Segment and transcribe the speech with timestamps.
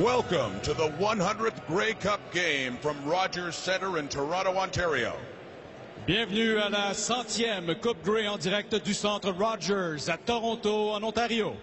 [0.00, 5.12] Welcome to the 100th Grey Cup game from Rogers Centre in Toronto, Ontario.
[6.06, 11.54] Bienvenue à la centième Coupe Grey en direct du centre Rogers à Toronto, en Ontario.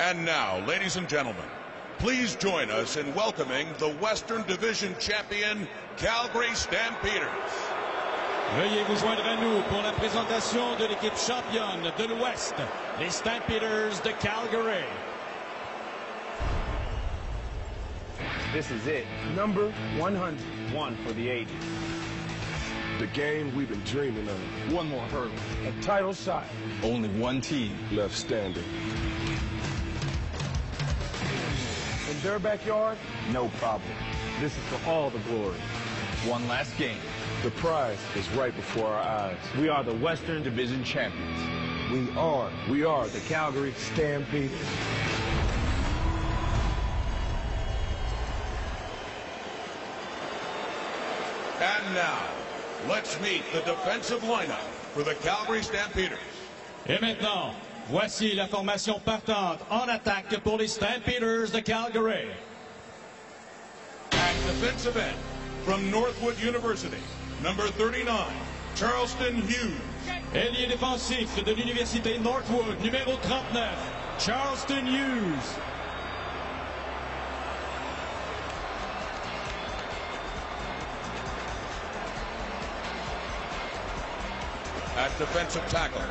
[0.00, 1.46] And now, ladies and gentlemen,
[2.00, 7.28] please join us in welcoming the Western Division champion, Calgary Stampeders.
[8.56, 12.56] Veuillez vous joindre à nous pour la présentation de l'équipe championne de l'Ouest,
[12.98, 14.84] les Stampeders de Calgary.
[18.52, 19.06] This is it.
[19.34, 20.74] Number 100.
[20.74, 21.54] One for the ages.
[22.98, 24.72] The game we've been dreaming of.
[24.72, 25.32] One more hurdle.
[25.66, 26.44] A title shot.
[26.82, 28.62] Only one team left standing.
[32.10, 32.98] In their backyard,
[33.32, 33.90] no problem.
[34.38, 35.56] This is for all the glory.
[36.26, 37.00] One last game.
[37.42, 39.38] The prize is right before our eyes.
[39.58, 41.40] We are the Western Division champions.
[41.90, 44.52] We are, we are the Calgary Stampeders.
[51.62, 52.18] And now,
[52.88, 56.18] let's meet the defensive lineup for the Calgary Stampeders.
[56.88, 57.54] Et maintenant,
[57.88, 62.26] voici la formation partante en attaque pour les Stampeders de Calgary.
[64.10, 65.16] At defensive end,
[65.64, 66.98] from Northwood University,
[67.44, 68.32] number 39,
[68.74, 69.78] Charleston Hughes.
[70.34, 73.70] Ailier défensif de l'Université Northwood, numéro 39,
[74.18, 75.71] Charleston Hughes.
[84.96, 86.02] At defensive tackle,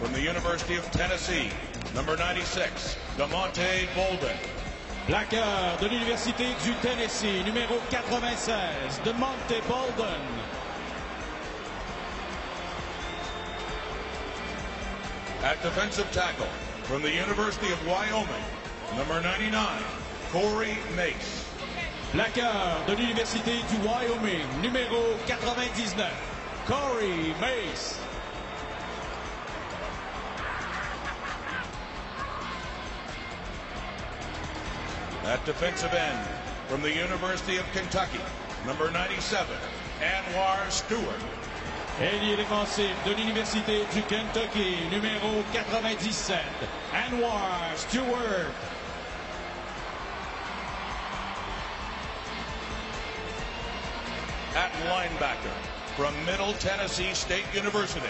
[0.00, 1.50] from the University of Tennessee,
[1.94, 4.36] number 96, DeMonte Bolden.
[5.06, 10.22] Plaqueur de l'Université du Tennessee, numéro 96, DeMonte Bolden.
[15.44, 16.48] At defensive tackle,
[16.84, 18.44] from the University of Wyoming,
[18.96, 19.82] number 99,
[20.32, 21.44] Corey Mace.
[22.12, 26.10] Plaqueur de l'Université du Wyoming, numéro 99,
[26.66, 28.00] Corey Mace.
[35.24, 36.26] At defensive end,
[36.68, 38.20] from the University of Kentucky,
[38.66, 39.54] number 97,
[40.00, 41.20] Anwar Stewart.
[42.00, 46.40] Ailier défensif de l'Université du Kentucky, numéro 97,
[46.92, 48.50] Anwar Stewart.
[54.56, 55.54] At linebacker,
[55.96, 58.00] from Middle Tennessee State University,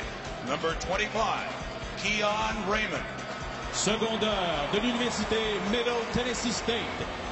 [0.46, 1.48] number 25,
[1.98, 3.04] Keon Raymond.
[3.72, 5.36] Secondaire de l'Université
[5.70, 6.82] Middle Tennessee State,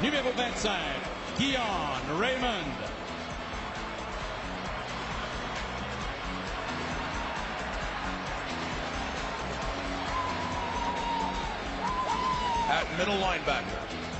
[0.00, 0.72] numéro 25,
[1.36, 2.64] Keon Raymond.
[12.70, 13.64] At middle linebacker,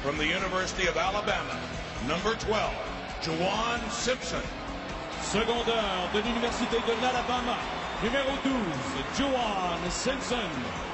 [0.03, 1.56] from the University of Alabama,
[2.09, 2.75] number 12,
[3.23, 4.43] Juwan Simpson.
[5.23, 7.59] Secondaire de l'Université de l'Alabama,
[8.03, 8.55] numéro 12,
[9.17, 10.88] Juwan Simpson.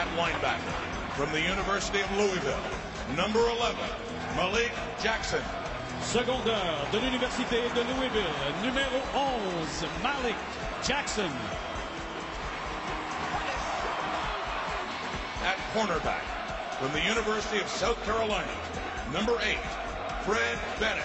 [0.00, 2.64] At linebacker, from the University of Louisville,
[3.16, 3.76] number 11,
[4.34, 4.72] Malik
[5.02, 5.42] Jackson.
[6.00, 10.36] Secondaire de l'Université de Louisville, numéro 11, Malik
[10.82, 11.30] Jackson.
[15.44, 16.24] At cornerback,
[16.80, 18.56] from the University of South Carolina,
[19.12, 19.58] number 8,
[20.24, 21.04] Fred Bennett.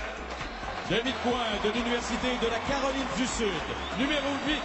[0.88, 3.52] Demi-coin de l'Université de la Caroline du Sud,
[4.00, 4.56] numéro 8,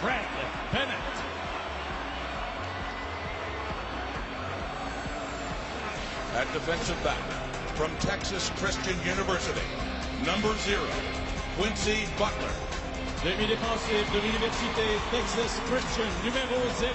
[0.00, 0.24] Fred
[0.72, 1.27] Bennett.
[6.36, 7.18] At defensive back,
[7.74, 9.64] from Texas Christian University,
[10.26, 10.80] number 0,
[11.56, 12.52] Quincy Butler.
[13.24, 16.92] Demi-défensif de l'Université Texas Christian, numéro 0,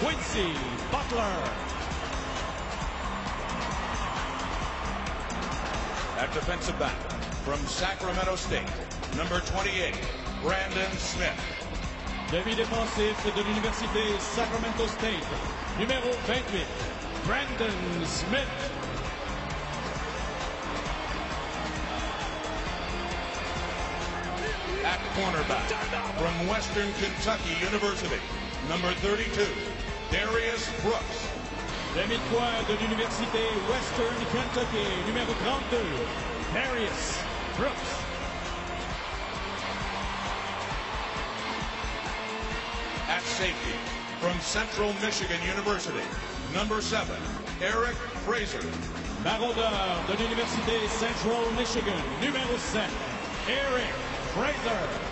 [0.00, 0.54] Quincy
[0.90, 1.36] Butler.
[6.18, 6.96] At defensive back,
[7.44, 8.70] from Sacramento State,
[9.16, 9.94] number 28,
[10.42, 11.36] Brandon Smith.
[12.30, 15.26] Demi-défensif de l'Université Sacramento State,
[15.78, 16.66] numéro 28,
[17.26, 18.48] Brandon Smith.
[24.84, 25.68] At cornerback,
[26.18, 28.20] from Western Kentucky University,
[28.68, 29.46] number 32,
[30.10, 31.28] Darius Brooks.
[31.94, 35.84] Demi-coin de l'Université Western Kentucky, numéro 32,
[36.54, 37.18] Darius
[37.56, 37.90] Brooks.
[43.08, 43.74] At safety,
[44.20, 46.04] from Central Michigan University,
[46.54, 47.16] number seven,
[47.60, 47.94] Eric
[48.24, 48.64] Fraser.
[49.24, 52.88] Maraudeur de l'Université Central Michigan, numéro 7,
[53.48, 53.92] Eric
[54.32, 55.10] Fraser.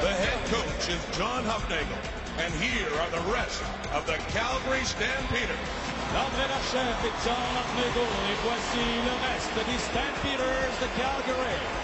[0.00, 1.98] The head coach is John Hufnagel,
[2.38, 3.62] and here are the rest
[3.92, 5.58] of the Calgary Stampeders.
[6.14, 11.81] L'entraîneur-chef est John et voici le reste des Stampeders de Calgary.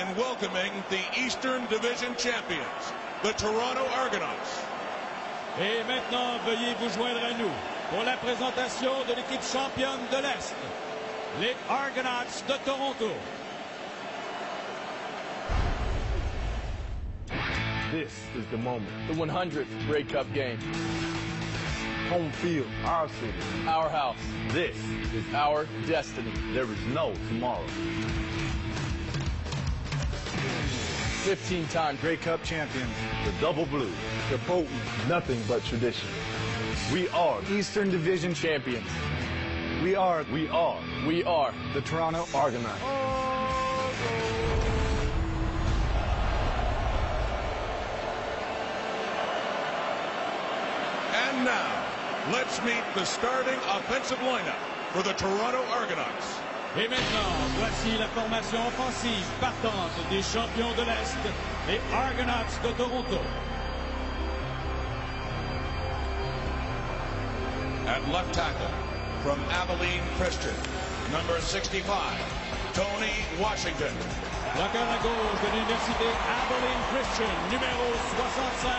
[0.00, 2.92] In welcoming the Eastern Division champions,
[3.22, 4.64] the Toronto Argonauts.
[5.60, 7.50] Et maintenant, veuillez vous joindre à nous
[7.90, 10.54] pour la présentation de l'équipe championne de l'Est,
[11.40, 13.10] les Argonauts de Toronto.
[17.92, 18.88] This is the moment.
[19.08, 20.58] The 100th Grey Cup game.
[22.08, 23.68] Home field, our city.
[23.68, 24.16] Our house.
[24.48, 24.76] This
[25.12, 26.32] is Our destiny.
[26.54, 27.66] There is no tomorrow.
[31.30, 32.90] 15 time Grey Cup champions,
[33.24, 33.92] the Double Blue,
[34.32, 34.68] the potent,
[35.08, 36.08] nothing but tradition.
[36.92, 38.88] We are Eastern Division champions.
[39.80, 42.82] We are we are We are the Toronto Argonauts.
[51.14, 51.86] And now,
[52.32, 54.58] let's meet the starting offensive lineup
[54.90, 56.49] for the Toronto Argonauts.
[56.78, 61.18] Et maintenant, voici la formation offensive partante des champions de l'Est,
[61.66, 63.18] les Argonauts de Toronto.
[67.88, 68.70] At left tackle,
[69.24, 70.54] from Abilene Christian,
[71.10, 71.82] number 65,
[72.72, 73.90] Tony Washington.
[74.54, 78.70] Bloqueur à gauche de l'Université Abilene Christian, numéro 65,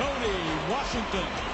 [0.00, 0.36] Tony
[0.72, 1.49] Washington.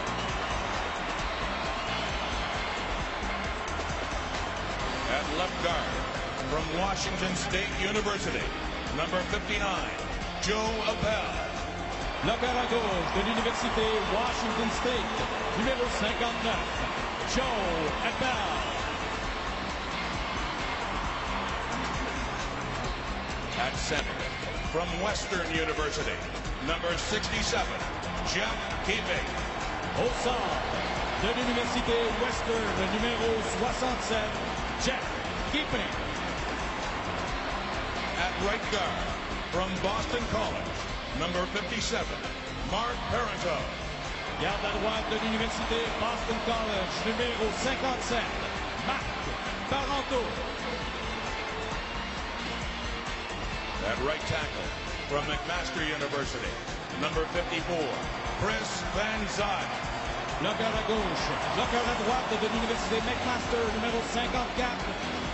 [6.56, 8.40] From Washington State University,
[8.96, 9.60] number 59,
[10.40, 10.56] Joe
[10.88, 11.36] Eppele.
[12.24, 13.84] Bloqueur à gauche de l'Université
[14.16, 15.16] Washington State,
[15.60, 16.56] numéro 59,
[17.36, 17.44] Joe
[18.08, 18.56] Eppele.
[23.60, 24.24] At center,
[24.72, 26.16] from Western University,
[26.66, 27.68] number 67,
[28.32, 28.56] Jeff
[28.86, 29.28] Keeping.
[30.00, 30.56] Au centre
[31.20, 32.64] de l'Université Western,
[32.96, 33.28] numéro
[33.60, 34.24] 67,
[34.80, 35.04] Jeff
[35.52, 36.05] Keeping.
[38.44, 39.08] Right guard,
[39.48, 40.76] from Boston College,
[41.18, 42.04] number 57,
[42.70, 43.64] Marc Parenteau.
[44.44, 48.20] Garde à droite de l'Université Boston College, numéro 57,
[48.86, 49.08] Marc
[49.72, 50.20] Parenteau.
[53.88, 54.68] At right tackle,
[55.08, 56.52] from McMaster University,
[57.00, 57.64] number 54,
[58.44, 59.64] Chris Van Zyl.
[60.44, 61.26] Bloqueur à gauche,
[61.56, 64.76] bloqueur à droite de l'Université McMaster, numéro 54,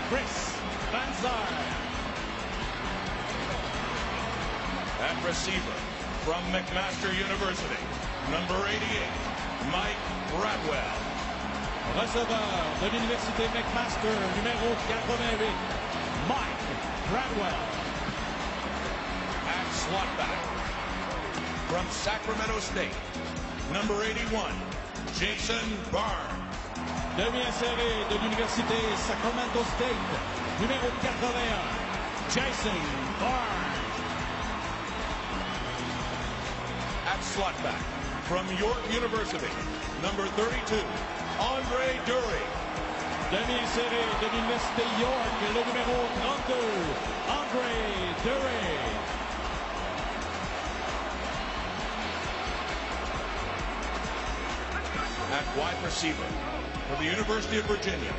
[0.09, 0.55] Chris
[0.95, 1.82] Van Zyl.
[5.03, 5.79] At receiver,
[6.23, 7.83] from McMaster University,
[8.31, 8.79] number 88,
[9.75, 9.99] Mike
[10.31, 10.95] Bradwell.
[11.99, 15.51] Receveur de l'Université McMaster, numéro 88,
[16.31, 16.63] Mike
[17.11, 17.63] Bradwell.
[19.51, 20.39] At slot back,
[21.67, 22.95] from Sacramento State,
[23.73, 24.55] number 81,
[25.19, 26.39] Jason Barnes.
[27.19, 30.07] Demi-inséré de l'Université Sacramento State,
[30.63, 31.59] numéro 81,
[32.31, 32.79] Jason
[33.19, 33.62] Barnes.
[37.23, 37.81] At slot back,
[38.27, 39.47] from York University,
[40.03, 40.75] number 32,
[41.39, 42.49] Andre Durie.
[43.31, 46.59] Demi-inséré de l'Université York, le numéro 32,
[47.31, 47.71] Andre
[48.27, 48.75] Durie.
[55.31, 56.27] At wide receiver,
[56.89, 58.13] for the University of Virginia,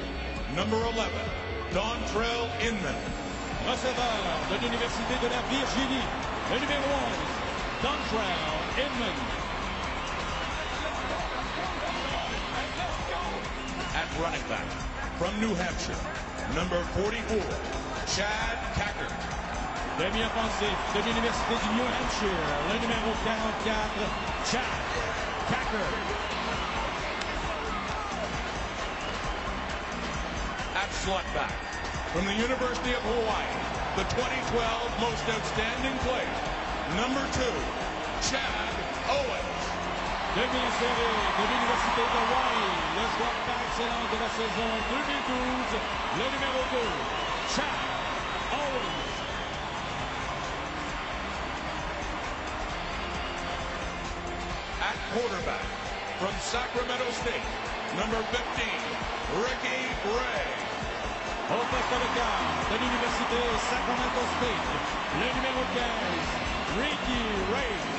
[0.56, 1.12] number 11,
[1.74, 2.96] Dontrell Inman.
[3.68, 6.08] Receveur de l'Université de la Virginie,
[6.52, 7.44] le numéro 11,
[7.84, 9.18] Dontrell Inman.
[13.94, 14.66] At running back,
[15.22, 16.02] from New Hampshire,
[16.58, 17.38] number 44,
[18.18, 19.14] Chad Kackert.
[20.02, 22.34] Demi-offensif de l'Université du New Hampshire,
[22.74, 24.10] le numéro 44,
[24.50, 24.82] Chad
[25.54, 25.94] Kackert.
[30.74, 31.54] At slot back,
[32.12, 33.54] from the University of Hawaii,
[33.98, 36.34] the 2012 most outstanding player,
[36.98, 37.83] number two,
[38.24, 38.40] Chad
[39.12, 39.64] Owens.
[40.32, 45.84] demi-série de l'Université de Hawaii, le joueur par excellence de la saison 2012,
[46.20, 46.80] le numéro 2,
[47.52, 47.84] Chad
[48.56, 49.04] Owens.
[54.88, 55.68] At quarterback,
[56.24, 57.48] from Sacramento State,
[58.00, 58.72] number 15,
[59.36, 60.48] Ricky Ray.
[61.52, 64.68] Au poste de garde de l'Université Sacramento State,
[65.20, 66.44] le numéro 15,
[66.80, 67.20] Ricky
[67.52, 67.93] Ray.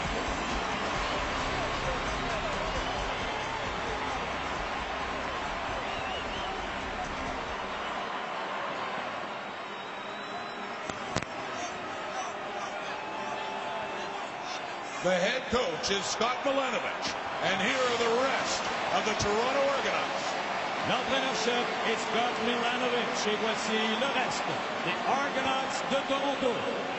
[15.05, 17.13] The head coach is Scott Milanovich,
[17.45, 18.63] and here are the rest
[18.97, 20.25] of the Toronto Argonauts.
[20.89, 24.49] L'entraîneur-chef est Scott Milanovich et voici le reste
[24.89, 26.94] des Argonauts de Toronto.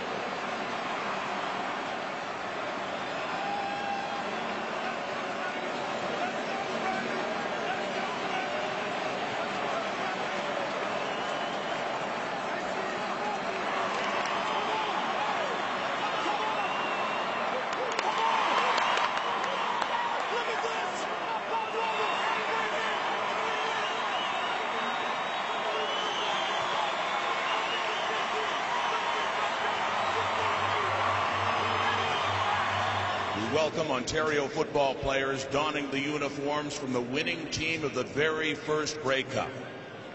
[33.35, 38.53] We welcome Ontario football players donning the uniforms from the winning team of the very
[38.55, 39.49] first Grey Cup.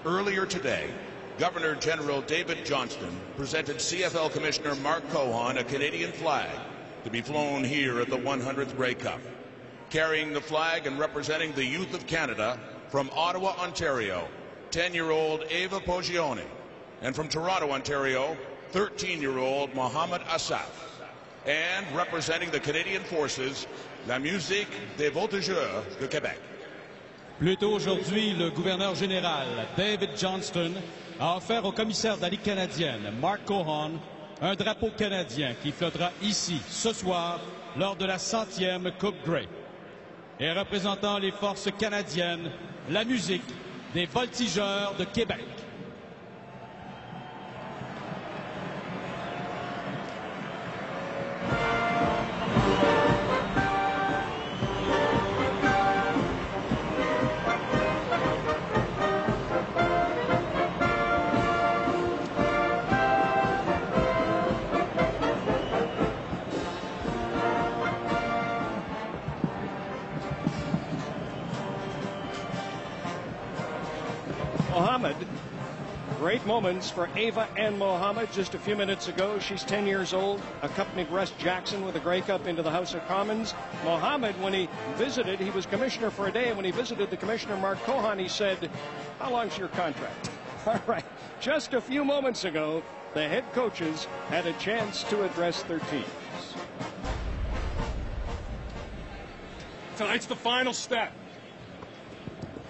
[0.07, 0.91] Earlier today,
[1.39, 6.49] Governor General David Johnston presented CFL Commissioner Mark Cohon a Canadian flag
[7.05, 9.21] to be flown here at the 100th Grey Cup.
[9.91, 12.59] Carrying the flag and representing the youth of Canada
[12.89, 14.27] from Ottawa, Ontario,
[14.71, 16.47] 10-year-old Ava Poggione,
[17.03, 18.35] and from Toronto, Ontario,
[18.73, 20.90] 13-year-old Mohamed Asaf.
[21.47, 23.67] And representing the Canadian Forces,
[24.07, 24.69] la musique
[24.99, 26.39] des voltigeurs de Québec.
[27.39, 30.73] Plus tôt aujourd'hui, le gouverneur général David Johnston
[31.19, 33.93] a offert au commissaire de la Ligue canadienne, Mark Cohon,
[34.43, 37.41] un drapeau canadien qui flottera ici ce soir
[37.79, 39.49] lors de la centième Coupe Grey.
[40.39, 42.51] Et représentant les forces canadiennes,
[42.91, 43.49] la musique
[43.95, 45.45] des voltigeurs de Québec.
[76.61, 79.39] For Ava and Mohammed just a few minutes ago.
[79.39, 83.03] She's 10 years old, accompanied Russ Jackson with a Grey Cup into the House of
[83.09, 83.55] Commons.
[83.83, 87.57] Mohammed, when he visited, he was commissioner for a day, when he visited the commissioner,
[87.57, 88.71] Mark Cohon, he said,
[89.19, 90.29] How long's your contract?
[90.67, 91.05] All right.
[91.41, 92.83] Just a few moments ago,
[93.15, 96.05] the head coaches had a chance to address their teams.
[99.97, 101.11] Tonight's the final step.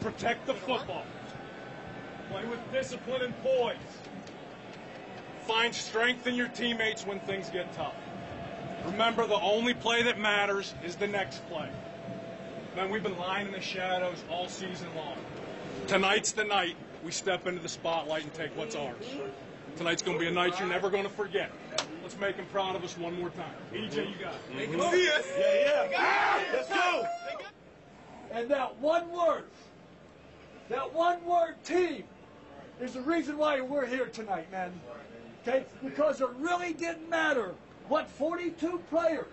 [0.01, 1.03] Protect the football.
[2.31, 3.77] Play with discipline and poise.
[5.47, 7.95] Find strength in your teammates when things get tough.
[8.87, 11.69] Remember, the only play that matters is the next play.
[12.77, 15.17] Man, we've been lying in the shadows all season long.
[15.89, 19.05] Tonight's the night we step into the spotlight and take what's ours.
[19.77, 21.51] Tonight's going to be a night you're never going to forget.
[22.03, 23.53] Let's make them proud of us one more time.
[23.73, 24.71] EJ, you got it.
[25.39, 26.45] Yeah, yeah.
[26.53, 27.05] Let's go.
[28.33, 29.45] And that one word,
[30.69, 32.05] that one word team,
[32.81, 34.73] is the reason why we're here tonight, man.
[35.43, 35.65] Okay?
[35.85, 37.55] Because it really didn't matter
[37.89, 39.27] what 42 players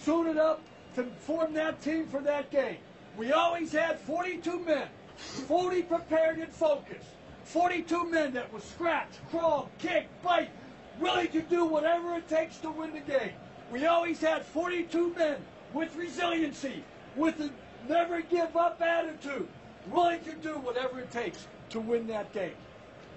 [0.00, 0.60] suited up
[0.94, 2.78] to form that team for that game.
[3.16, 7.08] We always had 42 men, 40 prepared and focused.
[7.44, 10.50] 42 men that would scratch, crawl, kick, bite,
[10.98, 13.32] willing to do whatever it takes to win the game.
[13.70, 15.36] We always had 42 men
[15.72, 16.82] with resiliency,
[17.16, 17.50] with a
[17.88, 19.48] never give up attitude,
[19.90, 22.54] willing to do whatever it takes to win that game.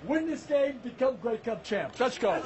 [0.05, 1.99] Win this game, become Grey Cup champs.
[1.99, 2.31] Let's go.
[2.31, 2.45] And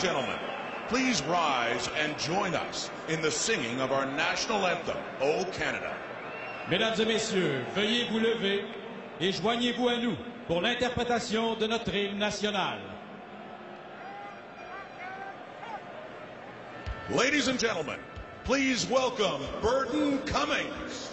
[0.00, 0.38] and gentlemen,
[0.88, 5.94] please rise and join us in the singing of our national anthem, O Canada.
[6.70, 8.64] Mesdames et messieurs, veuillez vous lever
[9.20, 10.16] et joignez-vous à nous
[10.46, 12.78] pour l'interprétation de notre hymne national.
[17.10, 17.98] Ladies and gentlemen,
[18.44, 21.09] please welcome Burton Cummings.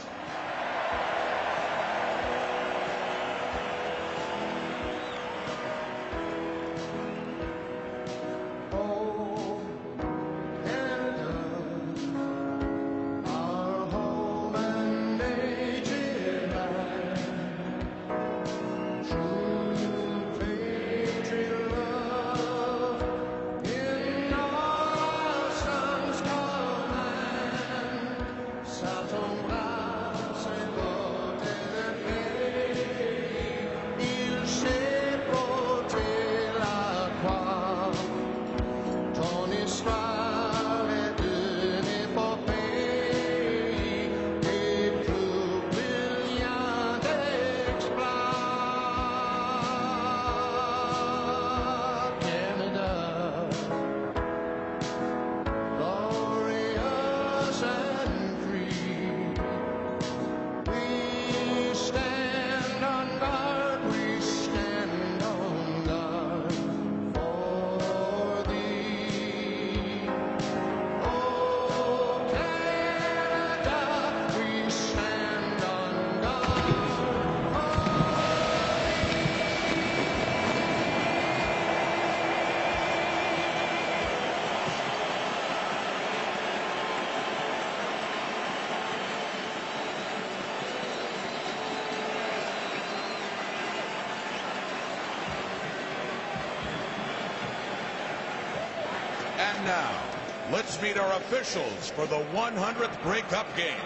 [101.17, 103.85] Officials for the 100th Grey Cup game.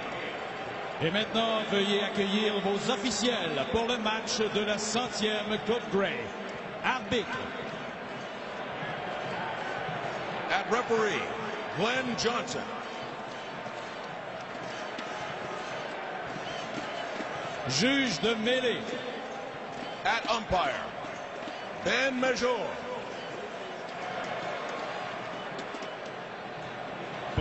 [1.01, 6.19] Et maintenant, veuillez accueillir vos officiels pour le match de la centième Coupe Grey.
[6.83, 7.27] Arbitre,
[10.51, 11.21] At referee,
[11.77, 12.63] Glenn Johnson.
[17.69, 18.81] juge de mêlée,
[20.05, 20.85] At umpire,
[21.85, 22.65] Ben Major.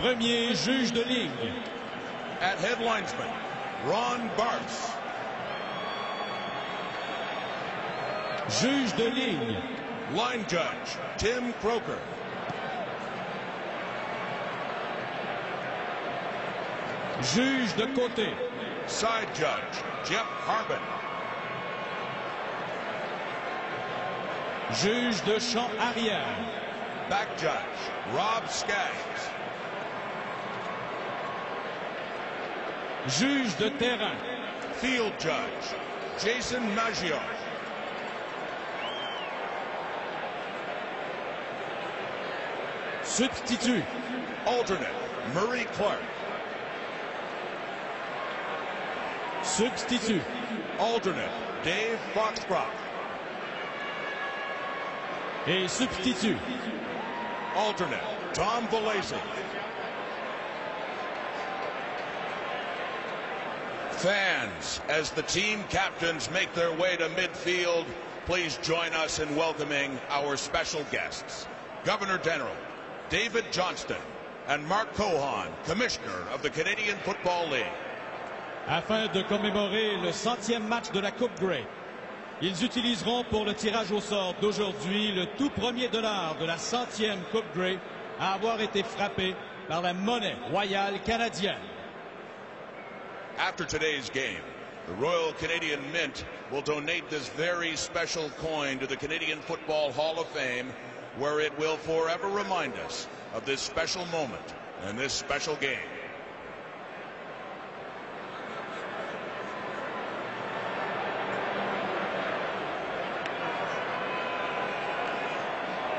[0.01, 1.53] Premier juge de ligne,
[2.41, 3.29] At head linesman,
[3.85, 4.89] Ron Bartz.
[8.59, 9.57] juge de ligne,
[10.13, 11.99] Line judge, Tim Croker.
[17.21, 18.33] juge de côté,
[18.87, 20.81] Side judge, Jeff Harbin.
[24.73, 26.25] juge de champ arrière,
[27.07, 27.81] Back judge,
[28.15, 29.20] Rob Skaggs.
[33.07, 34.17] Juge de terrain,
[34.73, 35.75] Field judge,
[36.19, 37.19] Jason Maggio.
[43.03, 43.83] substitut,
[44.45, 44.95] Alternate,
[45.33, 46.01] Murray Clark.
[49.43, 50.21] substitut,
[50.79, 51.31] Alternate,
[51.63, 52.81] Dave Foxcroft.
[55.47, 56.37] et substitut.
[57.55, 59.19] Alternate, Tom Valesi.
[64.01, 67.85] Fans, as the team captains make their way to midfield,
[68.25, 71.45] please join us in welcoming our special guests.
[71.83, 72.55] Governor General
[73.11, 74.01] David Johnston
[74.47, 77.77] and Mark Cohan, Commissioner of the Canadian Football League.
[78.67, 81.67] Afin de commémorer le centième match de la Coupe Grey,
[82.41, 87.19] ils utiliseront pour le tirage au sort d'aujourd'hui le tout premier dollar de la centième
[87.31, 87.77] Coupe Grey
[88.19, 89.35] à avoir été frappé
[89.67, 91.61] par la monnaie royale canadienne.
[93.41, 94.43] After today's game,
[94.85, 100.19] the Royal Canadian Mint will donate this very special coin to the Canadian Football Hall
[100.19, 100.71] of Fame,
[101.17, 105.79] where it will forever remind us of this special moment and this special game.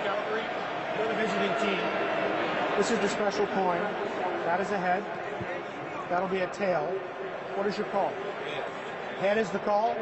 [0.05, 0.43] Calgary,
[1.61, 1.81] team.
[2.79, 3.83] This is the special coin.
[4.45, 5.05] That is a head.
[6.09, 6.95] That'll be a tail.
[7.57, 8.13] What is your call?
[9.21, 9.95] Head is the call.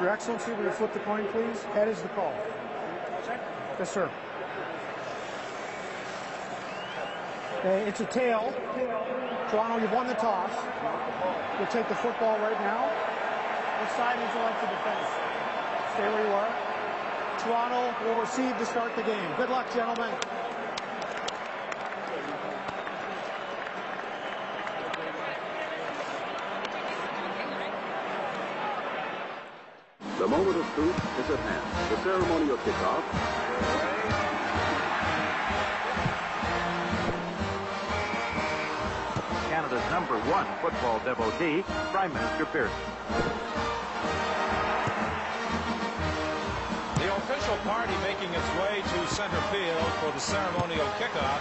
[0.00, 1.62] Your Excellency, will you flip the coin, please?
[1.74, 2.32] Head is the call.
[3.78, 4.10] Yes, sir.
[7.58, 8.54] Okay, it's a tail.
[9.50, 10.52] Toronto, you've won the toss.
[11.58, 12.88] You'll take the football right now.
[13.80, 15.06] Which side would you like to defend?
[15.92, 16.52] Stay where you are.
[17.40, 19.28] Toronto will receive to start the game.
[19.36, 20.14] Good luck, gentlemen.
[30.20, 31.64] The moment of truth is at hand.
[31.88, 33.00] The ceremonial kickoff.
[39.48, 42.76] Canada's number one football devotee, Prime Minister Pearson.
[47.00, 51.40] The official party making its way to center field for the ceremonial kickoff.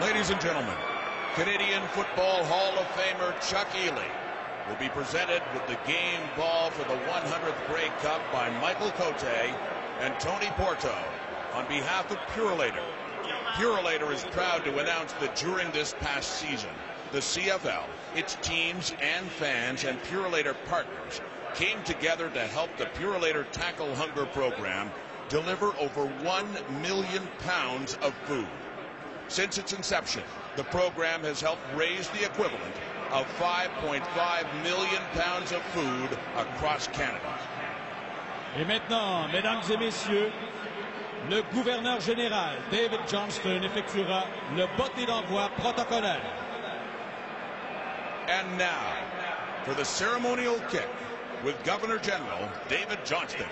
[0.00, 0.76] Ladies and gentlemen,
[1.36, 4.10] Canadian Football Hall of Famer Chuck Ealey
[4.68, 9.22] will be presented with the game ball for the 100th Grey Cup by Michael Cote
[10.00, 10.92] and Tony Porto
[11.54, 12.82] on behalf of Purolator.
[13.54, 16.70] Purolator is proud to announce that during this past season,
[17.12, 17.84] the CFL,
[18.16, 21.20] its teams and fans and Purolator partners
[21.54, 24.90] came together to help the Purolator Tackle Hunger program
[25.28, 26.46] deliver over 1
[26.82, 28.48] million pounds of food.
[29.28, 30.24] Since its inception,
[30.56, 32.74] the program has helped raise the equivalent
[33.12, 37.38] of 5.5 million pounds of food across Canada.
[38.56, 40.32] Et maintenant, mesdames et messieurs,
[41.28, 44.24] le gouverneur général David Johnston effectuera
[44.56, 46.20] le botté d'envoi protocolaire.
[48.28, 48.96] And now,
[49.64, 50.88] for the ceremonial kick
[51.44, 53.46] with Governor General David Johnston.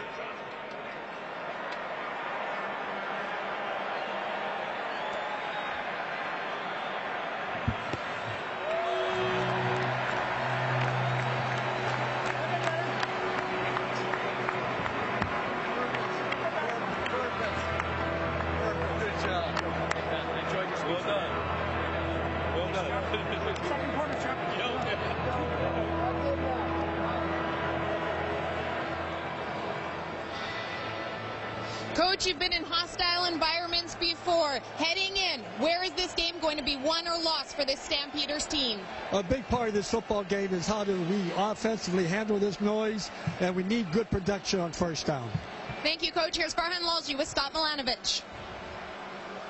[39.12, 43.10] A big part of this football game is how do we offensively handle this noise,
[43.40, 45.30] and we need good production on first down.
[45.82, 46.36] Thank you, Coach.
[46.36, 48.20] Here's Farhan Lalji with Scott Milanovich.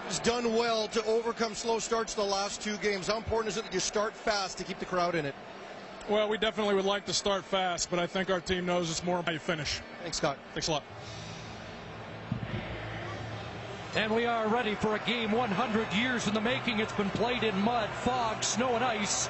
[0.06, 3.08] Has done well to overcome slow starts the last two games.
[3.08, 5.34] How important is it that you start fast to keep the crowd in it?
[6.08, 9.02] Well, we definitely would like to start fast, but I think our team knows it's
[9.02, 9.80] more how you finish.
[10.02, 10.38] Thanks, Scott.
[10.54, 10.84] Thanks a lot.
[13.98, 16.78] And we are ready for a game 100 years in the making.
[16.78, 19.28] It's been played in mud, fog, snow, and ice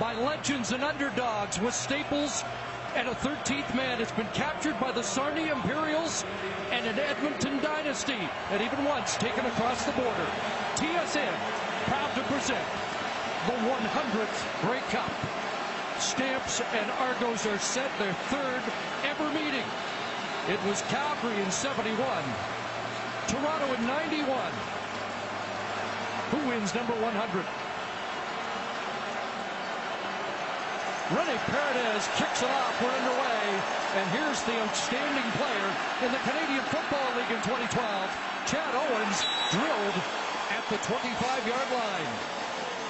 [0.00, 2.42] by legends and underdogs with Staples
[2.96, 4.00] and a 13th man.
[4.00, 6.24] It's been captured by the Sarnia Imperials
[6.70, 8.16] and an Edmonton dynasty,
[8.50, 10.26] and even once taken across the border.
[10.76, 11.34] TSN
[11.84, 12.64] proud to present
[13.44, 15.12] the 100th Grey Cup.
[16.00, 18.62] Stamps and Argos are set their third
[19.04, 19.68] ever meeting.
[20.48, 22.24] It was Calgary in 71.
[23.28, 24.24] Toronto at 91.
[26.32, 27.44] Who wins number 100?
[31.12, 32.72] Rene Paredes kicks it off.
[32.80, 33.44] We're underway.
[34.00, 35.68] And here's the outstanding player
[36.04, 37.68] in the Canadian Football League in 2012.
[38.48, 39.20] Chad Owens
[39.52, 39.96] drilled
[40.52, 42.37] at the 25-yard line.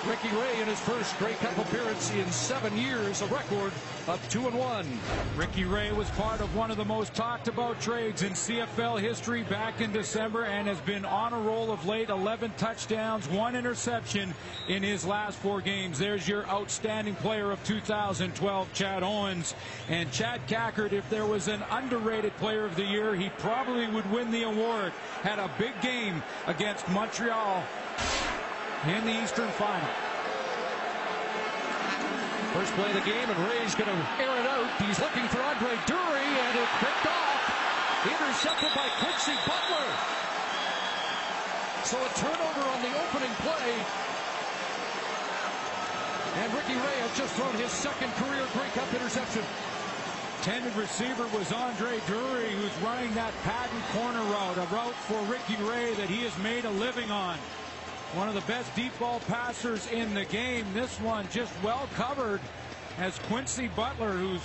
[0.08, 3.72] Ricky Ray in his first Grey Cup appearance in seven years, a record
[4.06, 4.86] of two and one.
[5.36, 9.42] Ricky Ray was part of one of the most talked about trades in CFL history
[9.42, 12.08] back in December and has been on a roll of late.
[12.08, 14.34] 11 touchdowns, one interception
[14.66, 15.98] in his last four games.
[15.98, 19.54] There's your outstanding player of 2012, Chad Owens.
[19.90, 24.10] And Chad Kackert, if there was an underrated player of the year, he probably would
[24.10, 24.92] win the award.
[25.22, 27.62] Had a big game against Montreal
[28.86, 29.90] in the Eastern Final.
[32.54, 34.70] First play of the game, and Ray's going to air it out.
[34.78, 37.42] He's looking for Andre Durie, and it's picked off.
[38.06, 39.88] Intercepted by Quincy Butler.
[41.82, 43.74] So a turnover on the opening play.
[46.38, 49.42] And Ricky Ray has just thrown his second career Grey Cup interception.
[50.38, 55.60] Intended receiver was Andre Durie, who's running that patent corner route, a route for Ricky
[55.64, 57.36] Ray that he has made a living on.
[58.14, 60.64] One of the best deep ball passers in the game.
[60.72, 62.40] This one just well covered
[62.98, 64.40] as Quincy Butler, who's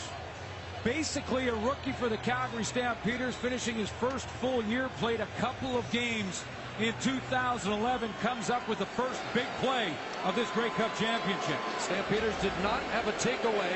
[0.84, 5.78] basically a rookie for the Calgary Stampeders, finishing his first full year, played a couple
[5.78, 6.44] of games
[6.80, 9.94] in 2011, comes up with the first big play
[10.26, 11.58] of this Grey Cup championship.
[11.80, 13.72] Stampeders did not have a takeaway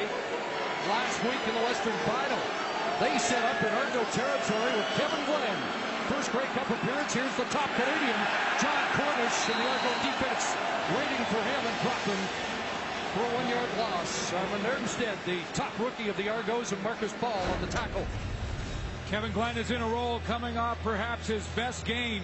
[0.90, 2.40] last week in the Western Final.
[3.00, 5.77] They set up in Argo territory with Kevin Glenn.
[6.08, 7.14] First Grey Cup appearance.
[7.14, 8.20] Here's the top Canadian,
[8.62, 10.56] Jon Cornish, and the Argo defense
[10.96, 12.22] waiting for him and Brockman.
[13.14, 14.34] for a one-yard loss.
[14.34, 18.06] Armand Armstead, the top rookie of the Argos, and Marcus Paul on the tackle.
[19.10, 22.24] Kevin Glenn is in a role coming off perhaps his best game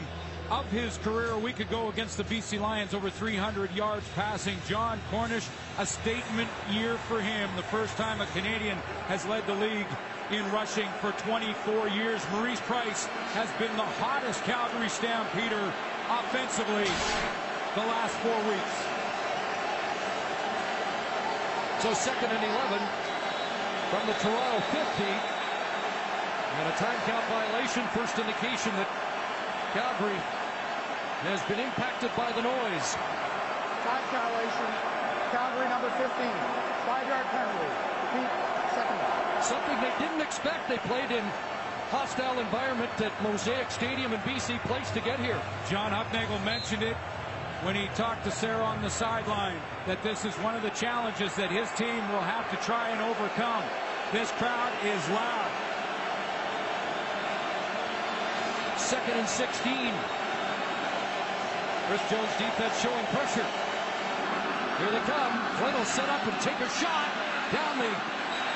[0.52, 4.58] of his career a week ago against the BC Lions, over 300 yards passing.
[4.68, 5.48] Jon Cornish,
[5.80, 7.50] a statement year for him.
[7.56, 9.88] The first time a Canadian has led the league
[10.32, 12.22] in rushing for 24 years.
[12.32, 13.06] Maurice Price
[13.36, 15.74] has been the hottest Calgary Stampeder
[16.08, 16.88] offensively
[17.76, 18.76] the last four weeks.
[21.84, 22.80] So second and 11
[23.92, 25.04] from the Toronto 50.
[26.54, 28.88] And a time count violation, first indication that
[29.76, 30.16] Calgary
[31.28, 32.96] has been impacted by the noise.
[33.84, 34.70] Time violation,
[35.34, 36.08] Calgary number 15.
[36.88, 38.53] Five-yard penalty.
[39.44, 40.70] Something they didn't expect.
[40.70, 41.24] They played in
[41.92, 45.40] hostile environment at Mosaic Stadium in BC Place to get here.
[45.70, 46.96] John Hufnagel mentioned it
[47.64, 51.36] when he talked to Sarah on the sideline that this is one of the challenges
[51.36, 53.64] that his team will have to try and overcome.
[54.16, 55.52] This crowd is loud.
[58.80, 59.92] Second and 16.
[61.92, 63.48] Chris Jones defense showing pressure.
[64.80, 65.36] Here they come.
[65.60, 67.12] Flynn will set up and take a shot
[67.52, 67.92] down the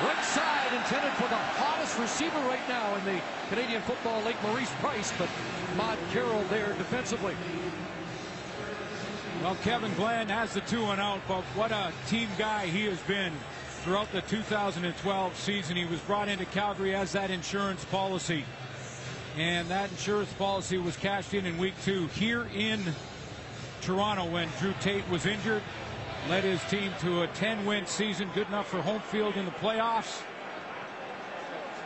[0.04, 4.70] right side intended for the hottest receiver right now in the Canadian Football League, Maurice
[4.80, 5.28] Price, but
[5.76, 7.34] Mod Carroll there defensively.
[9.42, 13.00] Well, Kevin Glenn has the two and out, but what a team guy he has
[13.02, 13.32] been
[13.82, 15.76] throughout the 2012 season.
[15.76, 18.44] He was brought into Calgary as that insurance policy.
[19.36, 22.82] And that insurance policy was cashed in in week two here in
[23.80, 25.62] Toronto when Drew Tate was injured.
[26.28, 30.20] Led his team to a 10-win season, good enough for home field in the playoffs.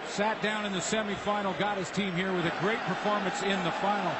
[0.09, 3.71] Sat down in the semifinal, got his team here with a great performance in the
[3.71, 4.11] final.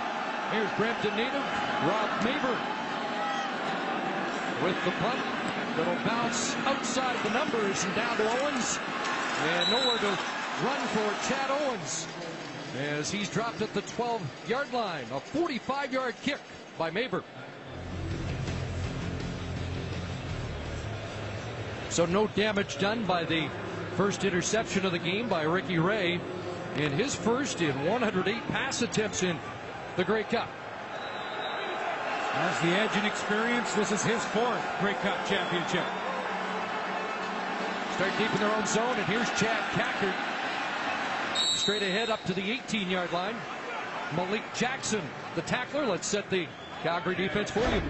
[0.53, 1.43] Here's Brampton native
[1.83, 2.57] Rob Maber
[4.63, 5.21] with the punt
[5.77, 8.79] that'll bounce outside the numbers and down to Owens.
[9.43, 10.19] And nowhere to
[10.63, 12.07] run for Chad Owens
[12.79, 15.05] as he's dropped at the 12-yard line.
[15.11, 16.39] A 45-yard kick
[16.79, 17.25] by Maber.
[21.93, 23.51] So no damage done by the
[23.99, 26.19] first interception of the game by Ricky Ray
[26.77, 29.39] in his first in 108 pass attempts in
[29.97, 30.49] the Grey Cup.
[32.33, 35.85] As the edge and experience, this is his fourth Grey Cup championship.
[37.97, 40.15] Start deep in their own zone, and here's Chad Kackert.
[41.55, 43.37] Straight ahead up to the 18-yard line.
[44.17, 45.03] Malik Jackson,
[45.35, 45.85] the tackler.
[45.85, 46.47] Let's set the
[46.83, 47.83] Calgary defense for you.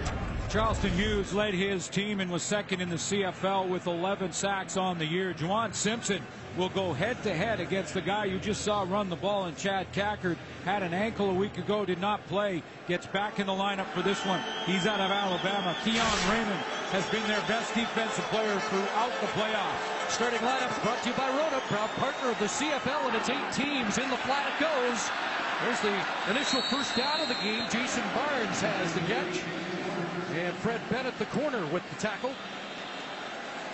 [0.52, 4.98] Charleston Hughes led his team and was second in the CFL with 11 sacks on
[4.98, 5.32] the year.
[5.32, 6.20] Juwan Simpson
[6.58, 10.36] will go head-to-head against the guy you just saw run the ball, and Chad Kackert
[10.66, 14.02] had an ankle a week ago, did not play, gets back in the lineup for
[14.02, 14.42] this one.
[14.66, 15.74] He's out of Alabama.
[15.84, 16.60] Keon Raymond
[16.92, 20.10] has been their best defensive player throughout the playoffs.
[20.10, 23.52] Starting lineup brought to you by Rona, proud partner of the CFL, and its eight
[23.56, 23.96] teams.
[23.96, 25.08] In the flat it goes.
[25.64, 25.96] There's the
[26.30, 27.64] initial first down of the game.
[27.70, 29.40] Jason Barnes has the catch.
[30.32, 32.32] And Fred Bennett, the corner, with the tackle.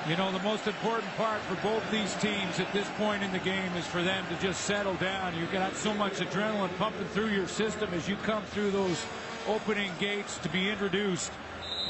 [0.08, 3.38] You know, the most important part for both these teams at this point in the
[3.38, 5.36] game is for them to just settle down.
[5.36, 9.04] You've got so much adrenaline pumping through your system as you come through those
[9.46, 11.30] opening gates to be introduced.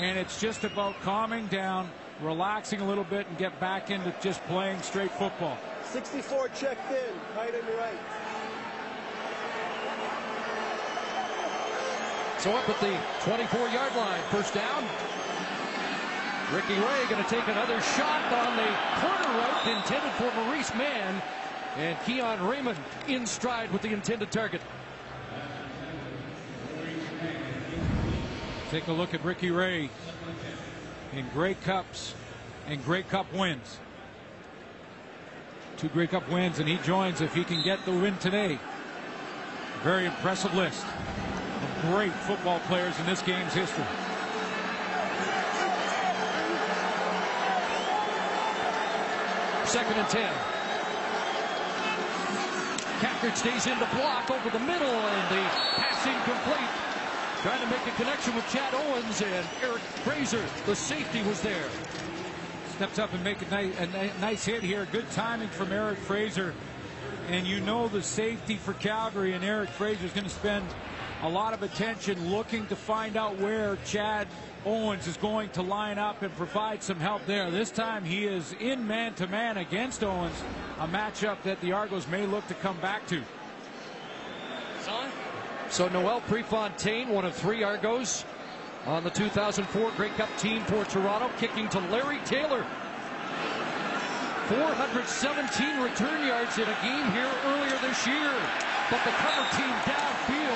[0.01, 4.43] And it's just about calming down, relaxing a little bit, and get back into just
[4.45, 5.57] playing straight football.
[5.85, 7.99] 64 checked in, tight and right.
[12.39, 12.97] So up at the
[13.29, 14.85] 24-yard line, first down.
[16.55, 18.63] Ricky Ray going to take another shot on the
[19.01, 21.21] corner route intended for Maurice Mann.
[21.77, 24.61] And Keon Raymond in stride with the intended target.
[28.71, 29.91] Take a look at Ricky Ray
[31.15, 32.15] in Grey Cups
[32.69, 33.79] and Grey Cup wins.
[35.77, 38.61] Two Grey Cup wins, and he joins if he can get the win today.
[39.83, 40.85] Very impressive list
[41.83, 43.85] great football players in this game's history.
[49.65, 50.33] Second and 10.
[53.01, 55.43] Kackert stays in the block over the middle, and the
[55.77, 56.71] pass incomplete.
[57.43, 61.69] Trying to make a connection with Chad Owens, and Eric Fraser, the safety, was there.
[62.75, 64.89] Steps up and make a nice, a nice hit here.
[64.91, 66.55] Good timing from Eric Fraser.
[67.29, 70.67] And you know the safety for Calgary, and Eric Fraser is going to spend
[71.23, 74.29] a lot of attention looking to find out where Chad
[74.65, 77.51] Owens is going to line up and provide some help there.
[77.51, 80.43] This time he is in man-to-man -man against Owens,
[80.79, 83.23] a matchup that the Argos may look to come back to.
[85.71, 88.25] So Noel Prefontaine, one of three Argos,
[88.87, 92.65] on the 2004 Grey Cup team for Toronto, kicking to Larry Taylor.
[94.49, 98.33] 417 return yards in a game here earlier this year.
[98.91, 100.48] But the cover team downfield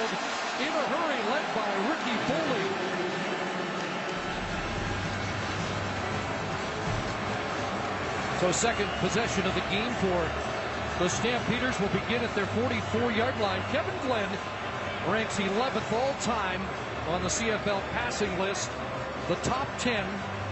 [0.60, 2.92] in a hurry, led by Ricky Foley.
[8.40, 10.28] So second possession of the game for
[10.98, 13.62] the Stampeders will begin at their 44-yard line.
[13.70, 14.28] Kevin Glenn
[15.08, 16.60] ranks 11th all-time
[17.08, 18.70] on the CFL passing list.
[19.28, 20.04] The top 10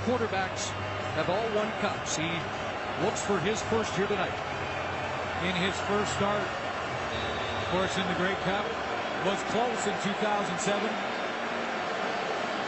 [0.07, 0.71] quarterbacks
[1.15, 2.17] have all won cups.
[2.17, 2.31] He
[3.05, 4.33] looks for his first year tonight.
[5.45, 8.65] In his first start, of course, in the Grey Cup,
[9.25, 10.91] was close in 2007.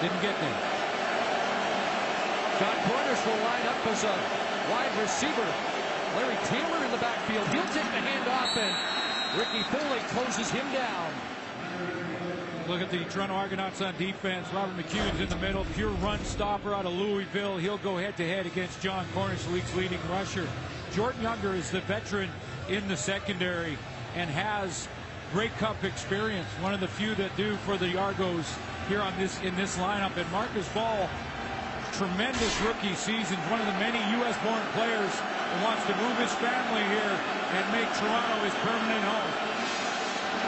[0.01, 0.61] Didn't get there.
[2.61, 4.17] Jon Cornish will line up as a
[4.71, 5.49] wide receiver.
[6.17, 7.47] Larry Taylor in the backfield.
[7.49, 11.13] He'll take the handoff, and Ricky Foley closes him down.
[12.69, 14.47] Look at the Toronto Argonauts on defense.
[14.53, 15.65] Robert McCune's in the middle.
[15.75, 17.57] Pure run stopper out of Louisville.
[17.57, 20.47] He'll go head-to-head against Jon Cornish, the league's leading rusher.
[20.93, 22.29] Jordan Younger is the veteran
[22.69, 23.79] in the secondary
[24.15, 24.87] and has
[25.33, 26.45] Grey Cup experience.
[26.61, 28.45] One of the few that do for the Argos
[28.85, 30.13] here on this in this lineup.
[30.21, 31.09] And Marcus Ball,
[31.97, 33.41] tremendous rookie season.
[33.49, 37.17] One of the many U.S.-born players who wants to move his family here
[37.57, 39.33] and make Toronto his permanent home.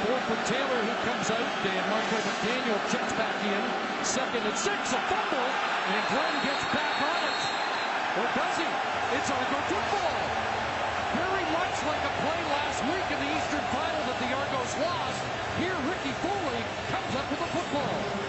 [0.05, 3.63] Four for Taylor, who comes out, and Marquay McDaniel checks back in.
[4.05, 5.49] Second and six, a fumble,
[5.97, 7.41] and Glenn gets back on it.
[8.21, 8.69] Or does he?
[9.17, 10.13] It's Argo football.
[11.17, 14.14] Very much like a play last week in the Eastern Final
[14.79, 15.21] lost.
[15.59, 18.25] Here, Ricky Foley comes up with the football.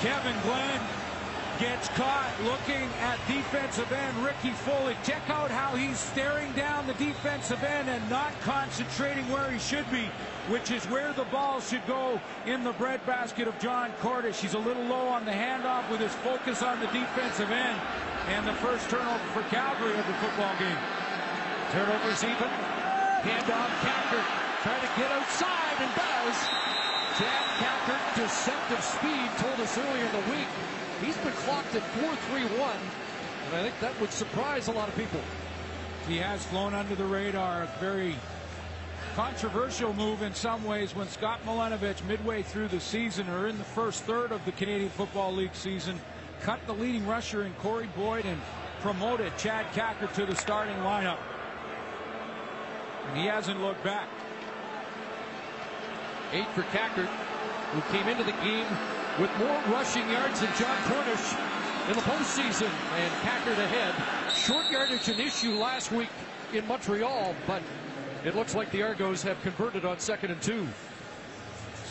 [0.00, 0.95] Kevin Glenn
[1.58, 4.94] gets caught looking at defensive end Ricky Foley.
[5.04, 9.90] Check out how he's staring down the defensive end and not concentrating where he should
[9.90, 10.04] be,
[10.48, 14.40] which is where the ball should go in the breadbasket of Jon Cornish.
[14.40, 17.80] He's a little low on the handoff with his focus on the defensive end.
[18.28, 20.78] And the first turnover for Calgary of the football game.
[21.72, 22.50] Turnovers even.
[23.24, 24.26] Handoff, Kackert
[24.62, 26.38] trying to get outside and does.
[27.16, 30.48] Jack Kackert, deceptive speed, told us earlier in the week
[31.02, 32.74] He's been clocked at 4.31,
[33.46, 35.20] and I think that would surprise a lot of people.
[36.08, 37.64] He has flown under the radar.
[37.64, 38.14] A very
[39.14, 43.64] controversial move in some ways when Scott Milanovich, midway through the season or in the
[43.64, 46.00] first third of the Canadian Football League season,
[46.42, 48.40] cut the leading rusher in Corey Boyd and
[48.80, 51.18] promoted Chad Kackert to the starting lineup.
[53.08, 54.08] And he hasn't looked back.
[56.32, 57.06] Eight for Kackert,
[57.72, 58.66] who came into the game
[59.20, 61.32] with more rushing yards than Jon Cornish
[61.88, 62.70] in the postseason.
[62.96, 63.94] And Kackert ahead.
[64.34, 66.08] Short yardage an issue last week
[66.52, 67.62] in Montreal, but
[68.24, 70.66] it looks like the Argos have converted on second and two.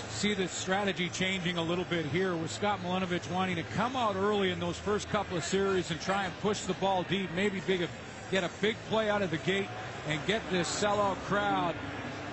[0.10, 4.16] See the strategy changing a little bit here with Scott Milanovich wanting to come out
[4.16, 7.62] early in those first couple of series and try and push the ball deep, maybe
[7.68, 7.88] big,
[8.32, 9.68] get a big play out of the gate
[10.08, 11.76] and get this sellout crowd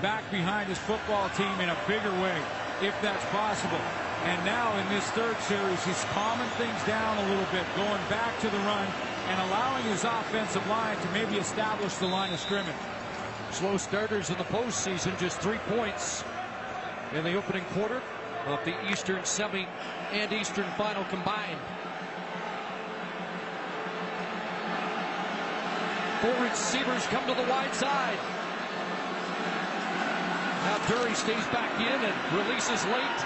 [0.01, 2.37] back behind his football team in a bigger way,
[2.83, 3.81] if that's possible.
[4.25, 8.39] And now in this third series, he's calming things down a little bit, going back
[8.41, 8.87] to the run
[9.29, 12.75] and allowing his offensive line to maybe establish the line of scrimmage.
[13.51, 16.25] Slow starters in the postseason, just three points
[17.15, 18.01] in the opening quarter
[18.47, 19.67] of the Eastern semi
[20.13, 21.59] and Eastern final combined.
[26.21, 28.19] Four receivers come to the wide side.
[30.63, 33.19] Now Durie stays back in and releases late.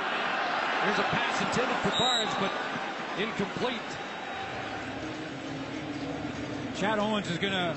[0.85, 2.53] There's a pass intended for Barnes, but
[3.19, 3.77] incomplete.
[6.77, 7.77] Chad Owens is going to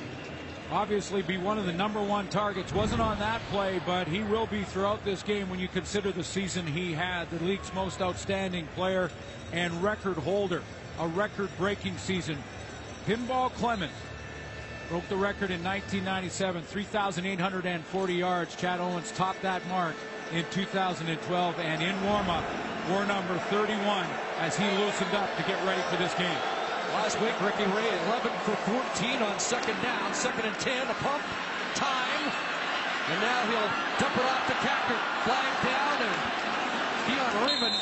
[0.72, 2.71] obviously be one of the number one targets.
[2.71, 6.23] Wasn't on that play, but he will be throughout this game when you consider the
[6.23, 7.29] season he had.
[7.29, 9.12] The league's most outstanding player
[9.52, 10.63] and record holder.
[11.00, 12.38] A record-breaking season.
[13.06, 13.92] Pinball Clemens
[14.90, 18.56] broke the record in 1997, 3,840 yards.
[18.56, 19.94] Chad Owens topped that mark
[20.33, 22.44] in 2012 and in warm-up
[22.90, 24.08] wore number 31
[24.40, 26.42] as he loosened up to get ready for this game.
[26.98, 28.56] Last week, Ricky Ray 11 for
[28.98, 31.21] 14 on second down, second and 10, a pump,
[31.75, 32.23] time,
[33.13, 33.69] and now he'll
[34.02, 36.17] dump it off to Kackert, flying down, and
[37.06, 37.77] Keon Raymond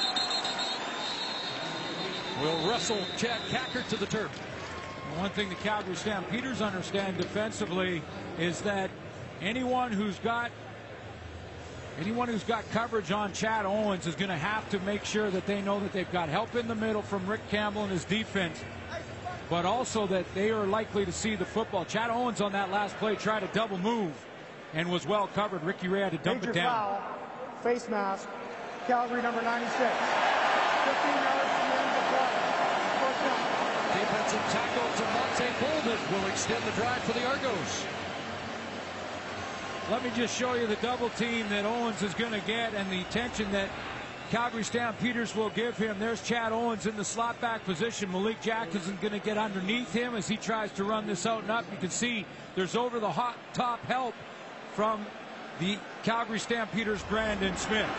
[2.43, 4.46] will wrestle Chad Kackert to the turf.
[5.15, 8.01] One thing the Calgary Stampeders understand defensively
[8.37, 8.91] is that
[9.41, 10.51] anyone who's got
[11.99, 15.47] anyone who's got coverage on Chad Owens is going to have to make sure that
[15.47, 18.63] they know that they've got help in the middle from Rick Campbell and his defense,
[19.49, 21.85] but also that they are likely to see the football.
[21.85, 24.13] Chad Owens on that last play tried a double move
[24.75, 25.63] and was well covered.
[25.63, 26.71] Ricky Ray had to dump Major it down.
[26.71, 27.01] foul,
[27.63, 28.27] face mask,
[28.85, 29.73] Calgary number 96.
[29.73, 32.27] 15 yards from the end of the play.
[33.01, 33.76] First down.
[33.93, 37.85] Defensive tackle to Monte Bolden will extend the drive for the Argos.
[39.89, 42.91] Let me just show you the double team that Owens is going to get and
[42.91, 43.69] the attention that
[44.29, 45.97] Calgary Stampeders will give him.
[45.99, 48.11] There's Chad Owens in the slot back position.
[48.11, 51.43] Malik Jackson is going to get underneath him as he tries to run this out
[51.43, 51.63] and up.
[51.71, 52.25] You can see
[52.55, 54.13] there's over the hot top help
[54.73, 55.05] from
[55.59, 57.89] the Calgary Stampeders, Brandon Smith.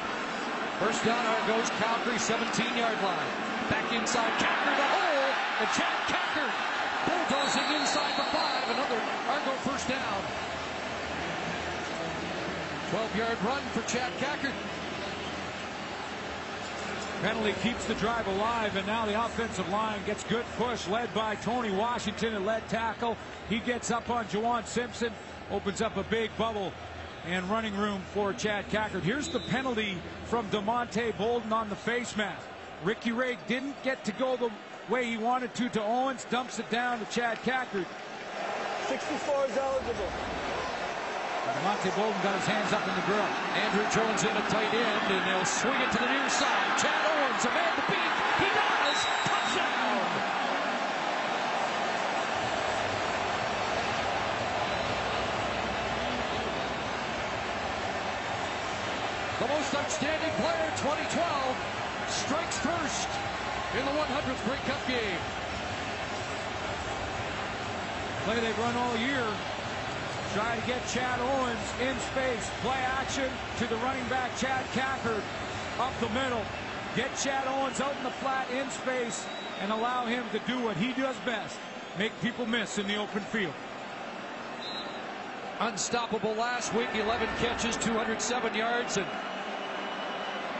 [0.79, 3.71] First down, Argos, Calgary 17-yard line.
[3.71, 4.58] Back inside, hole,
[5.61, 6.55] and Chad Kackert
[7.07, 8.63] bulldozing inside the five.
[8.71, 10.23] Another Argo first down.
[12.91, 14.53] 12-yard run for Chad Kackert.
[17.23, 21.35] Penalty keeps the drive alive, and now the offensive line gets good push, led by
[21.35, 23.17] Tony Washington at lead tackle.
[23.49, 25.13] He gets up on Juwan Simpson,
[25.51, 26.73] opens up a big bubble
[27.27, 29.03] and running room for Chad Kackert.
[29.03, 32.47] Here's the penalty from DeMonte Bolden on the face mask.
[32.85, 34.51] Ricky Ray didn't get to go the
[34.89, 37.87] way he wanted to to Owens, dumps it down to Chad Kackert.
[38.89, 40.11] 64 is eligible.
[41.65, 43.29] Monte Bolden got his hands up in the grill.
[43.59, 46.79] Andrew Jones in a tight end, and they'll swing it to the near side.
[46.79, 48.13] Chad Owens, a man to beat.
[48.39, 48.99] He does.
[49.27, 50.09] Touchdown.
[59.41, 61.57] The most outstanding player 2012
[62.09, 63.09] strikes first
[63.77, 65.21] in the 100th Grey Cup game.
[68.25, 69.27] Play they've run all year.
[70.35, 72.51] Try to get Chad Owens in space.
[72.63, 75.23] Play action to the running back, Chad Kackert,
[75.79, 76.43] up the middle.
[76.97, 79.27] Get Chad Owens out in the flat in space
[79.61, 81.57] and allow him to do what he does best.
[81.99, 83.55] Make people miss in the open field.
[85.61, 89.07] Unstoppable last week, 11 catches, 207 yards, and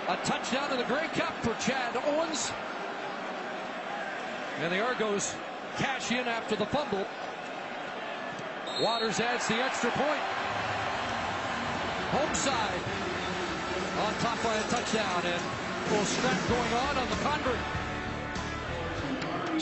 [0.09, 2.51] a touchdown in the Grey Cup for Chad Owens.
[4.61, 5.37] And the Argos
[5.77, 7.07] cash in after the fumble.
[8.81, 10.21] Waters adds the extra point.
[12.11, 12.81] Home side
[14.01, 17.59] on top by a touchdown and a little scrap going on on the convert.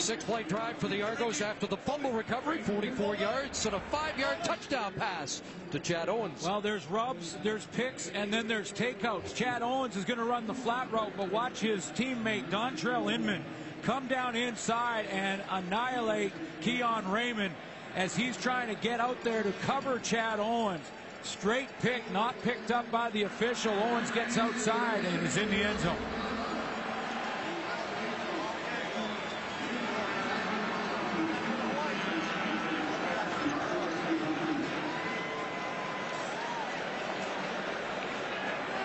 [0.01, 4.17] Six play drive for the Argos after the fumble recovery, 44 yards and a five
[4.17, 5.41] yard touchdown pass
[5.71, 6.43] to Chad Owens.
[6.43, 9.35] Well, there's rubs, there's picks, and then there's takeouts.
[9.35, 13.43] Chad Owens is going to run the flat route, but watch his teammate Dontrelle Inman
[13.87, 17.53] come down inside and annihilate Keon Raymond
[17.95, 20.83] as he's trying to get out there to cover Chad Owens.
[21.23, 23.71] Straight pick, not picked up by the official.
[23.71, 25.95] Owens gets outside and is in the end zone.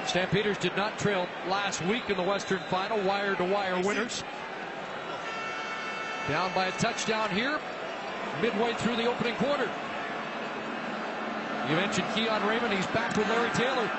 [0.06, 4.22] Stampeders did not trail last week in the Western Final, wire to wire winners.
[6.28, 7.58] Down by a touchdown here,
[8.40, 9.68] midway through the opening quarter.
[11.68, 13.90] You mentioned Keon Raymond, he's back with Larry Taylor.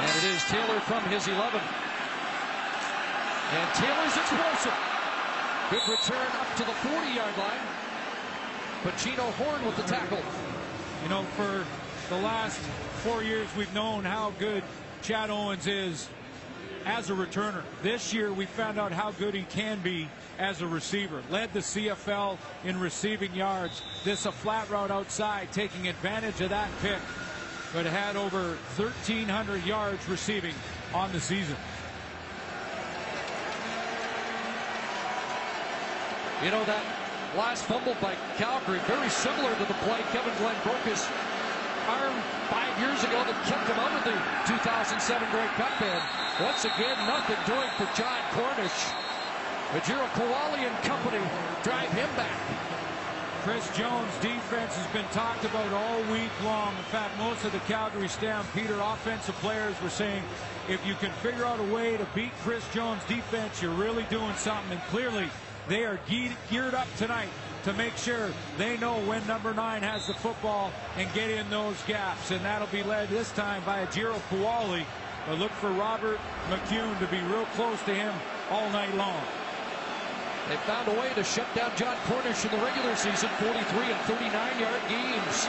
[0.00, 1.60] And it is Taylor from his 11.
[3.52, 4.74] And Taylor's explosive.
[5.70, 7.60] Good return up to the 40 yard line.
[8.82, 10.22] Pacino Horne with the tackle.
[11.02, 11.64] You know, for
[12.08, 12.58] the last
[13.04, 14.64] four years, we've known how good
[15.02, 16.08] Chad Owens is
[16.84, 17.62] as a returner.
[17.82, 20.08] This year, we found out how good he can be
[20.38, 21.22] as a receiver.
[21.30, 23.82] Led the CFL in receiving yards.
[24.04, 26.98] This a flat route outside, taking advantage of that pick,
[27.72, 30.54] but had over 1,300 yards receiving
[30.94, 31.56] on the season.
[36.42, 36.84] You know, that
[37.36, 41.06] last fumble by Calgary, very similar to the play Kevin Glenn broke his
[41.88, 42.14] arm
[42.48, 44.14] five years ago that kept him out of the
[44.46, 45.74] 2007 Grey Cup.
[45.82, 46.02] And
[46.42, 48.80] once again, nothing doing for Jon Cornish.
[49.74, 51.22] Ejiro Kuale and company
[51.62, 52.38] drive him back.
[53.42, 56.76] Chris Jones' defense has been talked about all week long.
[56.76, 60.22] In fact, most of the Calgary Stampeder offensive players were saying
[60.68, 64.34] if you can figure out a way to beat Chris Jones' defense, you're really doing
[64.36, 64.72] something.
[64.72, 65.28] And clearly,
[65.68, 67.28] they are geared up tonight
[67.64, 71.80] to make sure they know when number nine has the football and get in those
[71.86, 72.30] gaps.
[72.30, 74.84] And that'll be led this time by Jiro Kuale.
[75.28, 76.18] But look for Robert
[76.50, 78.12] McCune to be real close to him
[78.50, 79.22] all night long.
[80.48, 83.54] They found a way to shut down Jon Cornish in the regular season, 43
[83.94, 85.46] and 39 yard games.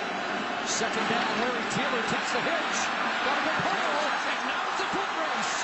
[0.69, 2.77] Second down, Larry Taylor takes the hitch.
[3.25, 5.55] Got a pile, and now it's a foot race.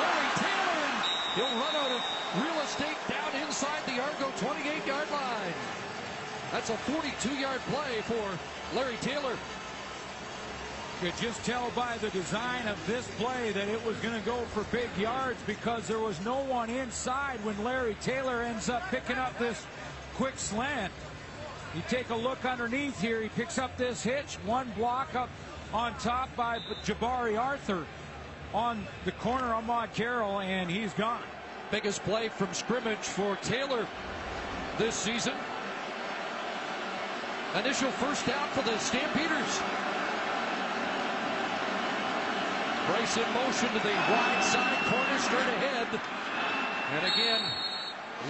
[0.00, 0.82] Larry Taylor,
[1.36, 2.02] he'll run out of
[2.40, 5.69] real estate down inside the Argo 28 yard line.
[6.52, 9.36] That's a 42-yard play for Larry Taylor.
[11.00, 14.36] Could just tell by the design of this play that it was going to go
[14.52, 19.16] for big yards because there was no one inside when Larry Taylor ends up picking
[19.16, 19.64] up this
[20.16, 20.92] quick slant.
[21.74, 25.30] You take a look underneath here, he picks up this hitch, one block up
[25.72, 27.86] on top by Jabari Arthur
[28.52, 31.22] on the corner of Ahmad Carroll, and he's gone.
[31.70, 33.86] Biggest play from scrimmage for Taylor
[34.78, 35.34] this season.
[37.56, 39.60] Initial first down for the Stampeders.
[42.86, 46.00] Bryce in motion to the wide side corner straight ahead.
[46.92, 47.40] And again,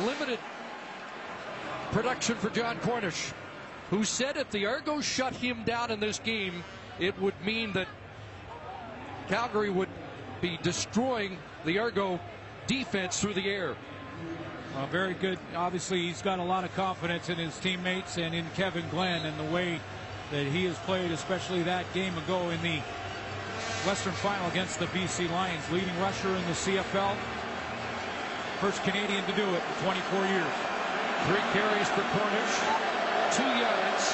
[0.06, 0.38] limited
[1.92, 3.32] production for Jon Cornish,
[3.90, 6.64] who said if the Argos shut him down in this game,
[6.98, 7.88] it would mean that
[9.28, 9.88] Calgary would
[10.40, 12.18] be destroying the Argo
[12.66, 13.76] defense through the air.
[14.76, 15.38] Uh, very good.
[15.56, 19.38] Obviously, he's got a lot of confidence in his teammates and in Kevin Glenn and
[19.38, 19.80] the way
[20.30, 22.78] that he has played, especially that game ago in the
[23.84, 27.16] Western Final against the BC Lions, leading rusher in the CFL.
[28.60, 30.54] First Canadian to do it in 24 years.
[31.26, 32.54] Three carries for Cornish,
[33.34, 34.04] two yards.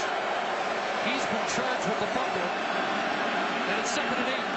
[1.04, 2.48] He's been charged with the fumble.
[3.68, 4.50] And it's second and eight.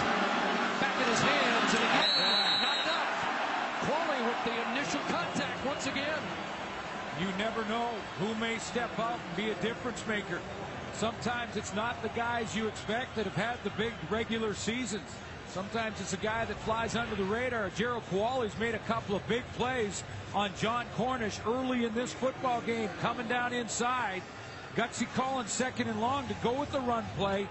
[0.80, 2.14] Back in his hands, and again,
[2.64, 3.18] not enough.
[3.84, 6.20] Kuale with the initial contact once again.
[7.20, 7.90] You never know
[8.20, 10.40] who may step up and be a difference maker.
[10.94, 15.10] Sometimes it's not the guys you expect that have had the big regular seasons.
[15.48, 17.70] Sometimes it's a guy that flies under the radar.
[17.76, 20.04] Gerald Kuale's made a couple of big plays
[20.34, 24.22] on Jon Cornish early in this football game, coming down inside.
[24.76, 27.48] Gutsy Collins second and long to go with the run play.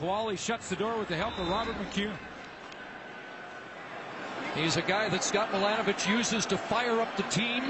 [0.00, 2.16] Qualley shuts the door with the help of Robert McCune.
[4.54, 7.64] He's a guy that Scott Milanovich uses to fire up the team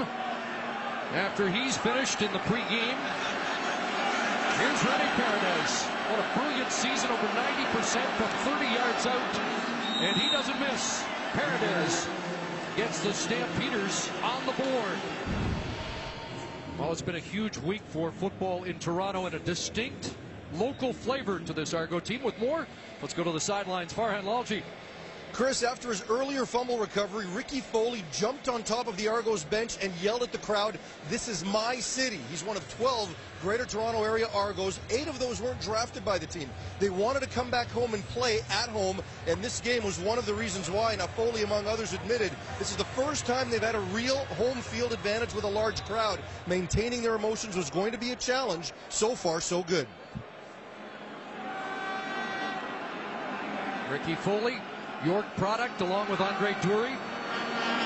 [1.13, 2.99] after he's finished in the pregame.
[4.59, 5.83] Here's Rene Paredes.
[6.11, 9.39] What a brilliant season, over 90% from 30 yards out.
[10.01, 11.05] And he doesn't miss.
[11.31, 12.07] Paredes
[12.75, 14.97] gets the Stampeders on the board.
[16.77, 20.15] Well, it's been a huge week for football in Toronto and a distinct
[20.55, 22.23] local flavor to this Argo team.
[22.23, 22.67] With more,
[23.01, 23.93] let's go to the sidelines.
[23.93, 24.63] Farhan Lalji.
[25.33, 29.77] Chris, after his earlier fumble recovery, Ricky Foley jumped on top of the Argos bench
[29.81, 30.77] and yelled at the crowd,
[31.09, 32.19] This is my city.
[32.29, 34.79] He's one of 12 Greater Toronto Area Argos.
[34.91, 36.51] Eight of those weren't drafted by the team.
[36.79, 40.19] They wanted to come back home and play at home, and this game was one
[40.19, 40.95] of the reasons why.
[40.95, 44.57] Now, Foley, among others, admitted this is the first time they've had a real home
[44.57, 46.19] field advantage with a large crowd.
[46.45, 48.71] Maintaining their emotions was going to be a challenge.
[48.89, 49.87] So far, so good.
[53.89, 54.59] Ricky Foley
[55.05, 56.95] York product along with Andre Durie.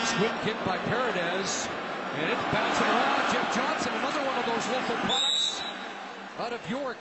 [0.03, 1.67] Squib kick by Paredes.
[2.15, 3.33] And it's bouncing around.
[3.33, 5.61] Jeff Johnson, another one of those local products
[6.39, 6.97] out of York,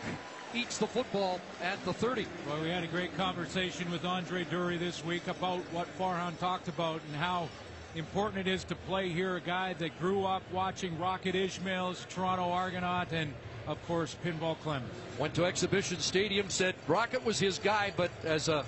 [0.54, 2.26] eats the football at the 30.
[2.46, 6.68] Well, we had a great conversation with Andre Durie this week about what Farhan talked
[6.68, 7.48] about and how
[7.94, 9.36] important it is to play here.
[9.36, 13.32] A guy that grew up watching Rocket Ismails, Toronto Argonaut, and
[13.66, 14.90] of course, Pinball Clemens.
[15.18, 18.64] Went to Exhibition Stadium, said Rocket was his guy, but as a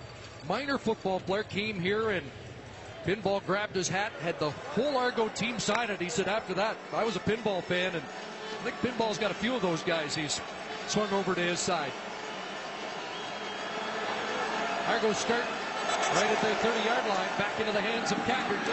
[0.48, 2.24] minor football player, came here and
[3.04, 6.00] Pinball grabbed his hat, had the whole Argo team sign it.
[6.00, 9.34] He said after that, I was a pinball fan, and I think Pinball's got a
[9.34, 10.40] few of those guys he's
[10.88, 11.92] swung over to his side.
[14.88, 15.44] Argo start
[16.14, 18.68] right at the 30-yard line, back into the hands of Kackert.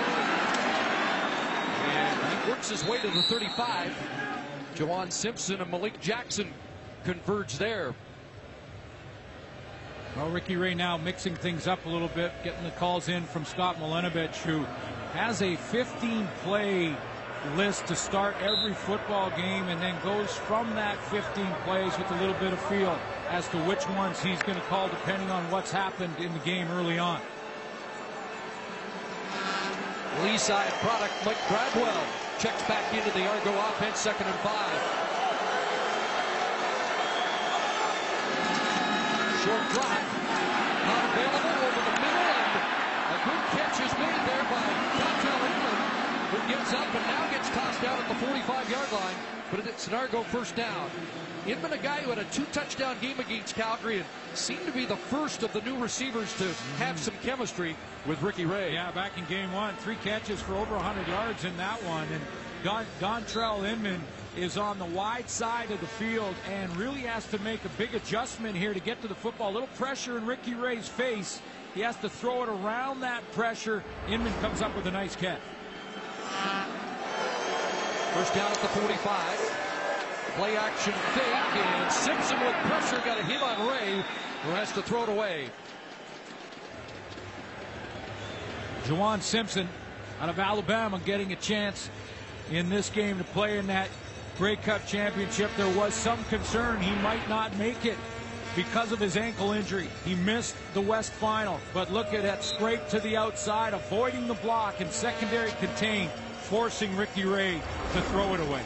[1.88, 3.94] And he works his way to the 35.
[4.76, 6.52] Juwan Simpson and Malik Jackson
[7.04, 7.94] converge there.
[10.16, 13.44] Well, Ricky Ray now mixing things up a little bit, getting the calls in from
[13.44, 14.64] Scott Milanovich, who
[15.12, 16.96] has a 15-play
[17.58, 22.16] list to start every football game and then goes from that 15 plays with a
[22.16, 22.98] little bit of feel
[23.30, 26.68] as to which ones he's going to call depending on what's happened in the game
[26.72, 27.20] early on.
[30.24, 32.04] Leaside product Mike Bradwell
[32.40, 35.05] checks back into the Argo offense, second and five.
[39.46, 39.86] Short drop.
[39.86, 44.66] Not available over the middle, and a good catch is made there by
[44.98, 45.78] Dontrelle Inman,
[46.34, 49.16] who gets up and now gets tossed out at the 45-yard line,
[49.52, 50.90] but it's an Argo first down.
[51.46, 54.98] Inman, a guy who had a two-touchdown game against Calgary and seemed to be the
[54.98, 56.78] first of the new receivers to mm-hmm.
[56.78, 57.76] have some chemistry
[58.08, 58.74] with Ricky Ray.
[58.74, 62.24] Yeah, back in game one, three catches for over 100 yards in that one, and
[62.64, 64.02] Don, Dontrelle Inman
[64.38, 67.94] is on the wide side of the field and really has to make a big
[67.96, 69.52] adjustment here to get to the football.
[69.52, 71.42] A little pressure in Ricky Ray's face.
[71.74, 73.84] He has to throw it around that pressure.
[74.10, 75.40] Inman comes up with a nice catch.
[78.14, 79.62] First down at the 45.
[80.38, 84.04] Play action fake, and Simpson with pressure got a hit on Ray,
[84.44, 85.50] who has to throw it away.
[88.84, 89.70] Juwan Simpson
[90.20, 91.90] out of Alabama getting a chance
[92.52, 93.88] in this game to play in that
[94.38, 95.50] Grey Cup championship.
[95.56, 97.98] There was some concern he might not make it
[98.54, 99.88] because of his ankle injury.
[100.04, 104.34] He missed the West Final, but look at that scrape to the outside, avoiding the
[104.36, 106.10] block and secondary contain,
[106.42, 107.62] forcing Ricky Ray
[107.94, 108.62] to throw it away.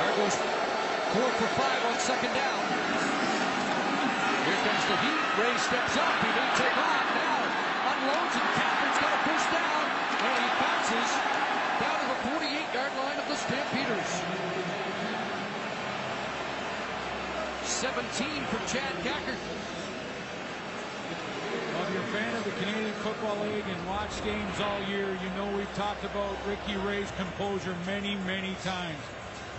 [0.00, 0.36] Argos
[1.12, 2.83] four for five on second down.
[4.74, 5.22] Comes the heat.
[5.38, 6.14] Ray steps up.
[6.18, 7.38] He may take off now.
[7.94, 9.86] Unloads and Kackert has got a push down.
[10.18, 11.10] And he bounces
[11.78, 14.10] down to the 48-yard line of the Stampeders.
[17.62, 19.38] 17 for Chad Kackert.
[21.70, 25.06] Well, if you're a fan of the Canadian Football League and watch games all year,
[25.06, 28.98] you know we've talked about Ricky Ray's composure many, many times.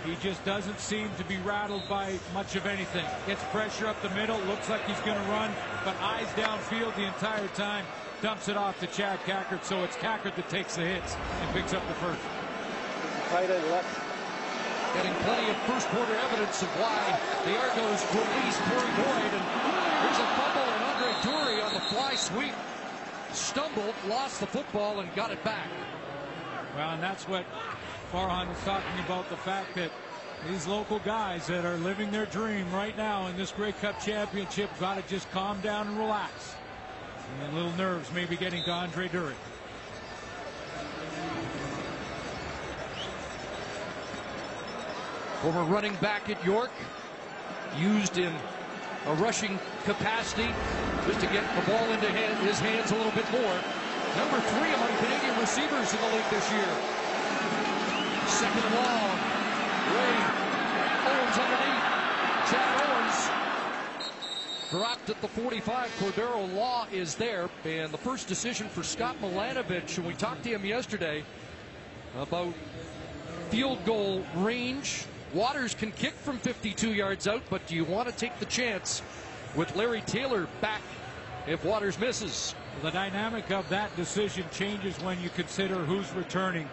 [0.06, 3.04] He just doesn't seem to be rattled by much of anything.
[3.26, 5.50] Gets pressure up the middle, looks like he's going to run,
[5.84, 7.84] but eyes downfield the entire time.
[8.22, 11.74] Dumps it off to Chad Kackert, so it's Kackert that takes the hits and picks
[11.74, 12.22] up the first.
[13.30, 13.90] Tight end left.
[14.94, 17.02] Getting plenty of first quarter evidence of why
[17.42, 19.32] the Argos released Corey Boyd.
[19.34, 19.44] And
[20.06, 22.54] there's a fumble, and Andre Durie on the fly sweep
[23.32, 25.68] stumbled, lost the football, and got it back.
[26.76, 27.44] Well, and that's what
[28.12, 29.90] Farhan is talking about the fact that
[30.48, 34.70] these local guys that are living their dream right now in this Grey Cup championship
[34.78, 36.54] got to just calm down and relax.
[37.42, 39.34] And the little nerves maybe getting to Andre Durie.
[45.42, 46.70] Former running back at York,
[47.76, 48.32] used in
[49.06, 50.48] a rushing capacity
[51.06, 53.58] just to get the ball into his hands a little bit more.
[54.16, 57.05] Number three among Canadian receivers in the league this year.
[58.26, 59.18] Second and long.
[59.94, 60.16] Ray
[61.06, 61.84] Owens underneath.
[62.50, 63.30] Chad Owens
[64.70, 65.88] dropped at the 45.
[65.98, 67.48] Cordarro Law is there.
[67.64, 71.24] And the first decision for Scott Milanovich, and we talked to him yesterday
[72.18, 72.52] about
[73.50, 75.06] field goal range.
[75.32, 79.02] Waters can kick from 52 yards out, but do you want to take the chance
[79.54, 80.82] with Larry Taylor back
[81.46, 82.54] if Waters misses?
[82.82, 86.68] The dynamic of that decision changes when you consider who's returning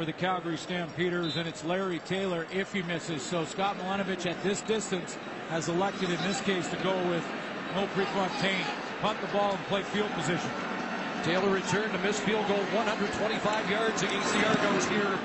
[0.00, 3.20] for the Calgary Stampeders, and it's Larry Taylor if he misses.
[3.20, 5.18] So Scott Milanovich at this distance
[5.50, 7.22] has elected in this case to go with
[7.74, 8.64] Noel Prefontaine,
[9.02, 10.50] punt the ball and play field position.
[11.22, 15.18] Taylor returned to miss field goal 125 yards against the Argos here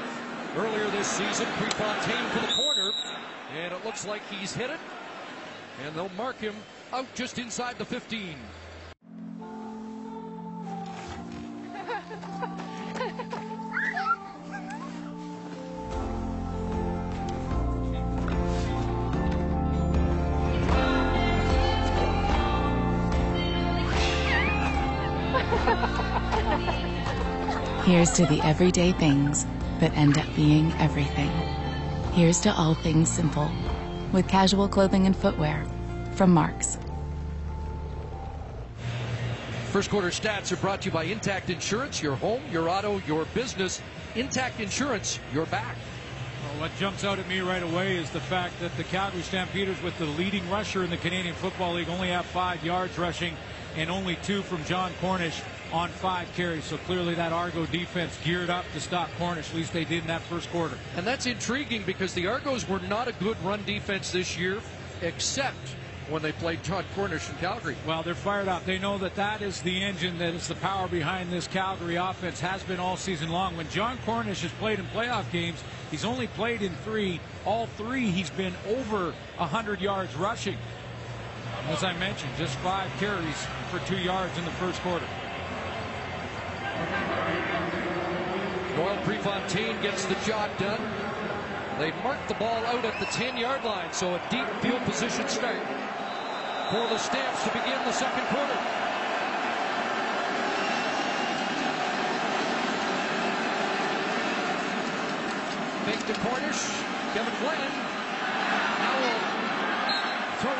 [0.57, 1.45] earlier this season.
[1.55, 2.91] Prefontaine for the corner,
[3.57, 4.79] and it looks like he's hit it,
[5.85, 6.55] and they'll mark him
[6.91, 8.35] out just inside the 15.
[27.95, 29.45] Here's to the everyday things
[29.79, 31.29] that end up being everything.
[32.11, 33.49] Here's to all things simple
[34.11, 35.65] with casual clothing and footwear
[36.11, 36.77] from Marks.
[39.71, 43.23] First quarter stats are brought to you by Intact Insurance, your home, your auto, your
[43.33, 43.81] business.
[44.15, 45.77] Intact Insurance, your back.
[46.43, 49.81] Well, what jumps out at me right away is the fact that the Calgary Stampeders,
[49.81, 53.37] with the leading rusher in the Canadian Football League, only have five yards rushing
[53.77, 55.41] and only two from Jon Cornish
[55.71, 56.63] on five carries.
[56.65, 59.49] So clearly that Argo defense geared up to stop Cornish.
[59.49, 60.77] At least they did in that first quarter.
[60.95, 64.59] And that's intriguing because the Argos were not a good run defense this year,
[65.01, 65.57] except
[66.09, 67.75] when they played Jon Cornish in Calgary.
[67.85, 68.65] Well, they're fired up.
[68.65, 72.39] They know that that is the engine, that is the power behind this Calgary offense,
[72.39, 73.57] has been all season long.
[73.57, 77.19] When Jon Cornish has played in playoff games, he's only played in three.
[77.43, 80.57] All three, he's been over 100 yards rushing.
[81.69, 85.05] As I mentioned, just five carries for two yards in the first quarter.
[88.75, 90.81] Noel Prefontaine gets the job done.
[91.79, 95.27] They marked the ball out at the 10 yard line, so a deep field position
[95.27, 95.61] start
[96.71, 98.57] for the Stamps to begin the second quarter.
[105.85, 106.95] Fake to Cornish.
[107.13, 107.71] Kevin Glennon.
[108.81, 109.19] Now will
[110.41, 110.55] throw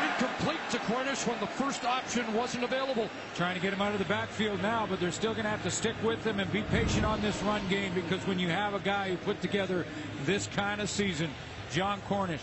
[0.96, 3.10] Cornish when the first option wasn't available.
[3.34, 5.62] Trying to get him out of the backfield now, but they're still going to have
[5.64, 8.72] to stick with him and be patient on this run game because when you have
[8.72, 9.84] a guy who put together
[10.24, 11.28] this kind of season,
[11.70, 12.40] Jon Cornish,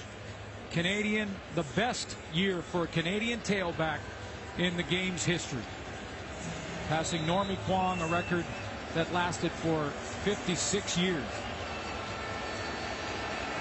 [0.69, 3.97] Canadian, the best year for a Canadian tailback
[4.59, 5.63] in the game's history.
[6.89, 8.45] passing Normie Kwong, a record
[8.93, 9.89] that lasted for
[10.25, 11.23] 56 years.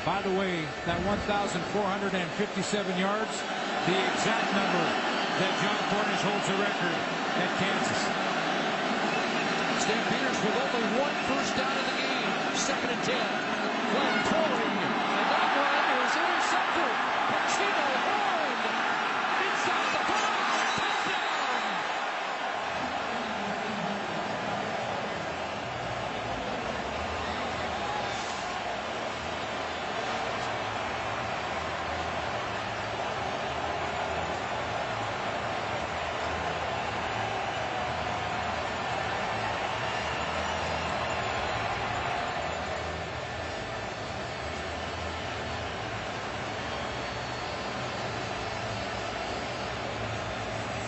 [0.04, 3.42] By the way, that 1,457 yards,
[3.86, 4.86] the exact number
[5.42, 6.94] that Jon Cornish holds the record
[7.34, 8.02] at Kansas.
[9.82, 12.30] Stampeders with only one first down in the game.
[12.54, 13.10] Second and 10.
[13.10, 14.78] Glenn throwing.
[14.78, 16.94] And that one is intercepted.
[17.26, 18.62] Pacino Horne.
[19.50, 20.62] Inside the five.
[20.78, 21.42] Touchdown.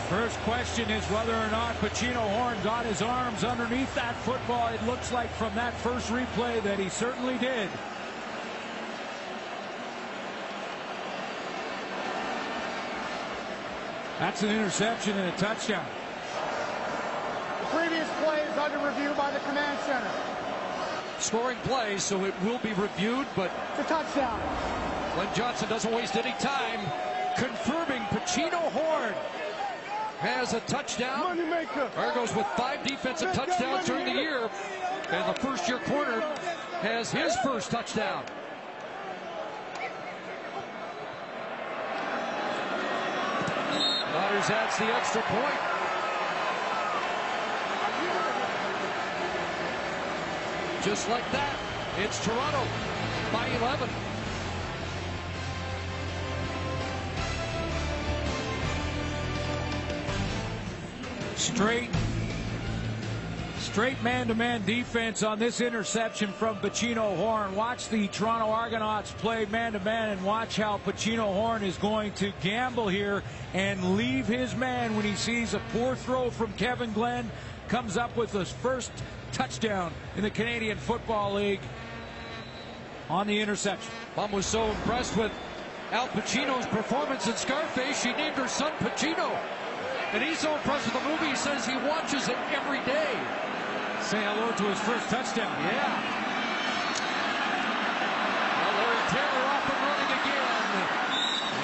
[0.09, 4.69] First question is whether or not Pacino Horne got his arms underneath that football.
[4.69, 7.71] It looks like from that first replay that he certainly did.
[14.19, 15.87] That's an interception and a touchdown.
[17.61, 20.11] The previous play is under review by the command center.
[21.21, 24.39] Scoring play, so it will be reviewed, but It's a touchdown.
[25.15, 26.81] Glen Johnson doesn't waste any time
[27.37, 29.15] confirming Pacino Horne
[30.25, 31.39] has a touchdown.
[31.99, 34.49] Argos with five defensive touchdowns during the year.
[35.11, 36.21] And the first year corner
[36.81, 38.25] has his first touchdown.
[44.15, 45.61] Waters adds the extra point.
[50.83, 51.55] Just like that,
[51.99, 52.63] it's Toronto
[53.31, 54.14] by 11.
[61.37, 61.91] Straight,
[63.59, 67.57] straight man-to-man defense on this interception from Pacino Horne.
[67.57, 72.89] Watch the Toronto Argonauts play man-to-man and watch how Pacino Horne is going to gamble
[72.89, 73.23] here
[73.53, 77.31] and leave his man when he sees a poor throw from Kevin Glenn.
[77.69, 78.93] Comes up with his first
[79.33, 81.61] touchdown in the Canadian Football League
[83.11, 83.93] on the interception.
[84.17, 85.33] Mom was so impressed with
[85.91, 89.37] Al Pacino's performance in Scarface, she named her son Pacino.
[90.15, 93.19] And he's so impressed with the movie, he says he watches it every day.
[94.01, 95.51] Say hello to his first touchdown.
[95.67, 95.91] Yeah.
[98.63, 100.71] Well, Larry Taylor off and running again.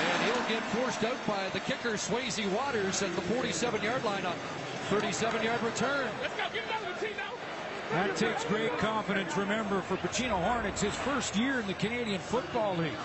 [0.02, 4.34] And he'll get forced out by the kicker, Swayze Waters, at the 47-yard line on
[4.88, 6.10] 37-yard return.
[6.20, 6.42] Let's go.
[6.52, 7.30] Get down to the team now.
[7.92, 9.36] That takes great confidence.
[9.36, 12.98] Remember, for Pacino Horne, it's his first year in the Canadian Football League.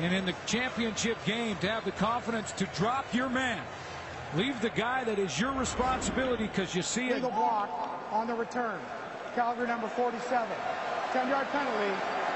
[0.00, 3.62] And in the championship game, to have the confidence to drop your man.
[4.36, 7.16] Leave the guy that is your responsibility because you see it.
[7.16, 7.68] Legal block
[8.12, 8.78] on the return.
[9.34, 10.48] Calgary number 47.
[11.12, 11.94] 10-yard penalty.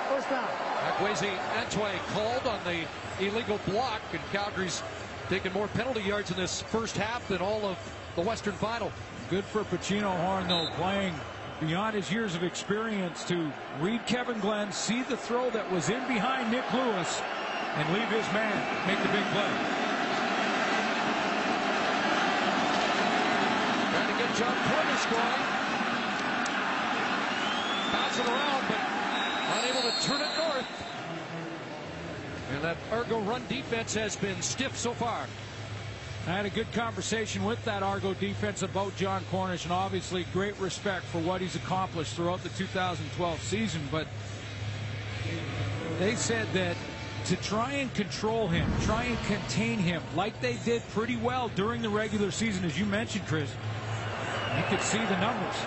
[0.09, 0.49] First down.
[0.89, 2.85] Akwasi Antwi called on the
[3.25, 4.83] illegal block, and Calgary's
[5.29, 7.79] taking more penalty yards in this first half than all of
[8.17, 8.93] the Western Final.
[9.31, 11.15] Good for Pacino Horne, though, playing
[11.61, 16.07] beyond his years of experience to read Kevin Glenn, see the throw that was in
[16.09, 17.23] behind Nick Lewis,
[17.77, 18.55] and leave his man
[18.87, 19.49] make the big play.
[23.95, 24.37] Trying to get
[27.93, 28.79] Bouncing around, but
[29.59, 30.67] unable to turn it north.
[32.53, 35.27] And that Argo run defense has been stiff so far.
[36.27, 40.59] I had a good conversation with that Argo defense about Jon Cornish, and obviously great
[40.59, 43.83] respect for what he's accomplished throughout the 2012 season.
[43.91, 44.07] But
[45.99, 46.79] they said that
[47.27, 51.83] to try and control him, try and contain him, like they did pretty well during
[51.83, 53.51] the regular season, as you mentioned, Chris,
[54.57, 55.59] you could see the numbers.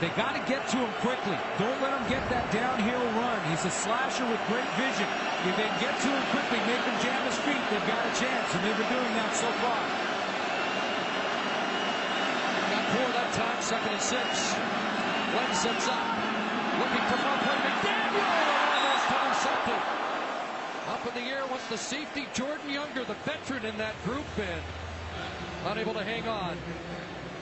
[0.00, 1.36] They got to get to him quickly.
[1.60, 3.36] Don't let him get that downhill run.
[3.52, 5.04] He's a slasher with great vision.
[5.44, 8.48] If they get to him quickly, make him jam his feet, they've got a chance,
[8.56, 9.80] and they've been doing that so far.
[12.72, 14.56] Got four that time, second and six.
[15.36, 16.06] Glenn sets up.
[16.80, 17.60] Looking for more play.
[17.60, 19.80] McDaniel almost intercepted.
[20.88, 24.64] Up in the air was the safety, Jordan Younger, the veteran in that group, and
[25.68, 26.56] unable to hang on.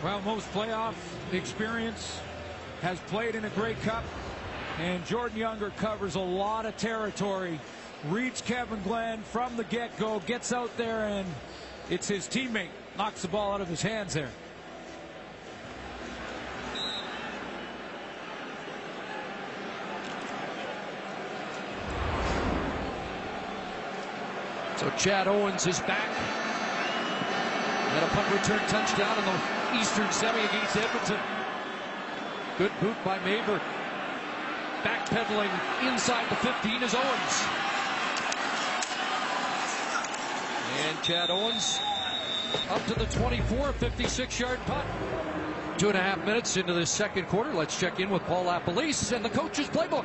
[0.02, 0.94] Well, most playoff
[1.32, 2.20] experience
[2.82, 4.04] has played in a Grey Cup,
[4.78, 7.58] and Jordan Younger covers a lot of territory.
[8.06, 11.26] Reads Kevin Glenn from the get-go, gets out there, and
[11.90, 14.30] it's his teammate knocks the ball out of his hands there.
[24.76, 26.08] So Chad Owens is back.
[27.90, 31.18] And a punt return touchdown, and the Eastern semi against Edmonton.
[32.56, 33.60] Good boot by Maver.
[34.82, 35.50] Backpedaling
[35.92, 37.44] inside the 15 is Owens.
[40.80, 41.80] And Chad Owens
[42.70, 44.84] up to the 24, 56 yard putt.
[45.76, 47.52] Two and a half minutes into the second quarter.
[47.52, 50.04] Let's check in with Paul LaPolice and the coach's playbook.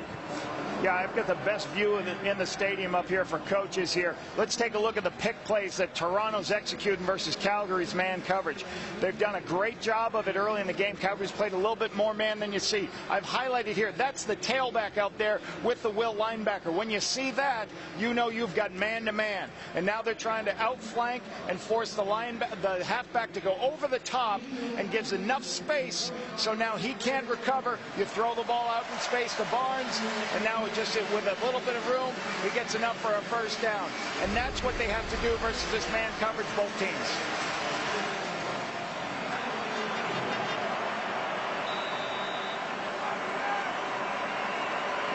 [0.84, 3.94] Yeah, I've got the best view in the, in the, stadium up here for coaches
[3.94, 4.18] here.
[4.38, 8.66] Let's take a look at the pick plays that Toronto's executing versus Calgary's man coverage.
[9.00, 10.98] They've done a great job of it early in the game.
[10.98, 12.90] Calgary's played a little bit more man than you see.
[13.10, 16.74] I've highlighted here, that's the tailback out there with the will linebacker.
[16.74, 19.48] When you see that, you know you've got man-to-man.
[19.48, 19.78] -man.
[19.78, 23.88] And now they're trying to outflank and force the line, the halfback to go over
[23.88, 24.42] the top
[24.78, 27.80] and gives enough space so now he can't recover.
[27.98, 30.02] You throw the ball out in space to Barnes,
[30.36, 32.14] and now just with a little bit of room,
[32.44, 33.90] he gets enough for a first down.
[34.22, 36.94] And that's what they have to do versus this man coverage, both teams.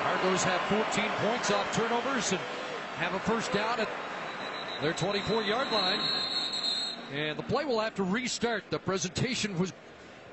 [0.05, 2.41] Argos have 14 points off turnovers and
[2.97, 3.89] have a first down at
[4.81, 6.01] their 24-yard line.
[7.13, 8.65] And the play will have to restart.
[8.71, 9.73] The presentation was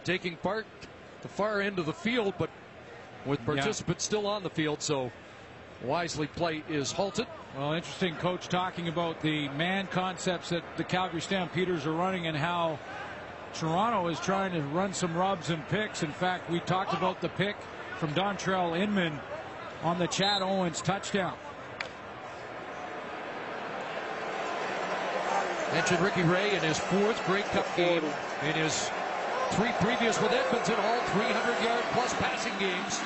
[0.04, 0.66] taking part
[1.22, 2.50] the far end of the field, but
[3.26, 4.08] with participants yeah.
[4.08, 5.12] still on the field, so
[5.84, 7.28] wisely play is halted.
[7.58, 12.36] Well, interesting coach talking about the man concepts that the Calgary Stampeders are running and
[12.36, 12.78] how
[13.54, 16.04] Toronto is trying to run some rubs and picks.
[16.04, 17.56] In fact, we talked about the pick
[17.98, 19.20] from Dontrelle Inman
[19.84, 21.36] on the Chad Owens touchdown.
[25.72, 28.04] Mentioned Ricky Ray in his fourth Grey Cup game
[28.44, 28.90] in his
[29.52, 33.00] three previous with Edmonton, all 300 yard plus passing games.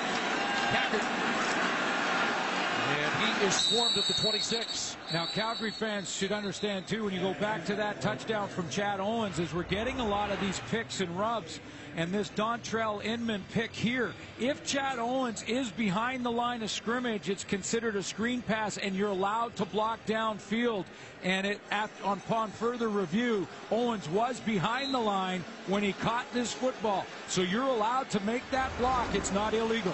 [2.89, 4.97] and he is swarmed at the 26.
[5.13, 8.99] Now, Calgary fans should understand, too, when you go back to that touchdown from Chad
[8.99, 11.59] Owens, is we're getting a lot of these picks and rubs.
[11.95, 17.29] And this Dontrelle Inman pick here, if Chad Owens is behind the line of scrimmage,
[17.29, 20.85] it's considered a screen pass, and you're allowed to block downfield.
[21.23, 21.59] And it,
[22.05, 27.05] upon further review, Owens was behind the line when he caught this football.
[27.27, 29.13] So you're allowed to make that block.
[29.13, 29.93] It's not illegal.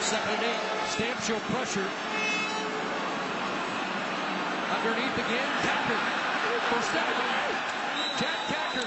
[0.00, 0.60] Second and eight.
[0.90, 1.88] Stamp show pressure.
[4.70, 5.48] Underneath again.
[5.62, 6.26] Kackert.
[6.70, 7.45] First down.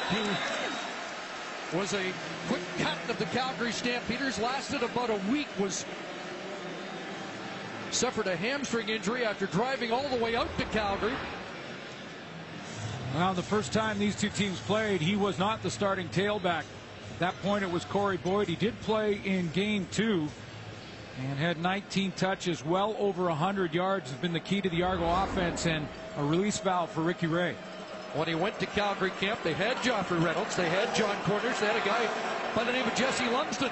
[1.74, 2.12] Was a
[2.47, 5.86] quick cut of the Calgary Stampeders, lasted about a week, was
[7.91, 11.14] suffered a hamstring injury after driving all the way out to Calgary.
[13.14, 16.64] Well, the first time these two teams played, he was not the starting tailback.
[17.14, 18.47] At that point, it was Corey Boyd.
[18.47, 20.28] He did play in game two
[21.20, 25.05] and had 19 touches, well over 100 yards, has been the key to the Argo
[25.05, 25.88] offense and
[26.18, 27.55] a release valve for Ricky Ray.
[28.14, 31.68] When he went to Calgary camp, they had Joffrey Reynolds, they had Jon Cornish, they
[31.68, 32.10] had a guy
[32.55, 33.70] by the name of Jesse Lumsden.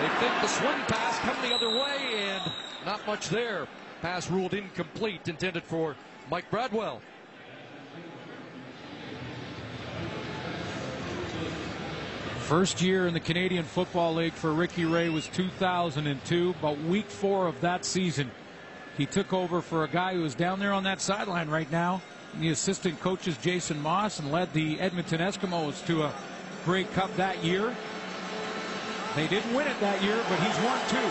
[0.00, 2.52] They think the swing pass come the other way, and
[2.84, 3.68] not much there.
[4.02, 5.94] Pass ruled incomplete, intended for
[6.30, 7.00] Mike Bradwell.
[12.40, 17.46] First year in the Canadian Football League for Ricky Ray was 2002, but week four
[17.46, 18.30] of that season,
[18.96, 22.02] he took over for a guy who is down there on that sideline right now.
[22.40, 26.12] The assistant coaches Jason Maas and led the Edmonton Eskimos to a
[26.64, 27.74] Grey Cup that year.
[29.16, 31.08] They didn't win it that year, but he's won two.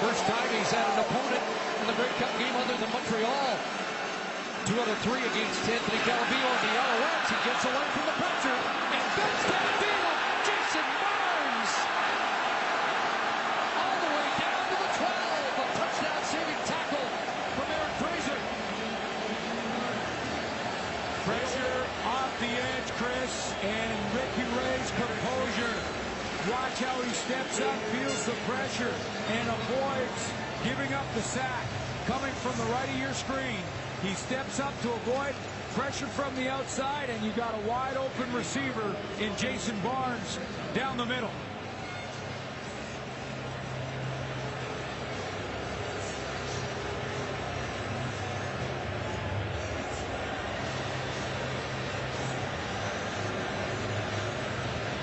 [0.00, 1.44] First time he's had an opponent
[1.82, 3.58] in the Grey Cup game other than Montreal.
[4.64, 7.28] Two out of three against Anthony Calvillo and the Alouettes.
[7.28, 8.60] He gets away from the pressure.
[10.46, 11.72] Jason Barnes.
[13.76, 15.60] All the way down to the 12.
[15.60, 17.08] A touchdown saving tackle
[17.56, 18.40] from Eric Fraser.
[21.28, 21.76] Pressure
[22.08, 25.76] off the edge, Chris, and Ricky Ray's composure.
[26.80, 28.94] How he steps up, feels the pressure,
[29.28, 30.32] and avoids
[30.64, 31.64] giving up the sack.
[32.06, 33.60] Coming from the right of your screen,
[34.02, 35.34] he steps up to avoid
[35.74, 40.40] Pressure from the outside, and you got a wide open receiver in Jason Barnes
[40.74, 41.30] down the middle.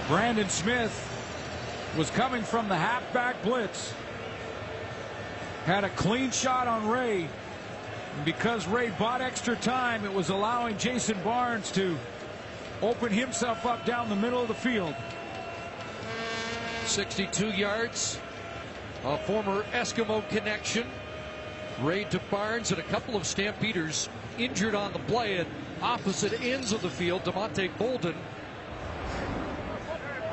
[0.09, 1.16] Brandon Smith
[1.97, 3.91] was coming from the halfback blitz.
[5.65, 7.27] Had a clean shot on Ray
[8.15, 11.97] And because Ray bought extra time, it was allowing Jason Barnes to
[12.83, 14.93] open himself up down the middle of the field.
[16.85, 18.19] 62 yards.
[19.03, 20.87] A former Eskimo connection.
[21.81, 25.47] Ray to Barnes and a couple of Stampeders injured on the play at
[25.81, 27.23] opposite ends of the field.
[27.23, 28.15] DeMonte Bolden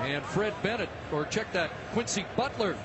[0.05, 2.77] and Fred Bennett, or check that, Quincy Butler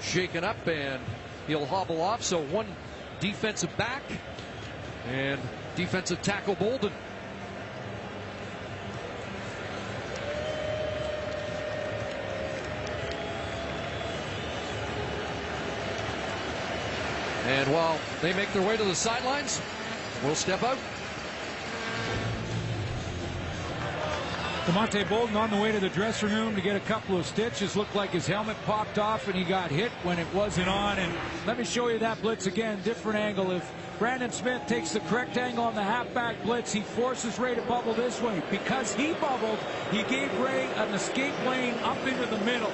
[0.00, 1.00] shaken up and
[1.46, 2.22] he'll hobble off.
[2.22, 2.66] So one
[3.20, 4.02] defensive back
[5.08, 5.40] and
[5.74, 6.92] defensive tackle Bolden.
[17.46, 19.60] And while they make their way to the sidelines,
[20.24, 20.78] we'll step out.
[24.66, 27.76] DeMonte Bolden on the way to the dressing room to get a couple of stitches.
[27.76, 30.98] Looked like his helmet popped off and he got hit when it wasn't on.
[30.98, 31.14] And
[31.46, 33.52] let me show you that blitz again, different angle.
[33.52, 37.62] If Brandon Smith takes the correct angle on the halfback blitz, he forces Ray to
[37.62, 38.42] bubble this way.
[38.50, 39.60] Because he bubbled,
[39.92, 42.72] he gave Ray an escape lane up into the middle.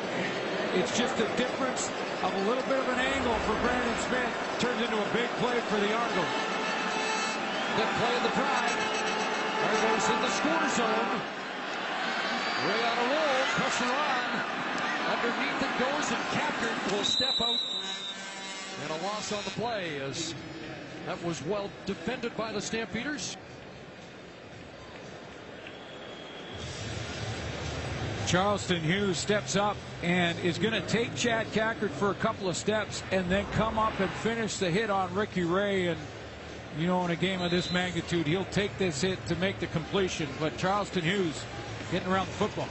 [0.72, 1.90] It's just a difference
[2.22, 4.32] of a little bit of an angle for Brandon Smith.
[4.60, 6.24] Turns into a big play for the Argos.
[7.76, 8.80] Good play of the drive.
[9.60, 11.41] Argos in the score zone.
[12.66, 14.22] Ray on a roll, pressure on.
[15.10, 17.58] Underneath it goes, and Kackert will step out.
[18.82, 20.34] And a loss on the play as
[21.06, 23.36] that was well defended by the Stampeders.
[28.26, 32.56] Charleston Hughes steps up and is going to take Chad Kackert for a couple of
[32.56, 35.88] steps and then come up and finish the hit on Ricky Ray.
[35.88, 36.00] And,
[36.78, 39.66] you know, in a game of this magnitude, he'll take this hit to make the
[39.66, 40.28] completion.
[40.40, 41.44] But Charleston Hughes
[41.92, 42.68] getting around the football.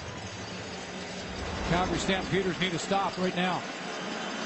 [1.69, 3.61] Calgary Stampeders need to stop right now.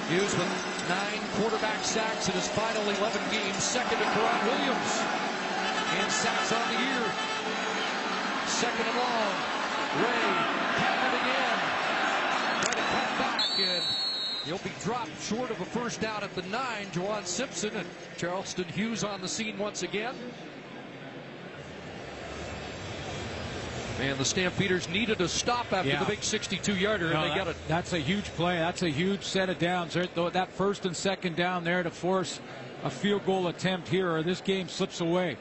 [0.10, 0.52] Hughes with
[0.90, 4.92] nine quarterback sacks in his final 11 games, second to Karan Williams.
[5.96, 7.04] And sacks on the year.
[8.48, 9.36] Second and long.
[10.04, 10.28] Ray
[10.76, 11.60] counted again.
[12.60, 13.84] Trying to cut back and
[14.44, 16.88] he'll be dropped short of a first down at the nine.
[16.92, 20.16] Juwan Simpson and Charleston Hughes on the scene once again.
[24.00, 26.00] And the Stampeders needed a stop after Yeah.
[26.00, 27.56] the big 62-yarder, No, and they got it.
[27.68, 28.58] That's a huge play.
[28.58, 29.94] That's a huge set of downs.
[29.94, 32.42] There, that first and second down there to force
[32.84, 35.38] a field goal attempt here, or this game slips away.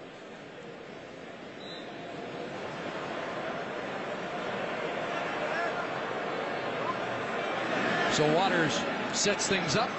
[8.12, 8.78] So Waters
[9.12, 9.90] sets things up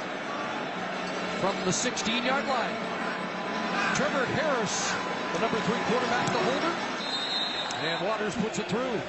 [1.42, 2.76] from the 16-yard line.
[3.94, 4.94] Trevor Harris,
[5.34, 6.95] the number three quarterback, the holder.
[7.82, 9.02] And Waters puts it through.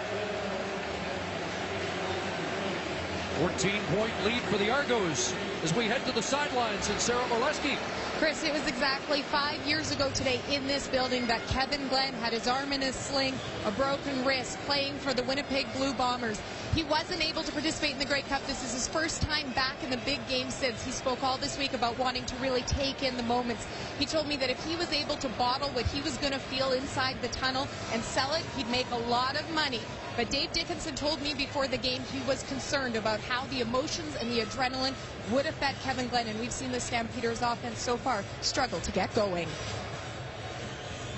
[3.39, 7.77] 14-point lead for the Argos as we head to the sidelines and Sarah Orlesky.
[8.19, 12.33] Chris, it was exactly five years ago today in this building that Kevin Glenn had
[12.33, 13.35] his arm in a sling,
[13.67, 16.41] a broken wrist, playing for the Winnipeg Blue Bombers.
[16.75, 18.47] He wasn't able to participate in the Grey Cup.
[18.47, 20.83] This is his first time back in the big game since.
[20.83, 23.67] He spoke all this week about wanting to really take in the moments.
[23.99, 26.39] He told me that if he was able to bottle what he was going to
[26.39, 29.81] feel inside the tunnel and sell it, he'd make a lot of money.
[30.17, 34.17] But Dave Dickenson told me before the game he was concerned about how the emotions
[34.19, 34.95] and the adrenaline
[35.31, 38.06] would affect Kevin Glenn, and we've seen the Stampeders offense so far
[38.41, 39.49] struggle to get going.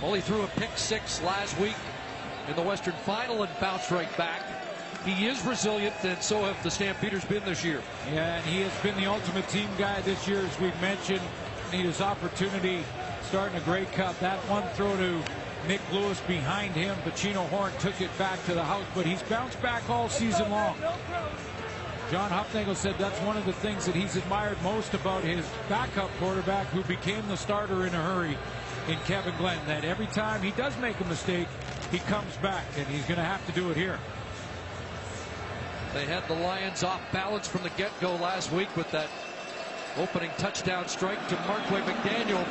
[0.03, 1.77] Only threw a pick six last week
[2.49, 4.43] in the Western Final and bounced right back.
[5.05, 7.83] He is resilient, and so have the Stampeders been this year.
[8.13, 11.21] Yeah, and he has been the ultimate team guy this year, as we've mentioned.
[11.73, 12.85] Need his opportunity
[13.23, 14.19] starting a Grey Cup.
[14.21, 15.23] That one throw to
[15.67, 16.97] Nik Lewis behind him.
[17.05, 20.77] Pacino Horne took it back to the house, but he's bounced back all season long.
[22.11, 26.09] John Hufnagel said that's one of the things that he's admired most about his backup
[26.19, 28.39] quarterback who became the starter in a hurry
[28.89, 29.59] in Kevin Glenn.
[29.67, 31.49] That every time he does make a mistake,
[31.91, 33.99] he comes back, and he's going to have to do it here.
[35.93, 39.09] They had the Lions off balance from the get-go last week with that
[39.99, 42.47] opening touchdown strike to Marquay McDaniel.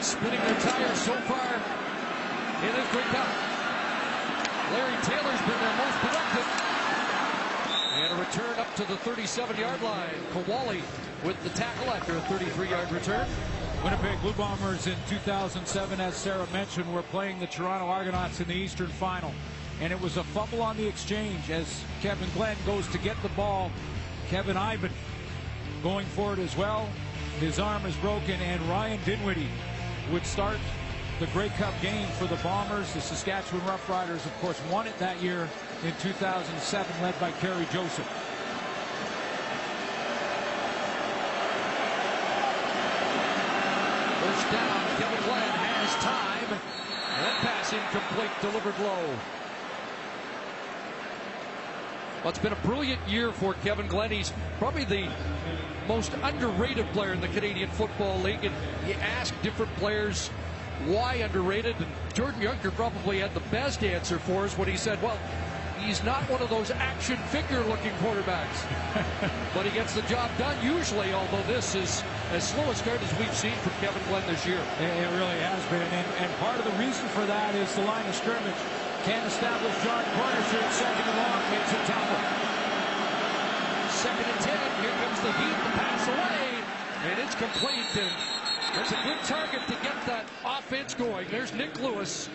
[0.00, 1.54] Spinning their tires so far
[2.64, 3.28] in this Grey Cup.
[4.72, 6.83] Larry Taylor's been their most productive.
[7.94, 10.10] And a return up to the 37-yard line.
[10.32, 10.82] Kuale
[11.22, 13.24] with the tackle after a 33-yard return.
[13.84, 18.54] Winnipeg Blue Bombers in 2007, as Sarah mentioned, were playing the Toronto Argonauts in the
[18.54, 19.32] Eastern Final.
[19.80, 23.28] And it was a fumble on the exchange as Kevin Glenn goes to get the
[23.30, 23.70] ball.
[24.28, 24.90] Kevin Eiben
[25.84, 26.88] going for it as well.
[27.38, 29.50] His arm is broken, and Ryan Dinwiddie
[30.10, 30.58] would start
[31.20, 32.92] the Grey Cup game for the Bombers.
[32.92, 35.48] The Saskatchewan Roughriders, of course, won it that year
[35.84, 38.06] in 2007, led by Kerry Joseph.
[44.20, 46.58] First down, Kevin Glenn has time.
[47.16, 49.04] And pass incomplete, delivered low.
[52.22, 54.10] Well, it's been a brilliant year for Kevin Glenn.
[54.10, 55.10] He's probably the
[55.86, 58.42] most underrated player in the Canadian Football League.
[58.42, 58.54] And
[58.88, 60.30] you ask different players
[60.86, 65.00] why underrated, and Jordan Younger probably had the best answer for us when he said,
[65.02, 65.18] well,
[65.84, 68.64] he's not one of those action figure looking quarterbacks.
[69.54, 73.12] but he gets the job done usually, although this is as slow a start as
[73.20, 74.60] we've seen from Kevin Glenn this year.
[74.80, 75.84] It really has been.
[75.84, 78.60] And, and part of the reason for that is the line of scrimmage.
[79.04, 81.40] Can't establish Jon Cornish here at second and long.
[81.52, 82.24] Makes a tackle.
[83.92, 84.56] Second and ten.
[84.80, 85.56] Here comes the heat.
[85.68, 86.44] The pass away.
[87.12, 87.92] And it's complete.
[88.00, 88.12] And
[88.72, 91.28] that's a good target to get that offense going.
[91.28, 92.30] There's Nik Lewis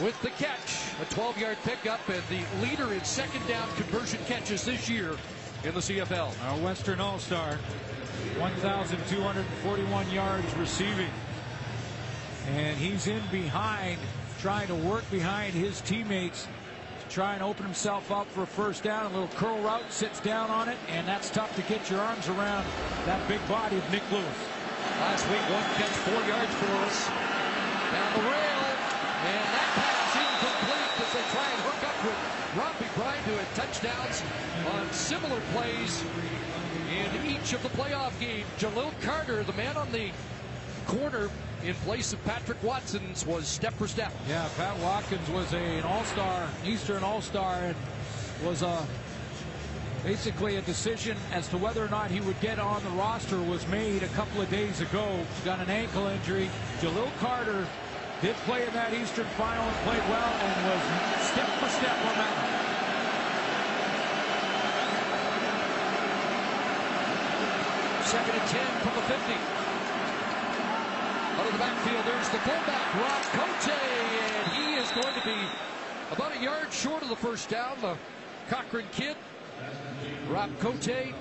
[0.00, 0.85] with the catch.
[0.98, 5.10] A 12-yard pickup and the leader in second down conversion catches this year
[5.62, 6.32] in the CFL.
[6.46, 7.58] Our Western All-Star,
[8.38, 11.10] 1,241 yards receiving.
[12.48, 13.98] And he's in behind,
[14.40, 16.48] trying to work behind his teammates
[17.02, 19.04] to try and open himself up for a first down.
[19.04, 22.26] A little curl route, sits down on it, and that's tough to get your arms
[22.28, 22.64] around
[23.04, 24.24] that big body of Nik Lewis.
[25.00, 27.06] Last week, one catch, four yards for us.
[27.92, 28.62] Down the rail,
[29.26, 29.95] and that pass incomplete as
[31.16, 32.18] they try and hook up with
[32.60, 34.22] Romby Bryant who had touchdowns
[34.74, 36.04] on similar plays
[36.92, 38.44] in each of the playoff games.
[38.58, 40.10] Jalil Carter, the man on the
[40.86, 41.30] corner
[41.64, 44.12] in place of Patrick Watkins, was step for step.
[44.28, 47.76] Yeah, Pat Watkins was a, an all-star, Eastern all-star, and
[48.44, 48.86] was a
[50.04, 53.66] basically a decision as to whether or not he would get on the roster was
[53.68, 55.18] made a couple of days ago.
[55.34, 56.50] He's got an ankle injury.
[56.80, 57.66] Jalil Carter
[58.22, 60.80] did play in that Eastern final and played well and was
[61.28, 62.36] step for step on that.
[68.06, 69.32] Second and 10 from the 50.
[71.36, 75.36] Out of the backfield, there's the fullback, Rob Cote, and he is going to be
[76.12, 77.78] about a yard short of the first down.
[77.82, 77.96] The
[78.48, 79.16] Cochrane kid,
[80.30, 81.12] Rob Cote,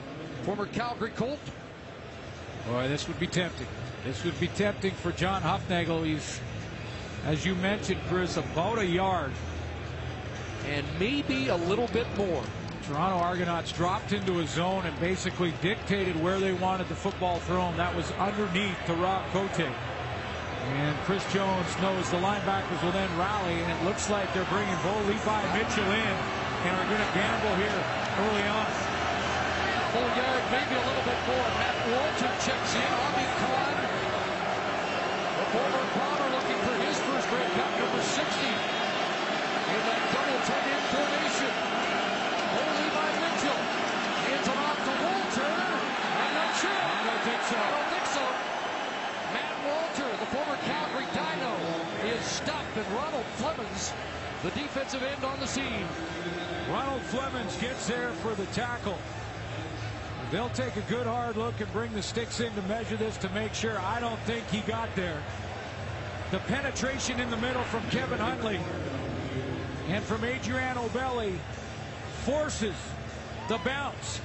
[0.44, 1.40] former Calgary Colt.
[2.68, 3.68] Boy, this would be tempting.
[4.06, 6.06] This would be tempting for John Hufnagel.
[6.06, 6.40] He's
[7.26, 9.32] as you mentioned, Chris, about a yard.
[10.68, 12.44] And maybe a little bit more.
[12.88, 17.76] Toronto Argonauts dropped into a zone and basically dictated where they wanted the football thrown.
[17.78, 19.66] That was underneath to Rob Cote.
[20.66, 24.78] And Chris Jones knows the linebackers will then rally, and it looks like they're bringing
[24.82, 26.16] Bo Levi Mitchell in
[26.66, 27.82] and are going to gamble here
[28.22, 28.66] early on.
[29.94, 31.48] Full yard, maybe a little bit more.
[31.62, 32.90] Matt Walter checks in.
[32.90, 33.74] Ami Khan,
[35.38, 38.46] the former Bomber looking for his first Grey Cup, number 60.
[39.66, 41.54] In that double tight end formation.
[42.54, 43.62] Bo Levi Mitchell.
[44.26, 45.50] Hands it off to Walter.
[45.50, 46.70] I'm not sure.
[46.70, 47.58] I don't think so.
[47.58, 48.26] I don't think so.
[49.34, 51.54] Matt Walter, the former Calgary Dino,
[52.14, 52.78] is stopped.
[52.78, 53.94] And Ronald Flemings,
[54.44, 55.88] the defensive end on the scene.
[56.70, 58.98] Ronald Flemings gets there for the tackle.
[60.32, 63.30] They'll take a good hard look and bring the sticks in to measure this to
[63.30, 63.80] make sure.
[63.80, 65.22] I don't think he got there.
[66.36, 68.60] The penetration in the middle from Kevin Huntley
[69.88, 71.40] and from Adriano Belli
[72.26, 72.76] forces
[73.48, 74.20] the bounce.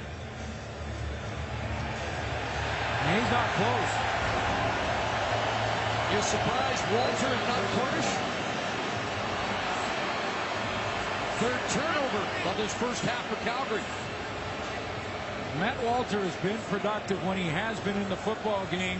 [3.04, 3.92] And he's not close.
[6.10, 8.10] You're surprised Walter and not Cornish?
[11.38, 13.86] Third turnover of this first half for Calgary.
[15.60, 18.98] Matt Walter has been productive when he has been in the football game.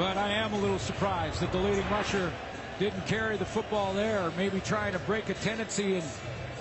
[0.00, 2.32] But I am a little surprised that the leading rusher
[2.78, 6.04] didn't carry the football there, maybe trying to break a tendency and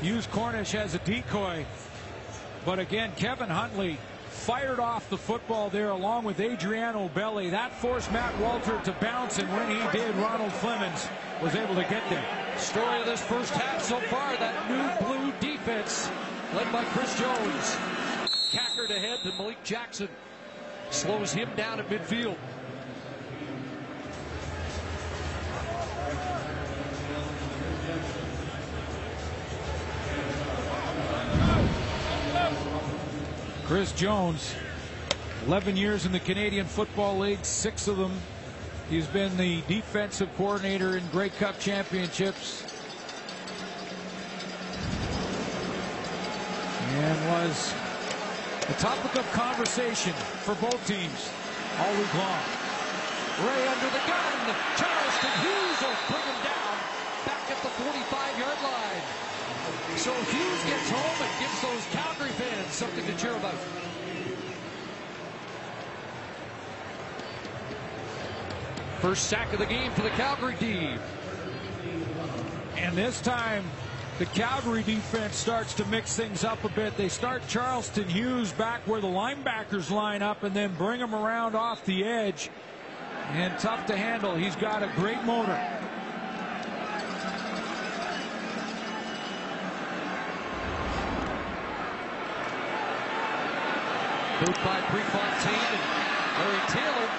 [0.01, 1.65] use Cornish as a decoy.
[2.65, 3.97] But again, Kevin Huntley
[4.27, 7.49] fired off the football there along with Adriano Belli.
[7.49, 11.07] That forced Matt Walter to bounce, and when he did, Ronald Flemings
[11.41, 12.25] was able to get there.
[12.57, 16.11] Story of this first half so far, that new blue defense
[16.53, 17.77] led by Chris Jones.
[18.51, 20.09] Cackered ahead to Malik Jackson.
[20.89, 22.35] Slows him down at midfield.
[33.69, 34.55] Chris Jones,
[35.45, 38.11] 11 years in the Canadian Football League, six of them.
[38.89, 42.65] He's been the defensive coordinator in Grey Cup championships.
[46.97, 47.71] And was
[48.69, 51.29] a topic of conversation for both teams
[51.77, 52.41] all week long.
[53.45, 54.55] Ray under the gun.
[54.81, 56.75] Charleston Hughes will bring him down
[57.23, 59.18] back at the 45-yard line.
[59.99, 63.53] So Hughes gets home and gives those Calgary fans something to cheer about.
[69.01, 70.95] First sack of the game for the Calgary D.
[72.77, 73.65] And this time,
[74.19, 76.95] the Calgary defense starts to mix things up a bit.
[76.95, 81.55] They start Charleston Hughes back where the linebackers line up and then bring him around
[81.55, 82.49] off the edge.
[83.31, 84.33] And tough to handle.
[84.33, 85.59] He's got a great motor.
[94.39, 95.83] Moved by Prefontaine and
[96.39, 97.09] Larry Taylor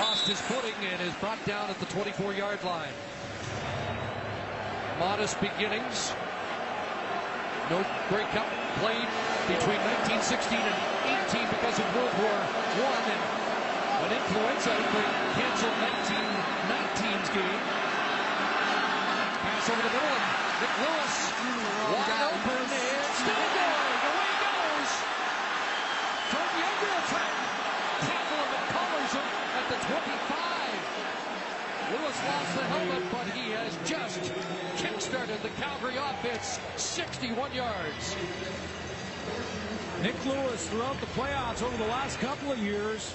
[0.00, 2.92] lost his footing and is brought down at the 24-yard line.
[4.98, 6.12] Modest beginnings.
[7.70, 8.50] No Grey Cup
[8.82, 9.06] played
[9.46, 9.78] between
[10.18, 10.78] 1916 and
[11.30, 13.22] 18 because of World War I and
[14.02, 17.62] an influenza outbreak canceled 1919's game.
[19.46, 20.26] Pass over the middle and
[20.58, 21.16] Nik Lewis
[21.94, 23.98] wide open and still going.
[24.10, 24.90] Away goes.
[26.34, 27.32] Jordan Younger attack.
[28.02, 30.20] Tackle him and collars him at the 25.
[32.40, 34.32] Lost the helmet, but he has just
[34.76, 38.16] kick-started the Calgary offense 61 yards.
[40.02, 43.14] Nik Lewis throughout the playoffs over the last couple of years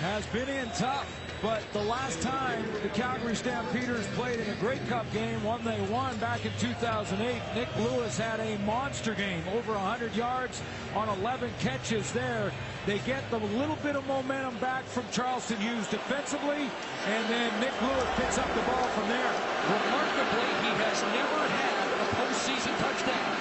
[0.00, 1.23] has been in tough.
[1.42, 5.80] But the last time the Calgary Stampeders played in a Grey Cup game, one they
[5.90, 10.62] won back in 2008, Nik Lewis had a monster game, over 100 yards
[10.94, 12.52] on 11 catches there.
[12.86, 16.70] They get the little bit of momentum back from Charleston Hughes defensively,
[17.08, 19.32] and then Nik Lewis picks up the ball from there.
[19.68, 23.36] Remarkably, he has never had a postseason touchdown.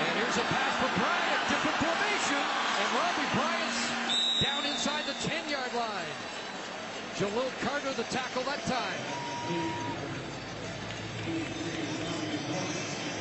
[0.00, 3.80] And here's a pass for Bryant, different formation, and Robbie Bryant's
[4.44, 6.29] down inside the 10-yard line.
[7.20, 8.96] Jalil Carter the tackle that time.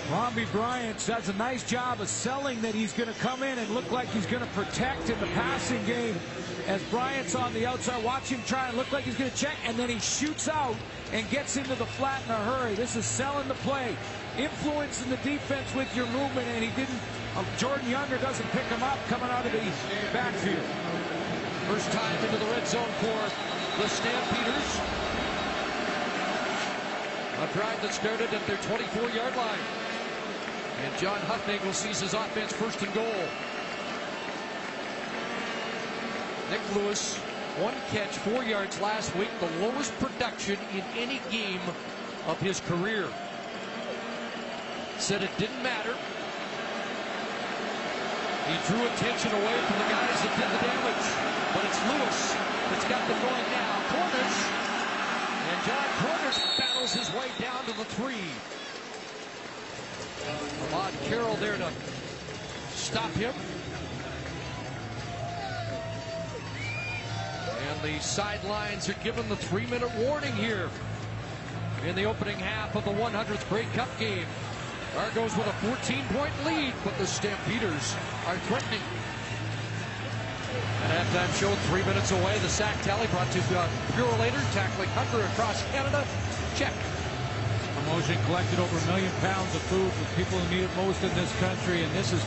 [0.09, 3.69] Robbie Bryant does a nice job of selling that he's going to come in and
[3.71, 6.15] look like he's going to protect in the passing game.
[6.65, 9.57] As Bryant's on the outside, watch him try and look like he's going to check,
[9.65, 10.77] and then he shoots out
[11.11, 12.75] and gets into the flat in a hurry.
[12.75, 13.97] This is selling the play,
[14.37, 16.99] influencing the defense with your movement, and he didn't.
[17.35, 19.59] Uh, Jordan Younger doesn't pick him up coming out of the
[20.13, 20.63] backfield.
[21.67, 24.81] First time into the red zone for the Stampeders.
[27.39, 29.59] A drive that started at their 24-yard line.
[30.83, 33.23] And John Hufnagel sees his offense first and goal.
[36.51, 37.15] Nik Lewis,
[37.59, 41.61] one catch, four yards last week, the lowest production in any game
[42.27, 43.07] of his career.
[44.97, 45.95] Said it didn't matter.
[48.45, 51.05] He drew attention away from the guys that did the damage.
[51.53, 53.81] But it's Lewis that's got them going now.
[53.89, 54.39] Cornish.
[55.49, 58.29] And Jon Cornish battles his way down to the three.
[60.71, 61.71] Ahmad Carroll there to
[62.71, 63.33] stop him.
[67.69, 70.69] And the sidelines are given the three-minute warning here
[71.85, 74.25] in the opening half of the 100th Grey Cup game.
[74.97, 77.95] Argos with a 14-point lead, but the Stampeders
[78.27, 78.81] are threatening.
[80.83, 83.67] At halftime show, three minutes away, the sack tally brought to uh,
[84.19, 84.41] later.
[84.53, 86.05] tackling hunger across Canada.
[86.55, 86.73] Check.
[87.75, 91.13] Promotion collected over a million pounds of food for people who need it most in
[91.15, 92.21] this country, and this is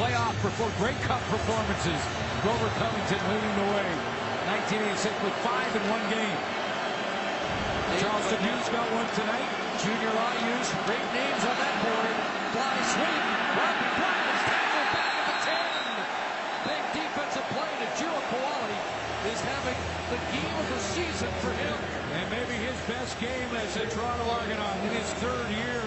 [0.00, 2.00] playoff before Grey Cup performances.
[2.42, 3.88] Grover Covington leading the way.
[4.44, 6.38] 1986 with five in one game.
[8.00, 9.48] Charleston Hughes got one tonight.
[9.78, 12.14] Junior IU's great names on that board.
[12.50, 13.22] Fly swing.
[13.54, 16.68] Robbie tackled back at the 10.
[16.68, 18.78] Big defensive play to Ejiro Kuale
[19.30, 19.78] is having
[20.10, 21.76] the game of the season for him.
[22.18, 22.54] And maybe
[23.20, 25.82] game as a Toronto Argonaut in his third year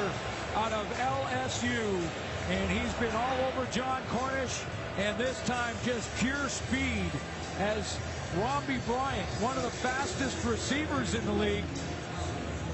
[0.55, 2.01] out of LSU.
[2.49, 4.63] And he's been all over Jon Cornish.
[4.97, 7.11] And this time just pure speed
[7.59, 7.97] as
[8.37, 11.63] Robbie Bryant, one of the fastest receivers in the league,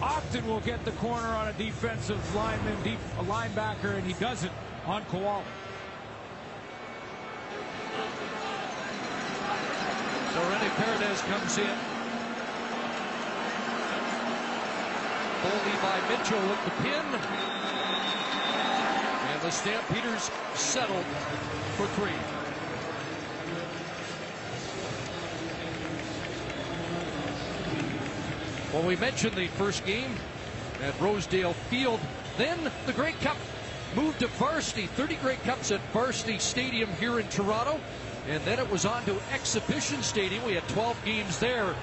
[0.01, 4.43] often will get the corner on a defensive lineman, deep, a linebacker, and he does
[4.43, 4.51] it
[4.85, 5.43] on Kuale.
[10.33, 11.92] So Rene Paredes comes in.
[15.43, 17.05] Bo Levi Mitchell with the pin.
[19.29, 21.05] And the Stampeders settled
[21.75, 22.17] for three.
[28.73, 30.15] Well, we mentioned the first game
[30.81, 31.99] at Rosedale Field.
[32.37, 33.37] Then the Grey Cup
[33.95, 34.87] moved to varsity.
[34.87, 37.79] 30 Grey Cups at Varsity Stadium here in Toronto.
[38.29, 40.43] And then it was on to Exhibition Stadium.
[40.45, 41.75] We had 12 games there.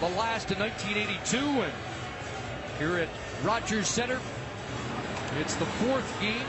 [0.00, 1.38] The last in 1982.
[1.38, 1.72] And
[2.78, 3.08] here at
[3.44, 4.20] Rogers Center,
[5.40, 6.46] it's the fourth game.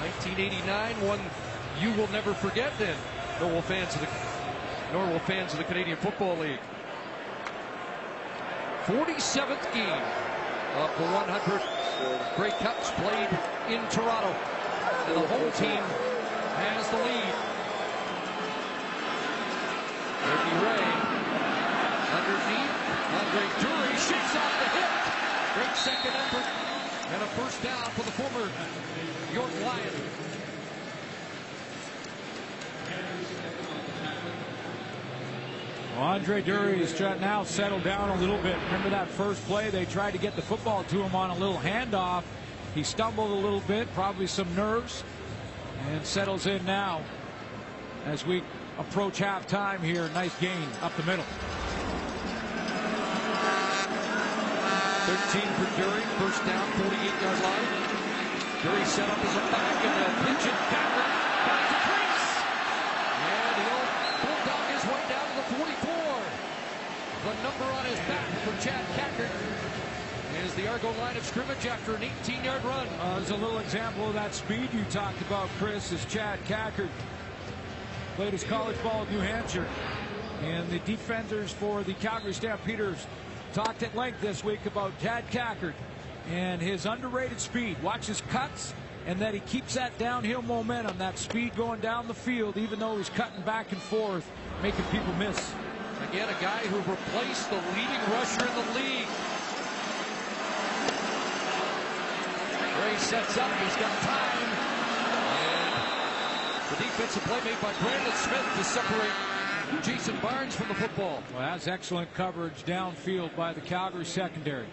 [0.00, 1.20] 1989, one
[1.80, 2.96] you will never forget then.
[3.38, 4.08] Norwell fans of the
[4.92, 6.60] Norwell fans of the Canadian Football League.
[8.86, 10.02] 47th game
[10.76, 13.28] of the 100 Grey Cups played
[13.68, 14.34] in Toronto.
[15.06, 15.82] And the home team
[16.58, 17.34] has the lead.
[20.26, 20.86] Ricky Ray
[22.16, 22.80] underneath.
[23.10, 24.79] Andre Durie shakes off the hit.
[25.54, 26.44] Great second effort.
[27.12, 28.48] And a first down for the former
[29.34, 29.94] York Lion.
[35.96, 38.56] Well, Andre Durie is now settled down a little bit.
[38.66, 39.70] Remember that first play?
[39.70, 42.22] They tried to get the football to him on a little handoff.
[42.74, 45.02] He stumbled a little bit, probably some nerves,
[45.88, 47.02] and settles in now
[48.06, 48.44] as we
[48.78, 50.08] approach halftime here.
[50.14, 51.24] Nice gain up the middle.
[55.10, 57.66] 13 for Durie, first down, 48-yard line.
[58.62, 61.10] Durie set up as a back, and they'll pitch it backward.
[61.50, 62.26] Back to Prince.
[63.26, 63.90] And the old
[64.22, 65.98] Bulldog is way down to the 44.
[67.26, 69.34] The number on his back for Chad Kackert
[70.46, 72.86] is the Argo line of scrimmage after an 18-yard run.
[73.00, 76.88] Uh, there's a little example of that speed you talked about, Chris, is Chad Kackert.
[78.14, 79.66] Played his college ball at New Hampshire.
[80.44, 83.08] And the defenders for the Calgary Stampeders
[83.52, 85.74] talked at length this week about Chad Kackert
[86.28, 87.82] and his underrated speed.
[87.82, 88.72] Watch his cuts
[89.06, 92.96] and that he keeps that downhill momentum, that speed going down the field, even though
[92.96, 94.30] he's cutting back and forth,
[94.62, 95.52] making people miss.
[96.10, 99.08] Again, a guy who replaced the leading rusher in the league.
[102.80, 104.48] Ray sets up, he's got time.
[105.38, 109.29] And the defensive play made by Brandon Smith to separate
[109.82, 111.22] Jason Barnes from the football.
[111.32, 114.66] Well, that's excellent coverage downfield by the Calgary secondary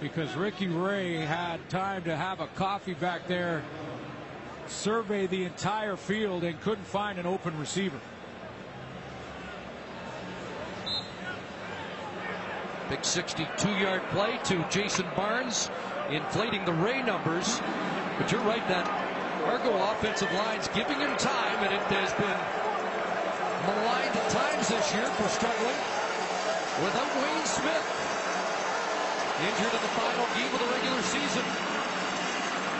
[0.00, 3.62] because Ricky Ray had time to have a coffee back there,
[4.66, 8.00] survey the entire field, and couldn't find an open receiver.
[12.88, 15.70] Big 62-yard play to Jason Barnes,
[16.10, 17.60] inflating the Ray numbers.
[18.18, 18.86] But you're right, that
[19.44, 22.61] Argo offensive line's giving him time, and it has been
[23.66, 25.78] maligned at times this year for struggling
[26.82, 27.86] without Wayne Smith.
[29.42, 31.46] Injured in the final game of the regular season.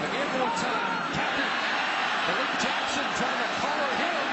[0.07, 0.99] Again, more time.
[1.15, 1.55] Kackert.
[2.27, 4.27] Malik Jackson trying to collar him.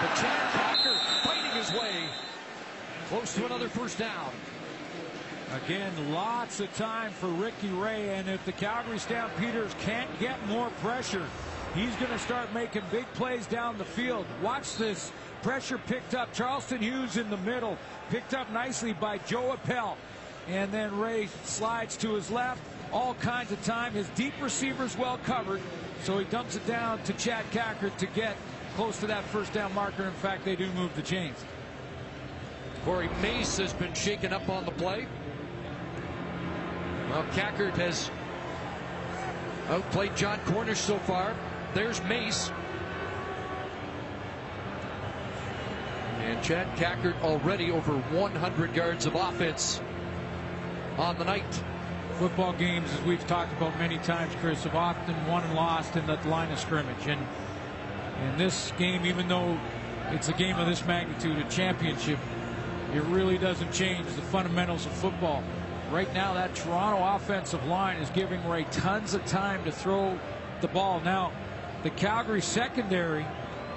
[0.00, 2.08] But Chad Kackert fighting his way
[3.08, 4.30] close to another first down.
[5.64, 10.68] Again, lots of time for Ricky Ray, and if the Calgary Stampeders can't get more
[10.82, 11.26] pressure,
[11.74, 14.26] he's going to start making big plays down the field.
[14.42, 15.10] Watch this
[15.42, 16.32] pressure picked up.
[16.32, 17.76] Charleston Hughes in the middle,
[18.10, 19.96] picked up nicely by Joe Eppele.
[20.48, 22.62] And then Ray slides to his left.
[22.92, 23.92] All kinds of time.
[23.92, 25.60] His deep receiver's well covered.
[26.04, 28.36] So he dumps it down to Chad Kackert to get
[28.76, 30.04] close to that first down marker.
[30.04, 31.36] In fact, they do move the chains.
[32.84, 35.06] Corey Mace has been shaken up on the play.
[37.10, 38.10] Well, Kackert has
[39.68, 41.34] outplayed Jon Cornish so far.
[41.74, 42.50] There's Mace.
[46.18, 49.80] And Chad Kackert already over 100 yards of offense
[50.98, 51.62] on the night.
[52.18, 56.06] Football games, as we've talked about many times, Chris, have often won and lost in
[56.06, 57.06] the line of scrimmage.
[57.06, 57.20] And
[58.24, 59.58] in this game, even though
[60.10, 62.18] it's a game of this magnitude, a championship,
[62.92, 65.44] it really doesn't change the fundamentals of football.
[65.90, 70.18] Right now, that Toronto offensive line is giving Ray tons of time to throw
[70.60, 71.00] the ball.
[71.00, 71.32] Now,
[71.82, 73.24] the Calgary secondary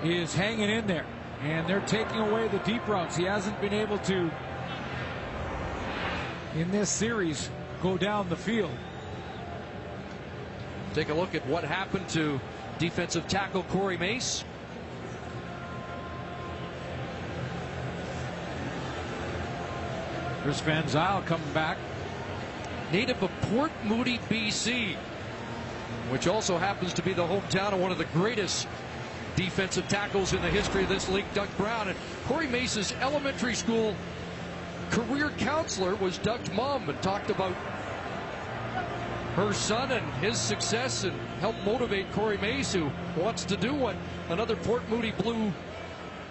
[0.03, 1.05] is hanging in there,
[1.43, 3.15] and they're taking away the deep routes.
[3.15, 4.30] He hasn't been able to
[6.55, 7.49] in this series
[7.81, 8.72] go down the field.
[10.93, 12.39] Take a look at what happened to
[12.77, 14.43] defensive tackle Corey Mace.
[20.43, 21.77] Chris Van Zyl coming back.
[22.91, 24.95] Native of Port Moody, BC,
[26.09, 28.68] which also happens to be the hometown of one of the greatest
[29.36, 31.88] defensive tackles in the history of this league, Doug Brown.
[31.90, 31.98] And
[32.28, 33.95] Corey Mace's elementary school
[34.90, 37.53] career counselor was Doug's mom and talked about
[39.36, 43.95] her son and his success and helped motivate Corey Mace, who wants to do what
[44.30, 45.52] another Port Moody Blue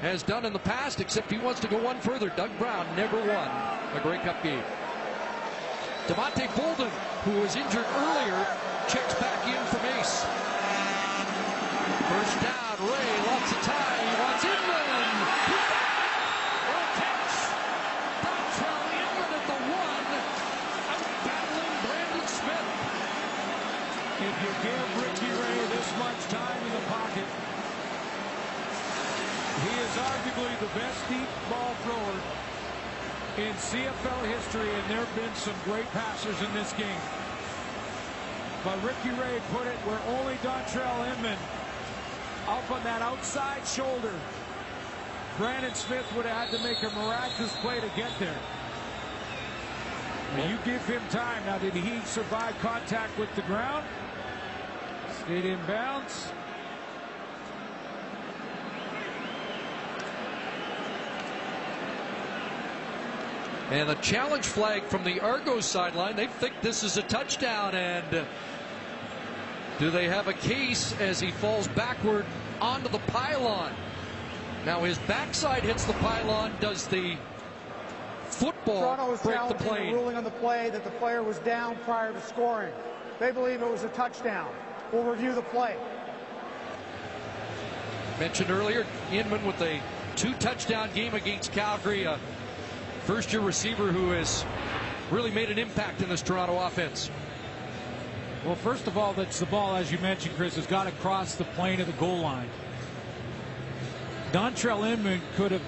[0.03, 2.29] has done in the past, except he wants to go one further.
[2.37, 3.49] Doug Brown never won
[3.95, 4.63] a Grey Cup game.
[6.07, 6.91] DeMonte Bolden,
[7.25, 8.47] who was injured earlier,
[8.89, 10.25] checks back in for Mace.
[12.09, 13.61] First down, Ray, lots of.
[13.61, 15.17] He wants Inman.
[16.65, 17.37] What a catch.
[18.25, 20.09] Dontrelle Inman at the one.
[20.89, 22.69] Out battling Brandon Smith.
[24.25, 27.29] If you give Ricky Ray this much time in the pocket,
[29.61, 32.17] he is arguably the best deep ball thrower
[33.45, 37.05] in CFL history, and there have been some great passers in this game.
[38.65, 41.37] But Ricky Ray put it where only Dontrelle Inman
[42.49, 44.15] up on that outside shoulder.
[45.37, 48.37] Brandon Smith would have had to make a miraculous play to get there.
[50.37, 51.45] Now you give him time.
[51.47, 53.85] Now, did he survive contact with the ground?
[55.25, 56.31] Stayed in bounds.
[63.71, 66.17] And a challenge flag from the Argos sideline.
[66.17, 67.75] They think this is a touchdown.
[67.75, 68.27] And
[69.81, 72.27] do they have a case as he falls backward
[72.61, 73.73] onto the pylon?
[74.67, 76.53] Now his backside hits the pylon.
[76.61, 77.17] Does the
[78.25, 79.87] football Toronto was break the plane?
[79.87, 82.75] the ruling on the play that the player was down prior to scoring.
[83.19, 84.53] They believe it was a touchdown.
[84.93, 85.79] We'll review the play.
[88.19, 89.81] Mentioned earlier, Inman with a
[90.15, 92.05] two touchdown game against Calgary.
[92.05, 92.19] A
[93.05, 94.45] first year receiver who has
[95.11, 97.11] really made an impact in this Toronto offense.
[98.45, 101.35] Well, first of all, that's the ball, as you mentioned, Chris, has got to cross
[101.35, 102.49] the plane of the goal line.
[104.33, 105.63] Dontrelle Inman could have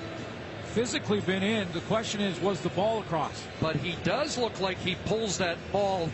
[0.64, 1.70] physically been in.
[1.72, 3.46] The question is, was the ball across?
[3.60, 6.08] But he does look like he pulls that ball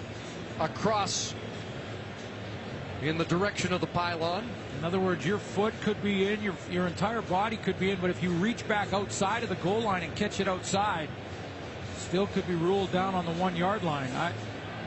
[0.59, 1.33] across
[3.03, 4.49] in the direction of the pylon.
[4.81, 8.01] In other words, your foot could be in, your your entire body could be in,
[8.01, 11.09] but if you reach back outside of the goal line and catch it outside,
[11.97, 14.11] still could be ruled down on the one yard line.
[14.13, 14.33] I,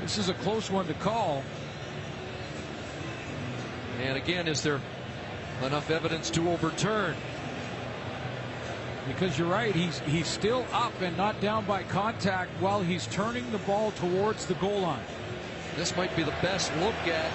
[0.01, 1.43] this is a close one to call.
[4.01, 4.81] And again, is there
[5.61, 7.15] enough evidence to overturn?
[9.07, 13.49] Because you're right, he's he's still up and not down by contact while he's turning
[13.51, 15.03] the ball towards the goal line.
[15.75, 17.31] This might be the best look at.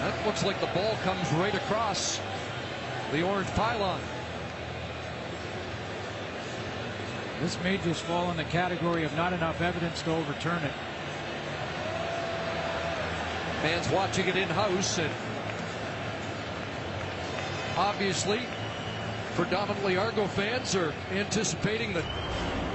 [0.00, 2.20] That looks like the ball comes right across
[3.12, 4.00] the orange pylon.
[7.40, 10.72] This may just fall in the category of not enough evidence to overturn it.
[13.62, 15.10] Fans watching it in house and
[17.76, 18.40] obviously
[19.34, 22.04] predominantly Argo fans are anticipating that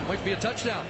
[0.07, 0.85] might be a touchdown.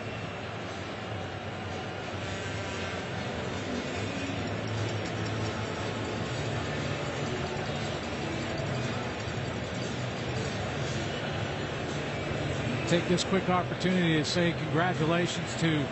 [12.87, 15.85] Take this quick opportunity to say congratulations to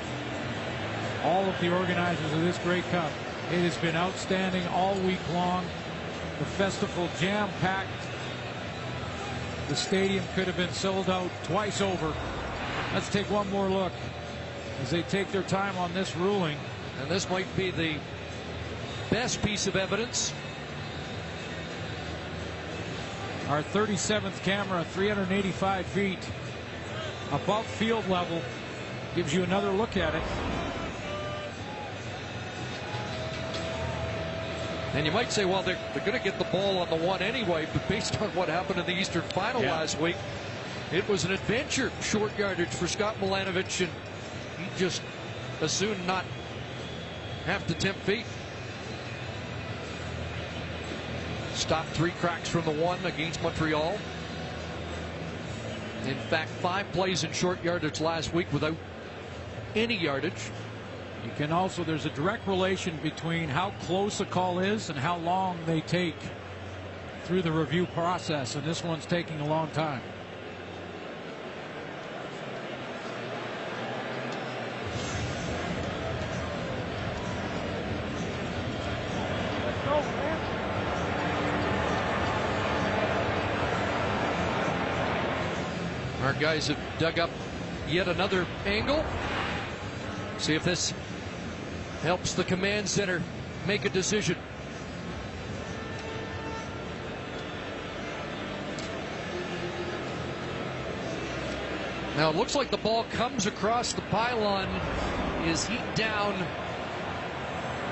[1.24, 3.12] all of the organizers of this Grey Cup.
[3.52, 5.66] It has been outstanding all week long.
[6.40, 7.90] The festival jam packed.
[9.70, 12.14] The stadium could have been sold out twice over.
[12.94, 13.92] Let's take one more look
[14.82, 16.58] as they take their time on this ruling.
[17.02, 17.96] And this might be the
[19.10, 20.34] best piece of evidence.
[23.50, 26.30] Our 37th camera, 385 feet
[27.32, 28.42] above field level,
[29.16, 30.24] gives you another look at it.
[34.94, 37.22] And you might say, well, they're, they're going to get the ball on the one
[37.22, 39.72] anyway, but based on what happened in the Eastern Final Yeah.
[39.72, 40.16] last week,
[40.92, 43.90] it was an adventure short yardage for Scott Milanovich, and
[44.60, 45.02] he just
[45.62, 46.26] as soon not
[47.46, 48.26] have to tempt feet.
[51.56, 53.98] Stopped three cracks from the one against Montreal.
[56.06, 58.76] In fact, five plays in short yardage last week without
[59.76, 60.52] any yardage.
[61.24, 65.18] You can also, there's a direct relation between how close a call is and how
[65.18, 66.18] long they take
[67.24, 70.02] through the review process, and this one's taking a long time.
[86.22, 87.30] Our guys have dug up
[87.88, 89.06] yet another angle.
[90.38, 90.94] See if this
[92.04, 93.24] helps the command center
[93.66, 94.36] make a decision.
[102.18, 104.68] Now it looks like the ball comes across the pylon,
[105.48, 106.34] is heat down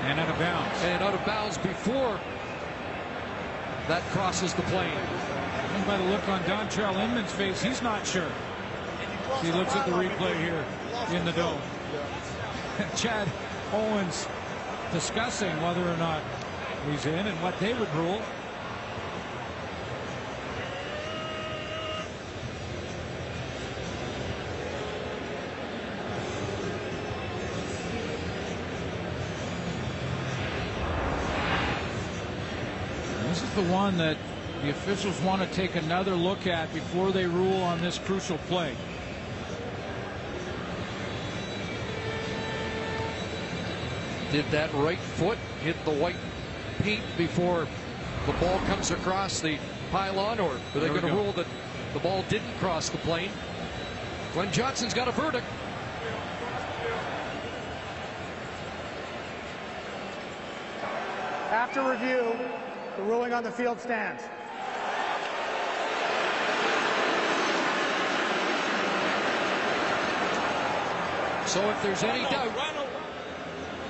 [0.02, 0.82] And out of bounds.
[0.82, 2.20] and out of bounds before
[3.88, 4.92] that crosses the plane.
[4.92, 8.30] And by the look on Dontrelle Inman's face, he's not sure.
[9.40, 10.64] He looks at the replay here
[11.16, 11.60] in the dome.
[12.96, 13.26] Chad
[13.72, 14.28] Owens
[14.92, 16.22] discussing whether or not
[16.90, 18.20] he's in and what they would rule.
[33.28, 34.18] This is the one that
[34.60, 38.76] the officials want to take another look at before they rule on this crucial play.
[44.32, 46.16] Did that right foot hit the white
[46.78, 47.66] paint before
[48.24, 49.58] the ball comes across the
[49.90, 51.44] pylon, or are they going to rule that
[51.92, 53.30] the ball didn't cross the plane?
[54.32, 55.44] Glen Johnson's got a verdict.
[61.50, 62.34] After review,
[62.96, 64.22] the ruling on the field stands.
[71.52, 72.71] So if there's any doubt,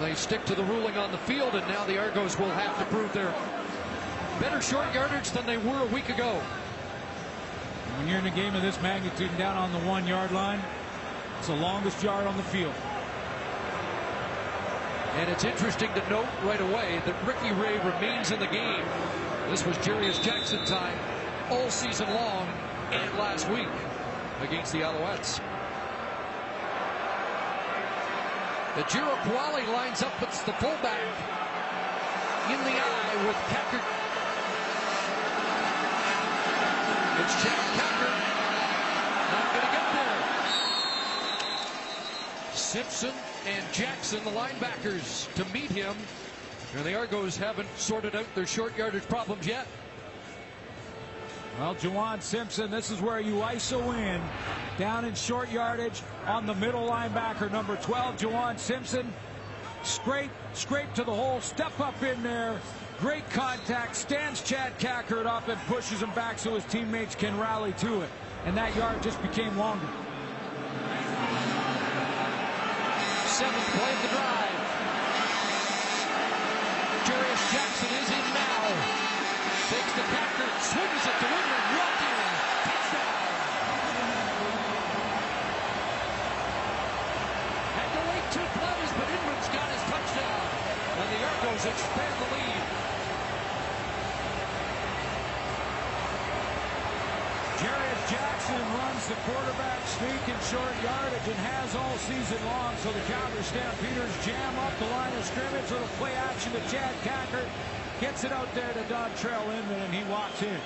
[0.03, 2.85] they stick to the ruling on the field, and now the Argos will have to
[2.87, 3.35] prove they're
[4.41, 6.41] better short yardage than they were a week ago.
[7.97, 10.61] When you're in a game of this magnitude and down on the one yard line,
[11.39, 12.75] it's the longest yard on the field.
[15.19, 18.85] And it's interesting to note right away that Ricky Ray remains in the game.
[19.51, 20.99] This was Jarious Jackson time
[21.51, 22.49] all season long
[22.91, 23.69] and last week
[24.41, 25.41] against the Alouettes.
[28.75, 30.99] The Kuale lines up with the fullback
[32.49, 33.85] in the eye with Kackert.
[37.21, 38.17] It's Jack Kackert.
[39.31, 40.17] Not going to get there.
[42.55, 43.13] Simpson
[43.47, 45.95] and Jackson, the linebackers, to meet him.
[46.75, 49.67] And the Argos haven't sorted out their short yardage problems yet.
[51.59, 54.23] Well, Juwan Simpson, this is where you ISO in.
[54.79, 59.13] Down in short yardage on the middle linebacker, number 12, Juwan Simpson.
[59.83, 62.59] Scrape, scrape to the hole, step up in there.
[63.01, 67.73] Great contact, stands Chad Kackert up and pushes him back so his teammates can rally
[67.79, 68.09] to it.
[68.47, 69.87] And that yard just became longer.
[73.27, 74.49] Seventh play of the drive.
[77.05, 78.02] Jarious Jackson.
[79.73, 82.17] Takes the Packer, swings it to Inman, walk in.
[82.61, 83.25] Touchdown.
[87.73, 90.45] Had to wait two plays, but Inman's got his touchdown.
[90.93, 92.65] And the Argos expand the lead.
[97.65, 102.77] Jarious Jackson runs the quarterback sneak in short yardage and has all season long.
[102.85, 105.65] So the Calgary Stampeders jam up the line of scrimmage.
[105.73, 107.49] Little play action to Chad Kackert.
[108.03, 110.59] Gets it out there to Dontrelle Inman, and he walks in.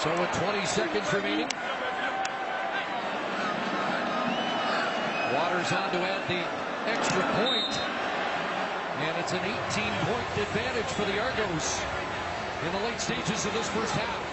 [0.00, 1.48] So with 20 seconds remaining.
[5.32, 6.42] Waters on to add the
[6.90, 7.72] extra point.
[8.98, 11.80] And it's an 18-point advantage for the Argos
[12.66, 14.27] in the late stages of this first half.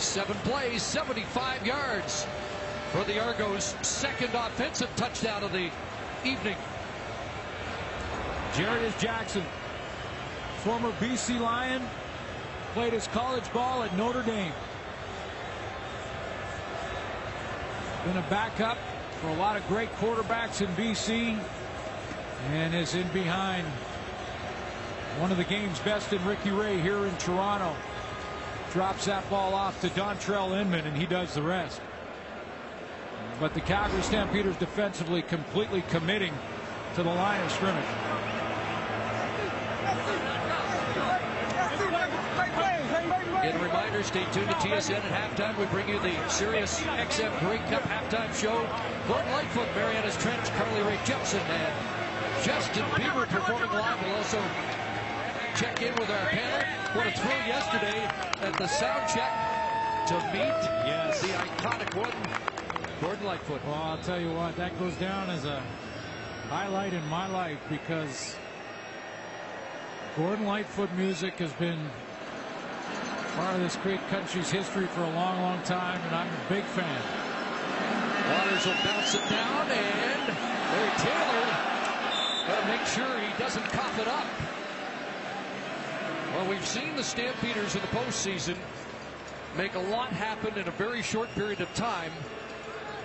[0.00, 2.26] Seven plays, 75 yards
[2.90, 5.70] for the Argos' second offensive touchdown of the
[6.24, 6.56] evening.
[8.54, 9.44] Jarious Jackson,
[10.64, 11.82] former BC Lion,
[12.72, 14.52] played his college ball at Notre Dame.
[18.06, 18.78] Been a backup
[19.20, 21.38] for a lot of great quarterbacks in BC
[22.52, 23.66] and is in behind
[25.18, 27.76] one of the game's best in Ricky Ray here in Toronto.
[28.72, 31.80] Drops that ball off to Dontrelle Inman and he does the rest.
[33.40, 36.32] But the Calgary Stampeders defensively completely committing
[36.94, 37.84] to the line of scrimmage.
[43.42, 45.58] And a reminder, stay tuned to TSN at halftime.
[45.58, 48.68] We bring you the Sirius XM Grey Cup halftime show.
[49.08, 54.00] Gordon Lightfoot, Marianas Trench, Carly Rae Jepsen, and Justin Bieber performing live.
[54.04, 54.40] We'll also
[55.56, 56.66] check in with our panel.
[56.94, 58.02] What a thrill yesterday
[58.42, 59.30] at the sound check
[60.08, 61.20] to meet yes.
[61.22, 62.12] the iconic one,
[63.00, 63.64] Gordon Lightfoot.
[63.64, 65.62] Well, I'll tell you what, that goes down as a
[66.48, 68.36] highlight in my life because
[70.16, 71.78] Gordon Lightfoot music has been
[73.36, 76.64] part of this great country's history for a long, long time, and I'm a big
[76.64, 77.02] fan.
[78.30, 81.46] Waters will bounce it down, and Larry Taylor
[82.46, 84.26] got to make sure he doesn't cough it up.
[86.40, 88.56] Well, we've seen the Stampeders in the postseason
[89.58, 92.10] make a lot happen in a very short period of time,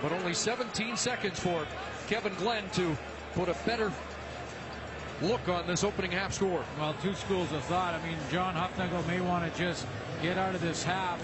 [0.01, 1.67] but only 17 seconds for
[2.07, 2.95] Kevin Glenn to
[3.33, 3.91] put a better
[5.21, 6.63] look on this opening half score.
[6.79, 7.93] Well, two schools of thought.
[7.93, 9.85] I mean, John Hufnagel may want to just
[10.21, 11.19] get out of this half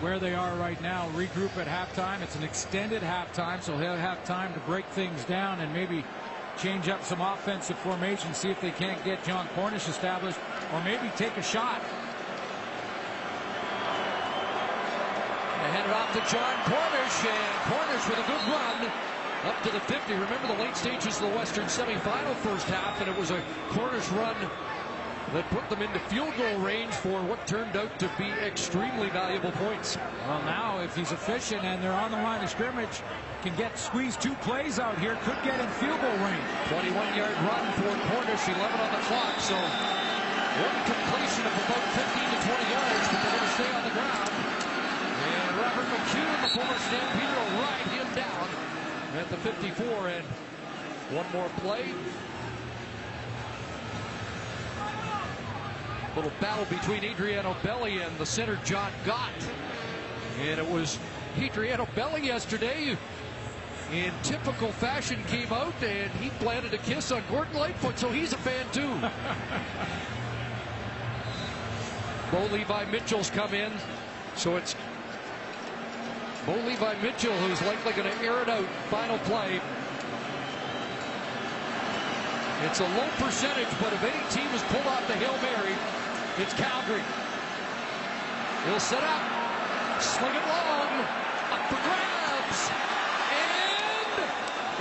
[0.00, 2.20] where they are right now, regroup at halftime.
[2.20, 6.04] It's an extended halftime, so he'll have time to break things down and maybe
[6.58, 10.38] change up some offensive formation, see if they can't get Jon Cornish established,
[10.72, 11.82] or maybe take a shot.
[15.60, 18.90] They hand it off to Jon Cornish, and Cornish with a good run
[19.44, 20.12] up to the 50.
[20.14, 24.08] Remember the late stages of the Western semifinal first half, and it was a Cornish
[24.10, 24.36] run
[25.32, 29.52] that put them into field goal range for what turned out to be extremely valuable
[29.52, 29.96] points.
[30.26, 33.02] Well, now if he's efficient and they're on the line of scrimmage,
[33.42, 36.42] can get squeezed two plays out here, could get in field goal range.
[36.68, 39.56] 21-yard run for Cornish, 11 on the clock, so
[40.60, 43.94] one completion of about 15 to 20 yards, but they're going to stay on the
[43.96, 44.30] ground.
[45.24, 48.48] And Robert in the former Stampeder, will ride him down
[49.16, 50.24] at the 54, and
[51.16, 51.94] one more play.
[56.14, 59.30] Little battle between Adriano Belli and the center Jon Gott.
[60.40, 60.98] And it was
[61.38, 62.96] Adriano Belli yesterday
[63.92, 68.32] in typical fashion came out and he planted a kiss on Gordon Lightfoot, so he's
[68.32, 68.94] a fan too.
[72.30, 73.72] Bo Levi Mitchell's come in,
[74.36, 74.76] so it's
[76.46, 78.66] Bo Levi Mitchell who's likely going to air it out.
[78.88, 79.60] Final play.
[82.62, 85.74] It's a low percentage, but if any team has pulled off the Hail Mary,
[86.38, 87.02] it's Calgary.
[88.66, 89.22] He'll set up,
[89.98, 90.90] sling it long,
[91.50, 92.60] up for grabs,
[93.34, 94.14] and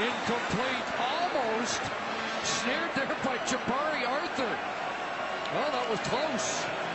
[0.05, 1.81] incomplete, almost
[2.45, 4.53] snared there by Jabari Arthur.
[5.55, 6.89] Oh, that was close.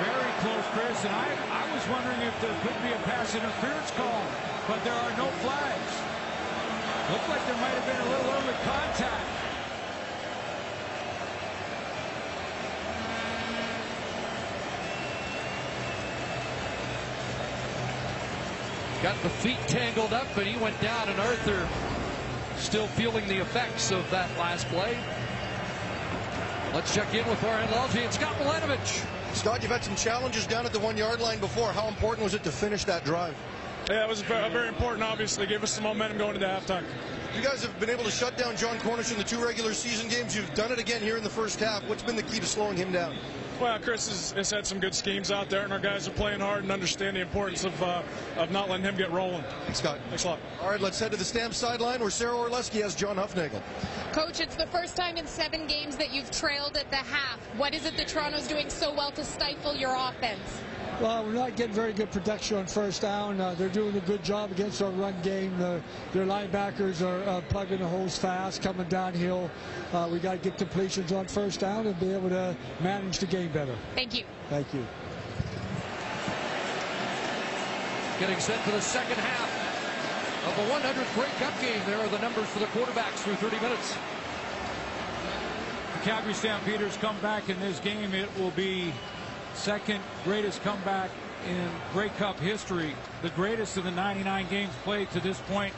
[0.00, 3.90] Very close, Chris, and I, I was wondering if there could be a pass interference
[3.92, 4.22] call,
[4.68, 5.92] but there are no flags.
[7.10, 9.28] Looked like there might have been a little early contact.
[19.02, 21.68] Got the feet tangled up, and he went down, and Arthur
[22.56, 24.96] still feeling the effects of that last play.
[26.72, 29.04] Let's check in with Farhan Lalji and Scott Milanovich.
[29.34, 31.72] Scott, you've had some challenges down at the one-yard line before.
[31.72, 33.34] How important was it to finish that drive?
[33.90, 35.44] Yeah, it was very, very important, obviously.
[35.44, 36.84] It Gave us some momentum going into halftime.
[37.34, 40.08] You guys have been able to shut down Jon Cornish in the two regular season
[40.08, 40.36] games.
[40.36, 41.82] You've done it again here in the first half.
[41.88, 43.16] What's been the key to slowing him down?
[43.62, 46.40] Well, Chris has, has had some good schemes out there, and our guys are playing
[46.40, 48.02] hard and understand the importance of uh,
[48.36, 49.44] of not letting him get rolling.
[49.66, 50.00] Thanks, Scott.
[50.08, 50.40] Thanks a lot.
[50.60, 53.62] All right, let's head to the Stamp sideline where Sara Orlesky has John Hufnagel.
[54.10, 57.38] Coach, it's the first time in seven games that you've trailed at the half.
[57.56, 60.60] What is it that Toronto's doing so well to stifle your offense?
[61.00, 63.40] Well, we're not getting very good production on first down.
[63.40, 65.56] Uh, they're doing a good job against our run game.
[65.58, 65.80] The,
[66.12, 69.50] their linebackers are uh, plugging the holes fast, coming downhill.
[69.92, 73.26] Uh, we got to get completions on first down and be able to manage the
[73.26, 73.74] game better.
[73.94, 74.24] Thank you.
[74.48, 74.86] Thank you.
[78.20, 79.62] Getting set for the second half
[80.46, 81.80] of the 100th Grey Cup game.
[81.86, 83.96] There are the numbers for the quarterbacks through 30 minutes.
[85.94, 88.14] The Calgary Stampeders come back in this game.
[88.14, 88.92] It will be
[89.54, 91.10] second greatest comeback
[91.48, 92.94] in Grey Cup history.
[93.22, 95.74] The greatest of the 99 games played to this point.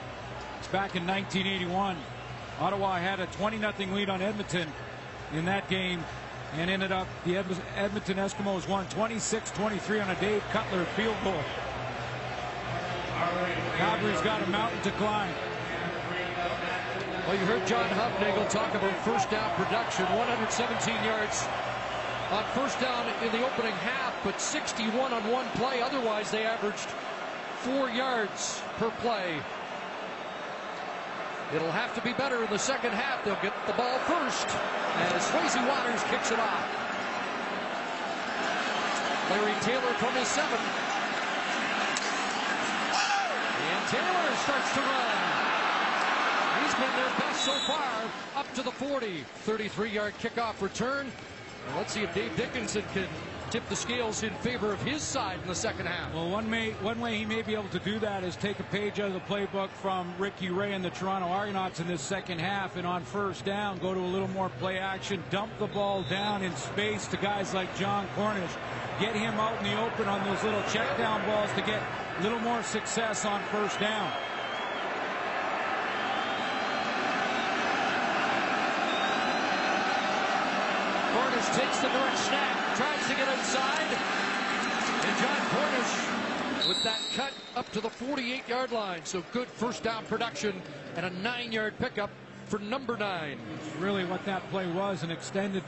[0.59, 1.97] It's back in 1981.
[2.61, 4.69] Ottawa had a 20-0 lead on Edmonton
[5.33, 6.05] in that game
[6.57, 11.43] and ended up the Edmonton Eskimos won 26-23 on a Dave Cutler field goal.
[13.77, 15.35] Calgary's got a mountain to climb.
[17.27, 21.45] Well, you heard John Hufnagel talk about first down production, 117 yards
[22.35, 25.81] on first down in the opening half, but 61 on one play.
[25.81, 26.91] Otherwise, they averaged
[27.63, 29.39] four yards per play.
[31.55, 33.25] It'll have to be better in the second half.
[33.25, 34.49] They'll get the ball first
[34.99, 36.67] as Swayze Waters kicks it off.
[39.31, 40.59] Larry Taylor from his seven.
[43.63, 45.45] And Taylor starts to run.
[46.65, 49.25] He's been their best so far, up to the 40.
[49.47, 51.13] 33-yard kickoff return.
[51.77, 53.07] Let's see if Dave Dickenson can
[53.51, 56.13] tip the scales in favor of his side in the second half.
[56.13, 58.65] Well, one, may, one way he may be able to do that is take a
[58.65, 62.41] page out of the playbook from Ricky Ray and the Toronto Argonauts in this second
[62.41, 66.03] half, and on first down, go to a little more play action, dump the ball
[66.11, 68.51] down in space to guys like Jon Cornish,
[68.99, 71.81] get him out in the open on those little check down balls to get
[72.19, 74.13] a little more success on first down.
[81.15, 83.87] Cornish takes the direct snap, tries to get inside.
[85.07, 89.05] And Jon Cornish with that cut up to the 48-yard line.
[89.05, 90.61] So good first down production
[90.97, 92.11] and a nine-yard pickup
[92.47, 93.39] for number nine.
[93.79, 95.63] Really what that play was, an extended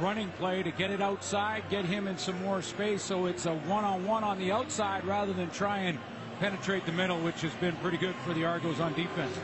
[0.00, 3.02] running play to get it outside, get him in some more space.
[3.02, 5.98] So it's a one-on-one -on, -one on the outside rather than try and
[6.40, 9.38] penetrate the middle, which has been pretty good for the Argos on defense.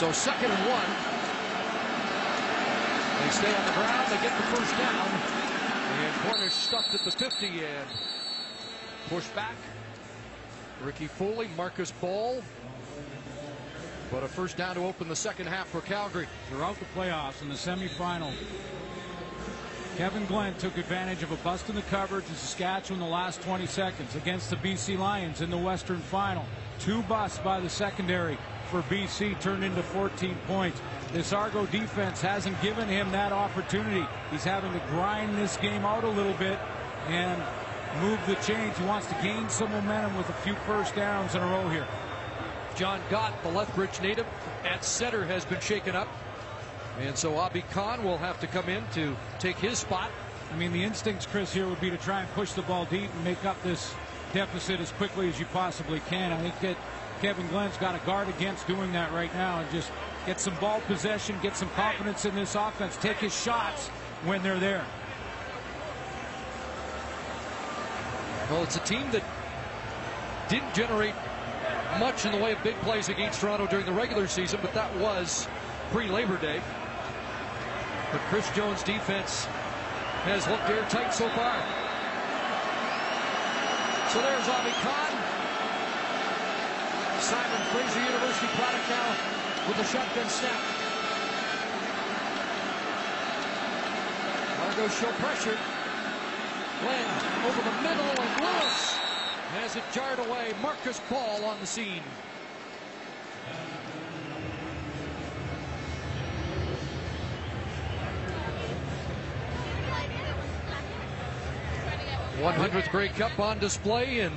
[0.00, 0.90] So second and one.
[3.20, 4.10] They stay on the ground.
[4.10, 5.08] They get the first down.
[6.00, 7.88] And Cornish stuffed at the 50 and
[9.10, 9.56] push back.
[10.82, 12.42] Ricky Foley, Marcus Ball.
[14.10, 16.26] but a first down to open the second half for Calgary.
[16.48, 18.32] Throughout the playoffs in the semifinal,
[19.98, 23.42] Kevin Glenn took advantage of a bust in the coverage in Saskatchewan in the last
[23.42, 26.46] 20 seconds against the BC Lions in the Western Final.
[26.78, 28.38] Two busts by the secondary
[28.70, 30.80] for BC turned into 14 points.
[31.12, 34.06] This Argo defense hasn't given him that opportunity.
[34.30, 36.58] He's having to grind this game out a little bit
[37.08, 37.42] and
[38.00, 38.78] move the chains.
[38.78, 41.86] He wants to gain some momentum with a few first downs in a row here.
[42.76, 44.26] Jon Gott, the Lethbridge native,
[44.64, 46.08] at center has been shaken up.
[47.00, 50.10] And so Abi Khan will have to come in to take his spot.
[50.52, 53.10] I mean, the instincts, Chris, here would be to try and push the ball deep
[53.12, 53.92] and make up this
[54.32, 56.32] deficit as quickly as you possibly can.
[56.32, 56.76] I think that
[57.20, 59.92] Kevin Glenn's got a guard against doing that right now and just
[60.24, 63.88] get some ball possession, get some confidence in this offense, take his shots
[64.24, 64.84] when they're there.
[68.50, 69.22] Well, it's a team that
[70.48, 71.14] didn't generate
[71.98, 74.94] much in the way of big plays against Toronto during the regular season, but that
[74.96, 75.46] was
[75.92, 76.60] pre-Labor Day.
[78.12, 79.44] But Chris Jones' defense
[80.24, 81.62] has looked airtight so far.
[84.08, 85.19] So there's Abi Khan.
[87.20, 89.14] Simon Fraser University product now
[89.68, 90.60] with the shotgun snap.
[94.64, 95.58] Argos show pressure.
[96.80, 97.10] Glenn
[97.46, 98.96] over the middle and Lewis
[99.52, 100.54] has it jarred away.
[100.62, 102.02] Marcus Ball on the scene.
[112.40, 114.32] One hundredth Grey Cup on display in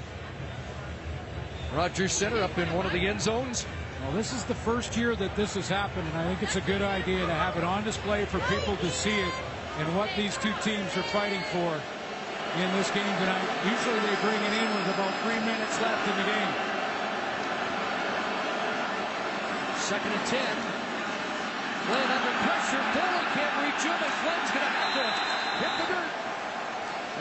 [1.74, 3.66] Rogers Center up in one of the end zones.
[4.02, 6.62] Well, this is the first year that this has happened, and I think it's a
[6.70, 9.34] good idea to have it on display for people to see it
[9.82, 11.74] and what these two teams are fighting for
[12.62, 13.50] in this game tonight.
[13.66, 16.54] Usually they bring it in with about three minutes left in the game.
[19.82, 20.54] Second and ten.
[21.90, 22.86] Glenn under pressure.
[22.94, 25.06] Belli can't reach him, and Glenn's going to have to
[25.58, 26.12] hit the dirt.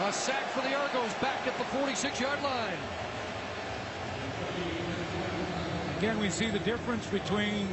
[0.04, 2.76] A sack for the Argos back at the 46-yard line.
[6.02, 7.68] Again, we see the difference between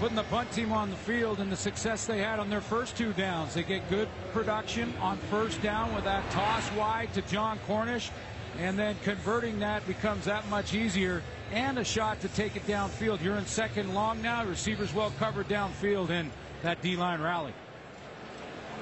[0.00, 2.96] putting the punt team on the field and the success they had on their first
[2.96, 3.54] two downs.
[3.54, 8.10] They get good production on first down with that toss wide to Jon Cornish,
[8.58, 11.22] and then converting that becomes that much easier
[11.52, 13.22] and a shot to take it downfield.
[13.22, 14.44] You're in second long now.
[14.44, 16.32] Receivers well covered downfield in
[16.62, 17.54] that D-line rally.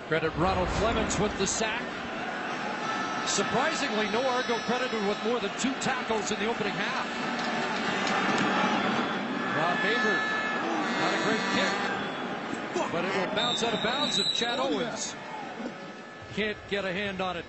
[0.09, 1.82] Credit Ronald Clements with the sack.
[3.26, 7.51] Surprisingly, no Argo credited with more than two tackles in the opening half.
[9.62, 15.14] Rob not a great kick, but it will bounce out of bounds, and Chad Owens
[16.34, 17.44] can't get a hand on it.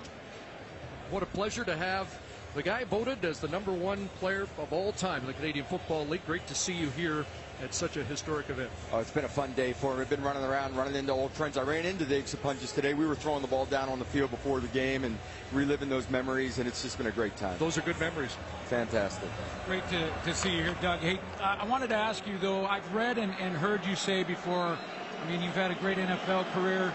[1.10, 2.16] What a pleasure to have
[2.54, 6.06] the guy voted as the number one player of all time in the Canadian Football
[6.06, 6.24] League.
[6.24, 7.26] Great to see you here
[7.64, 8.70] at such a historic event.
[8.92, 10.00] Oh, it's been a fun day for me.
[10.00, 11.56] We've been running around, running into old friends.
[11.56, 12.94] I ran into the Punches today.
[12.94, 15.16] We were throwing the ball down on the field before the game and
[15.52, 17.56] reliving those memories, and it's just been a great time.
[17.58, 18.36] Those are good memories.
[18.66, 19.28] Fantastic.
[19.66, 21.00] Great to, to see you here, Doug.
[21.00, 24.76] Hey, I wanted to ask you, though, I've read and, and heard you say before,
[25.22, 26.92] I mean, you've had a great NFL career,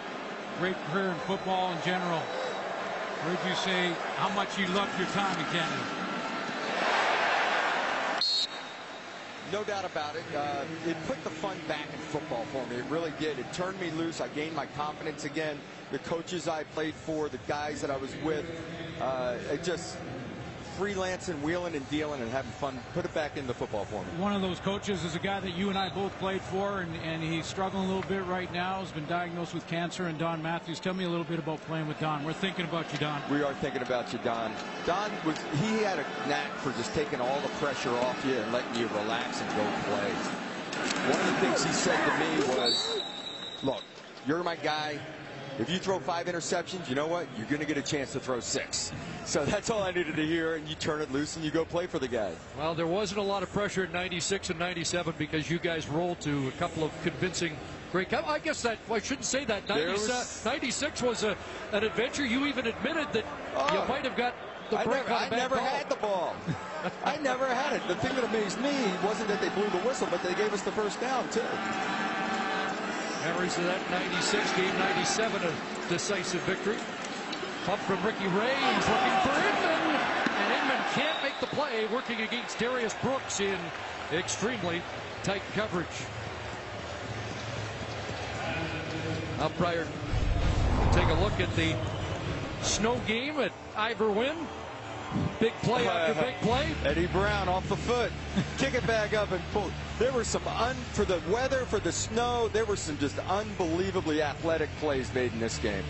[0.59, 2.19] great career in football in general.
[3.23, 5.99] Heard you say how much you loved your time in Canada.
[9.51, 10.23] No doubt about it.
[10.35, 12.75] Uh, it put the fun back in football for me.
[12.75, 13.39] It really did.
[13.39, 14.21] It turned me loose.
[14.21, 15.57] I gained my confidence again.
[15.91, 18.45] The coaches I played for, the guys that I was with,
[19.01, 19.97] uh, it just
[20.79, 22.79] freelancing, wheeling and dealing and having fun.
[22.93, 24.07] Put it back into football for me.
[24.17, 26.95] One of those coaches is a guy that you and I both played for, and,
[27.03, 28.79] and he's struggling a little bit right now.
[28.79, 30.79] He's been diagnosed with cancer, and Don Matthews.
[30.79, 32.23] Tell me a little bit about playing with Don.
[32.23, 33.21] We're thinking about you, Don.
[33.29, 34.53] We are thinking about you, Don.
[34.85, 38.53] Don was he had a knack for just taking all the pressure off you and
[38.53, 40.09] letting you relax and go play.
[41.11, 43.01] One of the things he said to me was,
[43.63, 43.83] "Look,
[44.25, 44.97] you're my guy.
[45.59, 47.27] If you throw five interceptions, you know what?
[47.37, 48.93] You're going to get a chance to throw six.
[49.25, 51.65] So that's all I needed to hear, and you turn it loose and you go
[51.65, 52.31] play for the guy.
[52.57, 56.21] Well, there wasn't a lot of pressure in 96 and 97 because you guys rolled
[56.21, 57.57] to a couple of convincing
[57.91, 58.13] great.
[58.13, 59.67] I guess that, well, I shouldn't say that.
[59.67, 61.35] 90, was, 96 was a,
[61.73, 62.25] an adventure.
[62.25, 63.25] You even admitted that
[63.55, 64.33] oh, you might have got
[64.69, 66.35] the break I never, on a I never had the ball.
[67.03, 67.85] I never had it.
[67.89, 68.71] The thing that amazed me
[69.03, 71.41] wasn't that they blew the whistle, but they gave us the first down, too.
[73.23, 76.77] Memories of that 96, game 97, a decisive victory.
[77.65, 79.99] Pump from Ricky Ray, he's looking for Inman,
[80.39, 83.57] and Inman can't make the play, working against Darius Brooks in
[84.13, 84.81] extremely
[85.23, 85.87] tight coverage.
[89.37, 89.85] Now prior
[90.93, 91.75] take a look at the
[92.61, 94.47] snow game at Ivor Wynne.
[95.39, 96.67] Big play after big play.
[96.83, 98.11] Eddie Brown off the foot.
[98.57, 99.71] Kick it back up and pull.
[99.97, 104.21] There were some, un, for the weather, for the snow, there were some just unbelievably
[104.21, 105.83] athletic plays made in this game.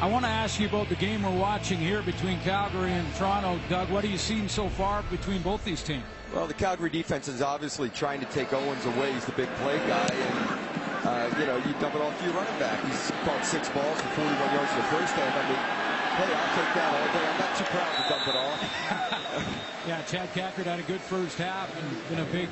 [0.00, 3.58] I want to ask you about the game we're watching here between Calgary and Toronto.
[3.70, 6.04] Doug, what have you seen so far between both these teams?
[6.34, 9.12] Well, the Calgary defense is obviously trying to take Owens away.
[9.12, 10.08] He's the big play guy.
[10.12, 12.84] And, uh, you know, you dump it off to your running back.
[12.84, 15.32] He's caught six balls for 41 yards in the first half.
[15.32, 15.84] I mean,
[16.16, 17.26] hey, I'll take that all day.
[17.26, 19.86] I'm not too proud to dump it off.
[19.88, 22.48] yeah, Chad Kackert had a good first half and been a big,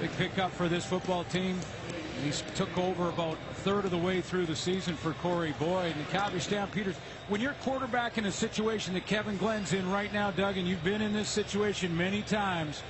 [0.00, 1.58] big pickup for this football team.
[2.24, 5.92] He took over about a third of the way through the season for Corey Boyd.
[5.92, 6.96] And the Calgary Stampeders,
[7.28, 10.82] when you're quarterback in a situation that Kevin Glenn's in right now, Doug, and you've
[10.82, 12.82] been in this situation many times,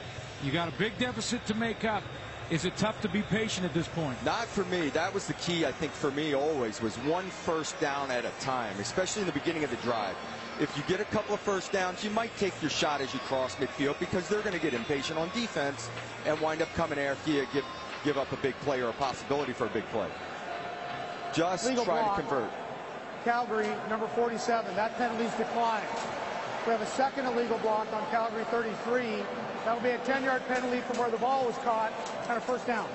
[0.43, 2.03] you got a big deficit to make up.
[2.51, 4.17] Is it tough to be patient at this point?
[4.25, 4.89] Not for me.
[4.89, 8.31] That was the key, I think, for me always, was one first down at a
[8.41, 10.17] time, especially in the beginning of the drive.
[10.59, 13.21] If you get a couple of first downs, you might take your shot as you
[13.21, 15.91] cross midfield because they're going to get impatient on defense
[16.25, 17.65] and wind up coming after you, give
[18.03, 20.09] give up a big play or a possibility for a big play.
[21.35, 22.17] Just Legal try block.
[22.17, 22.51] to convert.
[23.25, 24.75] Calgary, number 47.
[24.75, 25.87] That penalty's declined.
[26.65, 29.23] We have a second illegal block on Calgary 33.
[29.65, 31.93] That'll be a 10-yard penalty from where the ball was caught
[32.29, 32.89] and a first down.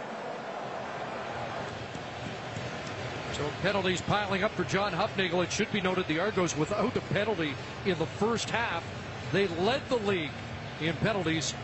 [3.34, 5.44] So penalties piling up for John Hufnagel.
[5.44, 8.84] It should be noted the Argos without a penalty in the first half.
[9.32, 10.32] They led the league
[10.80, 11.56] in penalties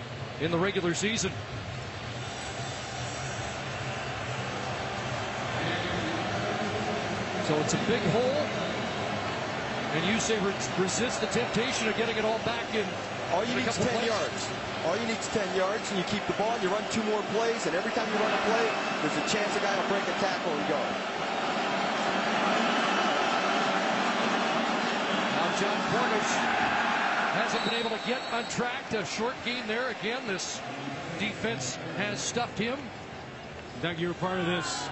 [0.42, 1.32] in the regular season.
[7.48, 8.48] So it's a big hole.
[9.94, 12.86] And you say re resist the temptation of getting it all back in.
[13.34, 14.08] All you need is 10 plays.
[14.08, 14.50] yards.
[14.86, 17.04] All you need is 10 yards, and you keep the ball, and you run two
[17.04, 18.66] more plays, and every time you run a play,
[19.02, 20.80] there's a chance a guy will break a tackle and go.
[25.36, 26.32] Now Jon Cornish
[27.36, 28.92] hasn't been able to get on track.
[28.94, 29.90] A short gain there.
[29.90, 30.62] Again, this
[31.20, 32.80] defense has stuffed him.
[33.82, 34.88] Doug, you're part of this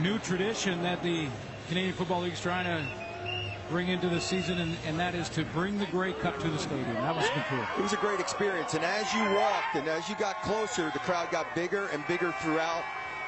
[0.00, 1.28] new tradition that the
[1.68, 2.99] Canadian Football League's trying to
[3.70, 6.58] bring into the season, and, and that is to bring the Grey Cup to the
[6.58, 6.92] stadium.
[6.94, 7.64] That was cool.
[7.78, 10.98] It was a great experience, and as you walked and as you got closer, the
[10.98, 12.82] crowd got bigger and bigger throughout.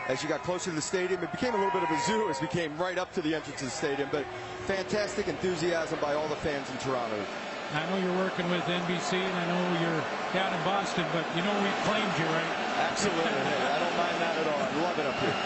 [0.08, 2.28] As you got closer to the stadium, it became a little bit of a zoo
[2.28, 4.26] as we came right up to the entrance of the stadium, but
[4.66, 7.14] fantastic enthusiasm by all the fans in Toronto.
[7.72, 10.02] I know you're working with NBC, and I know you're
[10.34, 12.50] down in Boston, but you know we claimed you, right?
[12.90, 13.22] Absolutely.
[13.22, 14.58] hey, I don't mind that at all.
[14.58, 15.38] I love it up here.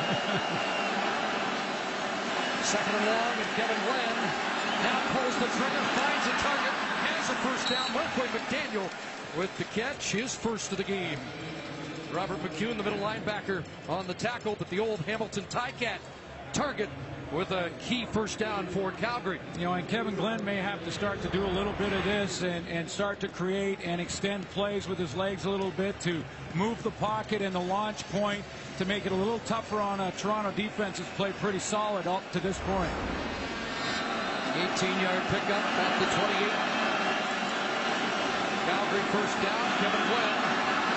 [2.65, 6.75] Second and long, and Kevin Glenn now pulls the trigger, finds a target,
[7.07, 7.93] has a first down.
[7.93, 8.89] Marquay McDaniel
[9.39, 11.19] with the catch, his first of the game.
[12.13, 15.99] Robert McCune, the middle linebacker, on the tackle, but the old Hamilton Ticat
[16.53, 16.89] target
[17.33, 19.41] with a key first down for Calgary.
[19.59, 22.05] You know, and Kevin Glenn may have to start to do a little bit of
[22.05, 25.99] this and, and start to create and extend plays with his legs a little bit
[26.01, 26.23] to
[26.55, 28.45] move the pocket and the launch point
[28.79, 32.23] to make it a little tougher on a Toronto defense that's played pretty solid up
[32.33, 32.93] to this point.
[34.57, 36.49] 18-yard pickup at the 28.
[38.67, 39.65] Calgary first down.
[39.79, 40.35] Kevin Glenn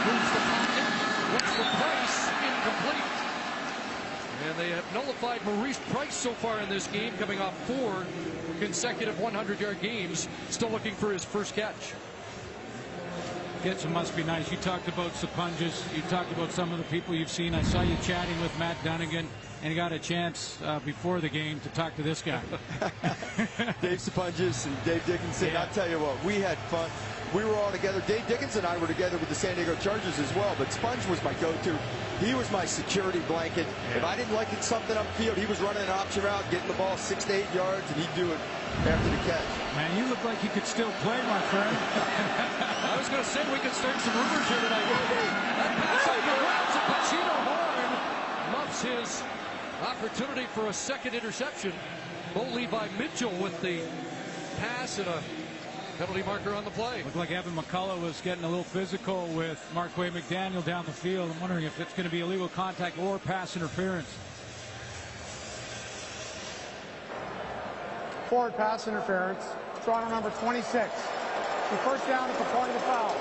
[0.07, 0.87] moves the pocket.
[1.35, 2.17] What's the price?
[2.47, 3.09] Incomplete.
[4.47, 8.05] And they have nullified Maurice Price so far in this game, coming off four
[8.59, 10.27] consecutive 100-yard games.
[10.49, 11.93] Still looking for his first catch.
[13.63, 14.49] Gibson must be nice.
[14.49, 15.83] You talked about Sapunjis.
[15.93, 17.53] You talked about some of the people you've seen.
[17.53, 19.27] I saw you chatting with Matt Dunnigan,
[19.61, 22.41] and you got a chance uh, before the game to talk to this guy.
[23.81, 25.49] Dave Sapunjis and Dave Dickenson.
[25.49, 25.63] Yeah.
[25.63, 26.89] I'll tell you what, we had fun.
[27.33, 28.01] We were all together.
[28.07, 31.05] Dave Dickenson and I were together with the San Diego Chargers as well, but Sponge
[31.07, 31.77] was my go-to.
[32.19, 33.67] He was my security blanket.
[33.95, 36.73] If I didn't like it something upfield, he was running an option route, getting the
[36.73, 38.39] ball six to eight yards, and he'd do it
[38.87, 39.45] after the catch.
[39.75, 41.69] Man, you look like you could still play, my friend.
[42.89, 44.87] I was going to say we could start some rumors here tonight.
[44.89, 47.93] That pass off the routes and Pacino Horne
[48.57, 49.23] muffs his
[49.81, 51.73] opportunity for a second interception.
[52.33, 53.81] Bo Levi Mitchell with the
[54.57, 55.23] pass and a
[55.97, 57.03] penalty marker on the play.
[57.03, 61.31] Looked like Evan McCullough was getting a little physical with Marquay McDaniel down the field.
[61.31, 64.07] I'm wondering if it's going to be illegal contact or pass interference.
[68.29, 69.43] Forward pass interference.
[69.83, 70.93] Toronto number 26.
[70.93, 73.15] The first down at the point of the foul.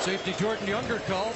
[0.00, 1.34] Safety Jordan Younger called.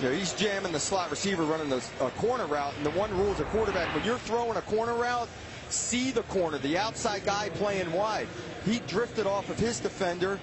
[0.00, 3.10] You know, he's jamming the slot receiver running the uh, corner route, and the one
[3.18, 5.28] rule as a quarterback, when you're throwing a corner route,
[5.70, 8.28] see the corner, the outside guy playing wide.
[8.64, 10.38] He drifted off of his defender,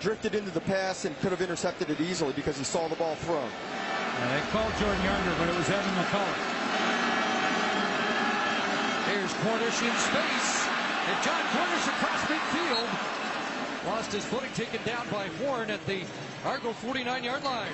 [0.00, 3.16] drifted into the pass, and could have intercepted it easily because he saw the ball
[3.16, 3.50] thrown.
[4.20, 6.54] Yeah, they called Jordan Younger, but it was Evan McCullough.
[9.10, 10.68] Here's Cornish in space.
[11.10, 13.86] And Jon Cornish across midfield.
[13.86, 16.04] Lost his footing, taken down by Horne at the
[16.46, 17.72] Argo 49-yard line.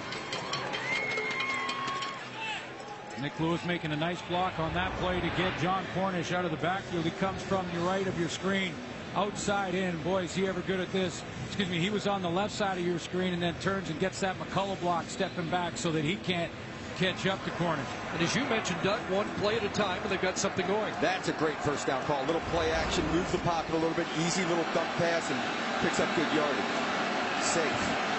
[3.20, 6.50] Nik Lewis making a nice block on that play to get Jon Cornish out of
[6.50, 7.04] the backfield.
[7.04, 8.72] He comes from your right of your screen,
[9.14, 9.98] outside in.
[10.02, 11.22] Boy, is he ever good at this.
[11.46, 14.00] Excuse me, he was on the left side of your screen and then turns and
[14.00, 16.50] gets that McCullough block stepping back so that he can't
[16.96, 17.86] catch up to Cornish.
[18.14, 20.94] And as you mentioned, Doug, one play at a time, and they've got something going.
[21.02, 22.24] That's a great first down call.
[22.24, 25.40] Little play action, moves the pocket a little bit, easy little dump pass, and
[25.82, 27.42] picks up good yardage.
[27.42, 28.09] Safe.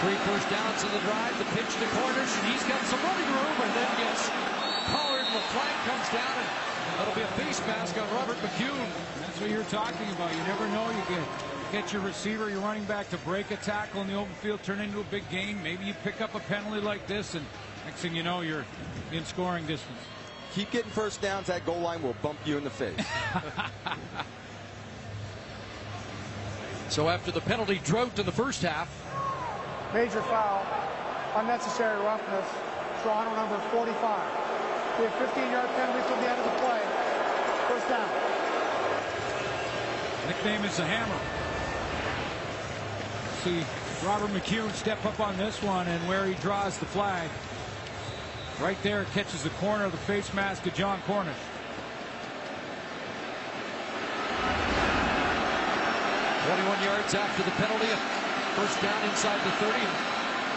[0.00, 1.38] Three first downs in the drive.
[1.38, 4.28] The pitch to Cornish, and he's got some running room, and then gets
[4.92, 5.24] collared.
[5.32, 8.88] The flag comes down, and that'll be a face mask on Robert McCune.
[9.20, 10.32] That's what you're talking about.
[10.32, 10.90] You never know.
[10.90, 11.24] You get
[11.72, 14.80] get your receiver, your running back to break a tackle in the open field, turn
[14.80, 15.62] into a big game.
[15.62, 17.44] Maybe you pick up a penalty like this, and
[17.86, 18.66] next thing you know, you're
[19.12, 19.98] in scoring distance.
[20.54, 21.46] Keep getting first downs.
[21.46, 22.94] That goal line will bump you in the face.
[26.90, 29.05] so after the penalty drought in the first half,
[29.96, 30.60] Major foul,
[31.36, 32.46] unnecessary roughness,
[33.02, 33.96] Toronto number 45.
[34.98, 36.82] We have 15-yard penalty till the end of the play.
[37.66, 38.06] First down.
[40.26, 41.16] Nickname is the Hammer.
[43.42, 43.64] See
[44.06, 47.30] Robert McCune step up on this one and where he draws the flag.
[48.60, 51.34] Right there catches the corner of the face mask of Jon Cornish.
[56.44, 58.15] Twenty-one yards after the penalty.
[58.56, 59.72] First down inside the 30.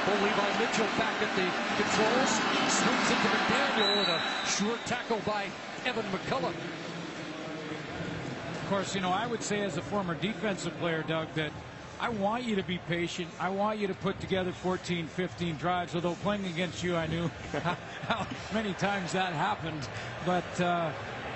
[0.05, 1.43] Full Levi Mitchell back at the
[1.76, 2.30] controls.
[2.71, 5.47] Swings into McDaniel and a sure tackle by
[5.85, 6.53] Evan McCullough.
[8.53, 11.51] Of course, you know, I would say as a former defensive player, Doug, that
[11.99, 13.27] I want you to be patient.
[13.38, 15.93] I want you to put together 14, 15 drives.
[15.93, 17.27] Although playing against you, I knew
[18.07, 19.89] how many times that happened.
[20.26, 20.89] But, uh,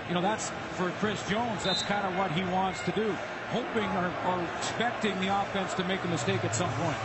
[0.07, 3.13] you know, that's for Chris Jones, that's kind of what he wants to do
[3.53, 6.97] hoping or, or, expecting the offense to make a mistake at some point.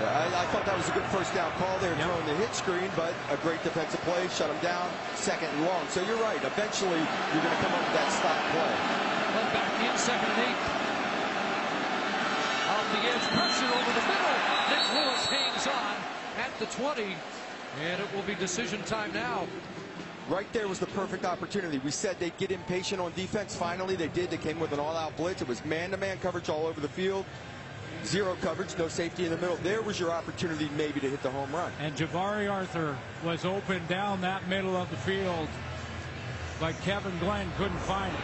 [0.00, 2.08] Yeah, I, I thought that was a good first down call there, yep.
[2.08, 5.84] throwing the hit screen, but a great defensive play, shut him down, second and long.
[5.92, 6.40] So you're right.
[6.40, 8.74] Eventually, you're going to come up with that stop play.
[9.36, 10.60] Well, back in second and eight.
[12.74, 14.38] Off the edge, pressure over the middle.
[14.72, 15.94] Nik Lewis hangs on
[16.40, 17.12] at the 20,
[17.84, 19.46] and it will be decision time now.
[20.28, 21.78] Right there was the perfect opportunity.
[21.78, 23.54] We said they'd get impatient on defense.
[23.54, 24.30] Finally, they did.
[24.30, 25.42] They came with an all-out blitz.
[25.42, 27.26] It was man-to-man -man coverage all over the field.
[28.04, 29.56] Zero coverage, no safety in the middle.
[29.56, 31.72] There was your opportunity maybe to hit the home run.
[31.78, 35.48] And Jabari Arthur was open down that middle of the field,
[36.58, 38.20] but Kevin Glenn couldn't find it.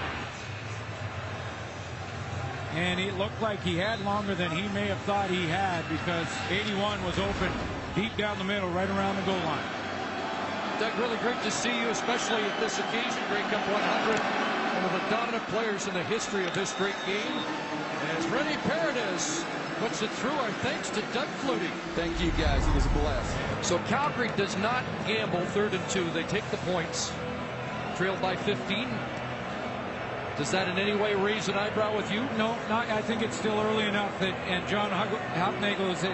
[2.75, 6.29] And it looked like he had longer than he may have thought he had because
[6.51, 7.51] 81 was open
[7.95, 9.80] deep down the middle, right around the goal line.
[10.81, 14.17] Doug, really great to see you, especially at this occasion, Grey Cup 100.
[14.17, 17.37] One of the dominant players in the history of this great game.
[18.17, 19.45] As Rene Paredes
[19.77, 21.69] puts it through, our thanks to Doug Flutie.
[21.97, 22.67] Thank you, guys.
[22.67, 23.37] It was a blast.
[23.61, 26.09] So Calgary does not gamble third and two.
[26.13, 27.13] They take the points.
[27.99, 28.89] Trailed by 15.
[30.39, 32.23] Does that in any way raise an eyebrow with you?
[32.39, 36.05] No, not, I think it's still early enough that, and John Hufnagel is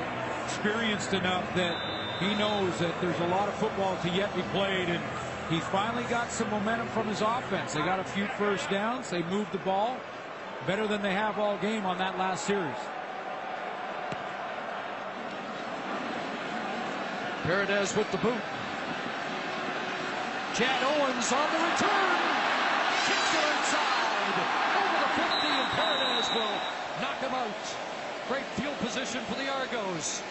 [0.44, 4.88] experienced enough that he knows that there's a lot of football to yet be played,
[4.88, 5.02] and
[5.50, 7.74] he finally got some momentum from his offense.
[7.74, 9.10] They got a few first downs.
[9.10, 9.98] They moved the ball
[10.66, 12.74] better than they have all game on that last series.
[17.42, 18.42] Paredes with the boot.
[20.54, 22.16] Chad Owens on the return.
[23.06, 24.36] Kicks it inside.
[24.74, 26.56] Over the 50, and Paredes will
[27.00, 27.76] knock him out.
[28.26, 30.22] Great field position for the Argos.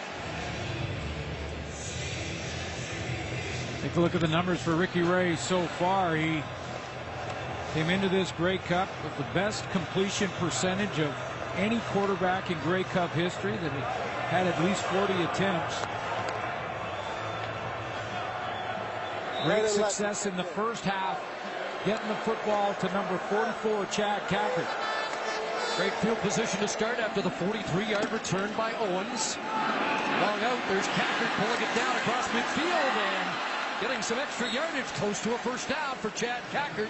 [3.86, 6.16] Take a look at the numbers for Ricky Ray so far.
[6.16, 6.42] He
[7.72, 11.14] came into this Grey Cup with the best completion percentage of
[11.54, 15.76] any quarterback in Grey Cup history that had at least 40 attempts.
[19.44, 21.22] Great success in the first half,
[21.84, 24.66] getting the football to number 44, Chad Kackert.
[25.76, 29.36] Great field position to start after the 43-yard return by Owens.
[29.36, 33.35] Long out, there's Kackert pulling it down across midfield, and
[33.80, 36.88] getting some extra yardage close to a first down for Chad Kackert.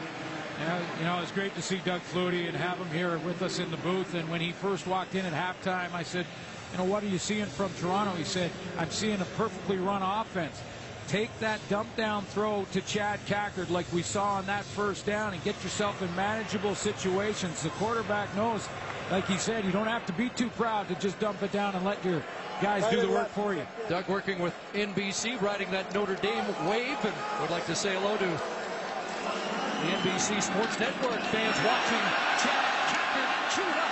[0.58, 3.58] Yeah, you know, it's great to see Doug Flutie and have him here with us
[3.58, 4.14] in the booth.
[4.14, 6.26] And when he first walked in at halftime, I said,
[6.72, 8.12] you know, what are you seeing from Toronto?
[8.12, 10.60] He said, I'm seeing a perfectly run offense.
[11.08, 15.34] Take that dump down throw to Chad Kackert like we saw on that first down
[15.34, 17.62] and get yourself in manageable situations.
[17.62, 18.68] The quarterback knows,
[19.10, 21.74] like he said, you don't have to be too proud to just dump it down
[21.74, 22.22] and let your
[22.60, 23.66] guys do the work for you.
[23.88, 28.16] Doug working with NBC, riding that Notre Dame wave, and would like to say hello
[28.16, 32.04] to the NBC Sports Network fans watching
[32.40, 33.86] Chad Kackert chewed up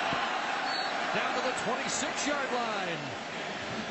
[1.14, 2.98] down to the 26-yard line.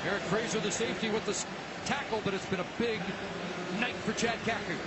[0.07, 1.45] Eric Fraser, the safety, with the
[1.85, 2.99] tackle, but it's been a big
[3.79, 4.79] night for Chad Kackert.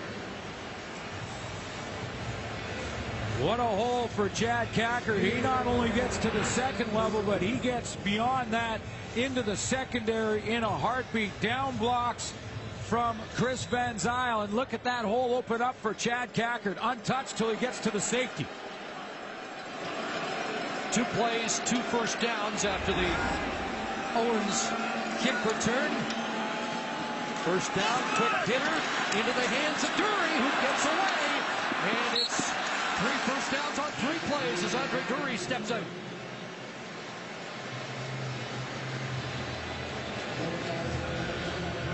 [3.41, 5.21] What a hole for Chad Kackert.
[5.21, 8.81] He not only gets to the second level, but he gets beyond that
[9.17, 11.33] into the secondary in a heartbeat.
[11.41, 12.33] Down blocks
[12.85, 14.43] from Chris Van Zyl.
[14.43, 16.77] And look at that hole open up for Chad Kackert.
[16.83, 18.47] Untouched till he gets to the safety.
[20.93, 23.11] Two plays, two first downs after the
[24.17, 24.69] Owens
[25.21, 25.93] kick return.
[27.45, 28.77] First down, quick dinner
[29.13, 31.17] into the hands of Durie, who gets away.
[31.87, 32.51] And it's
[33.01, 35.83] three first downs on three plays as Andre Durie steps out.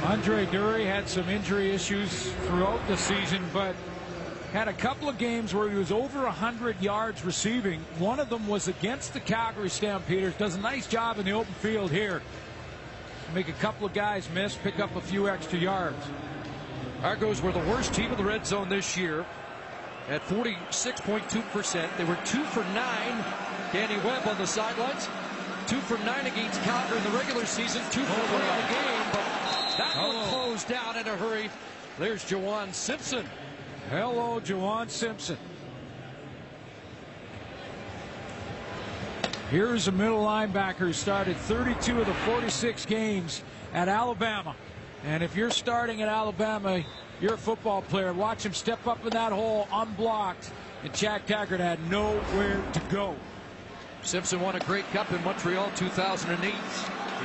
[0.05, 3.75] Andre Durie had some injury issues throughout the season, but
[4.53, 7.81] had a couple of games where he was over 100 yards receiving.
[7.99, 10.35] One of them was against the Calgary Stampeders.
[10.35, 12.21] Does a nice job in the open field here.
[13.35, 16.05] Make a couple of guys miss, pick up a few extra yards.
[17.03, 19.25] Argos were the worst team in the red zone this year
[20.09, 21.97] at 46.2%.
[21.97, 23.25] They were two for nine.
[23.73, 25.09] Danny Webb on the sidelines.
[25.67, 27.83] Two for nine against Calgary in the regular season.
[27.91, 29.07] Two for three in the game.
[29.13, 31.51] But that one closed down in a hurry.
[31.99, 33.27] There's Juwan Simpson.
[33.89, 35.37] Hello, Juwan Simpson.
[39.51, 43.43] Here's a middle linebacker who started 32 of the 46 games
[43.75, 44.57] at Alabama.
[45.05, 46.83] And if you're starting at Alabama,
[47.21, 48.13] you're a football player.
[48.13, 50.51] Watch him step up in that hole unblocked.
[50.83, 53.15] And Chad Kackert had nowhere to go.
[54.03, 56.55] Simpson won a Grey Cup in Montreal 2008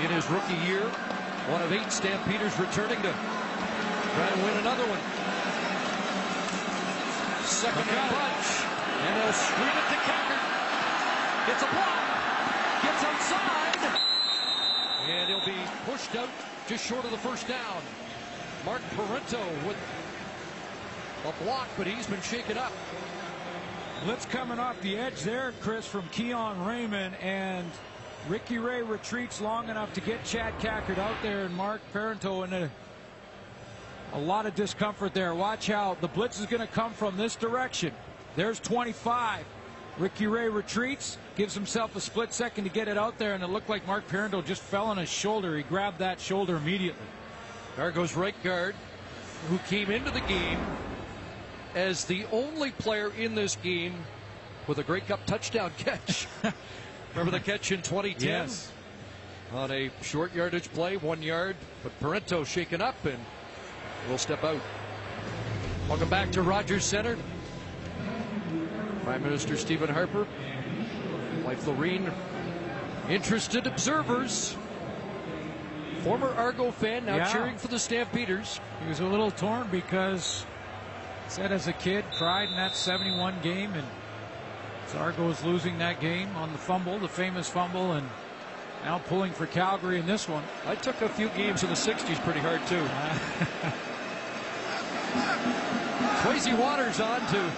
[0.03, 0.85] in his rookie year.
[1.49, 5.01] One of eight Stampeders returning to try to win another one.
[7.43, 8.49] Second and bunch.
[9.09, 10.45] And they'll screen it to Kackert.
[11.49, 11.97] It's a block.
[12.83, 14.01] Gets outside.
[15.09, 16.29] And he'll be pushed out
[16.67, 17.81] just short of the first down.
[18.65, 19.77] Marc Parenteau with
[21.25, 22.71] a block, but he's been shaken up.
[24.03, 27.69] Blitz coming off the edge there, Chris, from Keon Raymond, and
[28.29, 32.53] Ricky Ray retreats long enough to get Chad Kackert out there, and Marc Parenteau in
[32.53, 32.69] a,
[34.13, 35.33] a lot of discomfort there.
[35.33, 35.99] Watch out.
[35.99, 37.91] the blitz is going to come from this direction.
[38.35, 39.45] There's 25.
[39.97, 43.47] Ricky Ray retreats, gives himself a split second to get it out there, and it
[43.47, 45.57] looked like Marc Parenteau just fell on his shoulder.
[45.57, 47.01] He grabbed that shoulder immediately.
[47.75, 48.75] There goes right guard,
[49.49, 50.59] who came into the game
[51.75, 53.93] as the only player in this game
[54.67, 56.27] with a Grey Cup touchdown catch.
[57.13, 58.27] Remember the catch in 2010?
[58.27, 58.71] Yes.
[59.53, 63.17] On a short yardage play, one yard, but Parenteau shaken up and
[64.09, 64.59] will step out.
[65.87, 67.17] Welcome back to Rogers Center.
[69.03, 70.27] Prime Minister Stephen Harper,
[71.45, 72.11] wife Laureen,
[73.09, 74.57] interested observers.
[76.03, 77.31] Former Argo fan now Yeah.
[77.31, 78.59] cheering for the Stampeders.
[78.83, 80.45] He was a little torn because
[81.29, 83.85] said as a kid cried in that 71 game and
[84.89, 88.07] Zargo's losing that game on the fumble, the famous fumble, and
[88.85, 90.43] now pulling for Calgary in this one.
[90.65, 92.77] I took a few games in the 60s pretty hard too.
[96.21, 97.51] Swayze Waters on to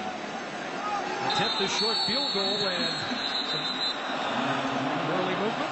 [1.33, 2.93] attempt this short field goal and
[3.51, 3.61] some
[5.13, 5.71] early movement.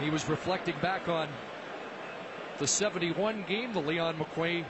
[0.00, 1.28] He was reflecting back on
[2.62, 4.64] the 71 game, the Leon McQuay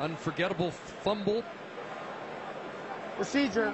[0.00, 1.44] unforgettable fumble.
[3.14, 3.72] Procedure,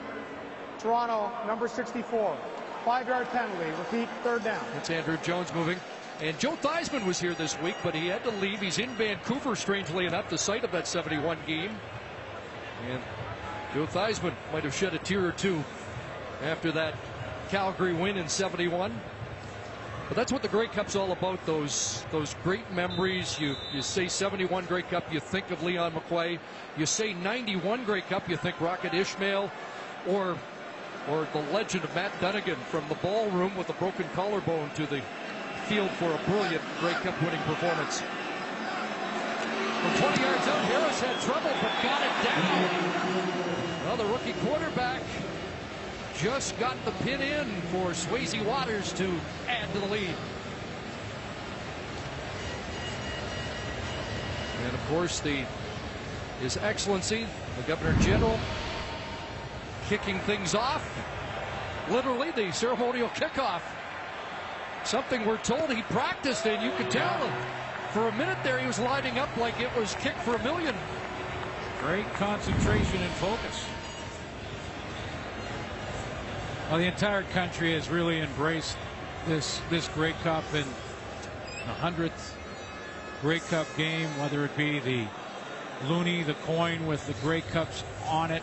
[0.79, 2.37] Toronto, number 64.
[2.85, 3.71] Five-yard penalty.
[3.71, 4.63] Repeat, third down.
[4.75, 5.79] That's Andrew Jones moving.
[6.21, 8.61] And Joe Theismann was here this week, but he had to leave.
[8.61, 11.71] He's in Vancouver, strangely enough, the site of that 71 game.
[12.91, 13.01] And
[13.73, 15.65] Joe Theismann might have shed a tear or two
[16.45, 16.95] after that
[17.49, 19.01] Calgary win in 71.
[20.09, 23.41] But that's what the Grey Cup's all about, those those great memories.
[23.41, 26.39] You you say 71 Grey Cup, you think of Leon McQuay.
[26.77, 29.51] You say 91 Grey Cup, you think Rocket Ismail
[30.07, 30.39] or
[31.11, 35.03] or the legend of Matt Dunnigan from the ballroom with a broken collarbone to the
[35.67, 38.03] field for a brilliant Grey Cup winning performance.
[39.83, 42.97] From 20 yards out, Harris had trouble but got it down.
[43.97, 45.01] The rookie quarterback
[46.19, 49.13] just got the pin in for Swayze Waters to
[49.49, 50.15] add to the lead.
[54.65, 55.45] And of course, the
[56.41, 57.27] His Excellency,
[57.57, 58.39] the Governor General,
[59.89, 60.91] kicking things off.
[61.91, 63.63] Literally, the ceremonial kickoff.
[64.85, 67.31] Something we're told he practiced, and you could tell
[67.93, 70.75] for a minute there he was lining up like it was kick for a million.
[71.81, 73.67] Great concentration and focus.
[76.69, 78.77] Well, the entire country has really embraced
[79.29, 80.67] this this Grey Cup and
[81.65, 82.37] the hundredth
[83.23, 85.07] Grey Cup game, whether it be the
[85.85, 88.43] loonie, the coin with the Grey Cups on it,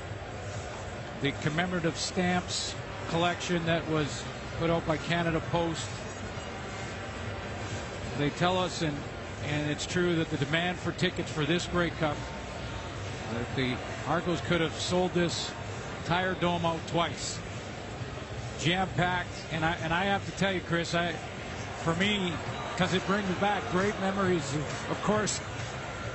[1.22, 2.74] the commemorative stamps
[3.10, 4.24] collection that was
[4.58, 5.90] put out by Canada Post.
[8.18, 8.98] They tell us, and
[9.48, 12.16] and it's true that the demand for tickets for this Grey Cup,
[13.34, 13.76] that the
[14.08, 15.52] Argos could have sold this
[16.04, 17.38] entire dome out twice,
[18.64, 21.12] jam packed, and I and I have to tell you, Chris, I
[21.84, 22.32] for me,
[22.72, 24.56] because it brings back great memories.
[24.90, 25.40] Of, course,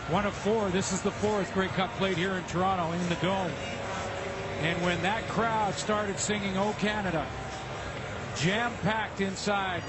[0.08, 0.70] one of four.
[0.70, 3.52] This is the fourth Grey Cup played here in Toronto in the dome.
[4.62, 7.26] And when that crowd started singing "Oh Canada,"
[8.36, 9.82] jam-packed inside,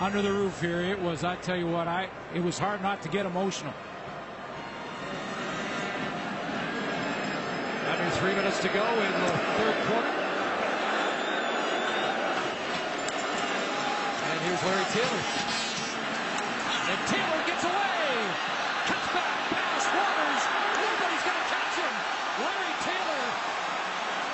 [0.00, 1.22] under the roof here, it was.
[1.22, 3.72] I tell you what, I it was hard not to get emotional.
[7.88, 10.27] Under three minutes to go in the third quarter.
[14.48, 15.22] Here's Larry Taylor.
[16.88, 18.08] And Taylor gets away.
[18.88, 19.36] Cuts back.
[19.52, 19.84] Pass.
[19.92, 20.42] Waters.
[20.72, 21.94] Nobody's going to catch him.
[22.40, 23.24] Larry Taylor.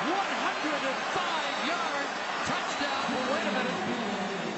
[0.06, 2.08] 105 yard
[2.46, 3.02] touchdown.
[3.10, 3.80] Well, wait a minute.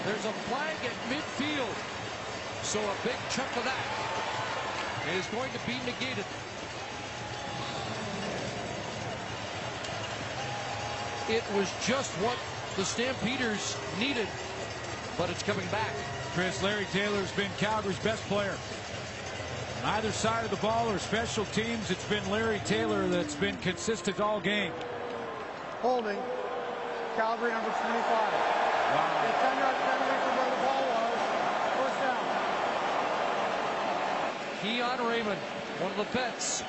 [0.05, 1.77] There's a flag at midfield.
[2.61, 3.87] So a big chunk of that
[5.17, 6.27] is going to be negated.
[11.33, 12.37] It was just what
[12.77, 14.29] the Stampeders needed,
[15.17, 15.93] but it's coming back.
[16.35, 18.55] Chris Larry Taylor's been Calgary's best player.
[19.83, 23.57] On either side of the ball or special teams, it's been Larry Taylor that's been
[23.59, 24.73] consistent all game.
[25.81, 26.19] Holding.
[27.17, 27.87] Calgary number 25.
[27.87, 29.25] Wow.
[29.25, 31.21] A 10 yard penalty from where the ball was.
[31.81, 32.25] First down.
[34.63, 35.41] Keon Raymond,
[35.81, 36.63] one of the vets.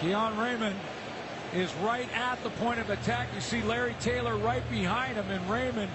[0.00, 0.76] Keon Raymond
[1.54, 3.28] is right at the point of attack.
[3.34, 5.90] You see Larry Taylor right behind him, and Raymond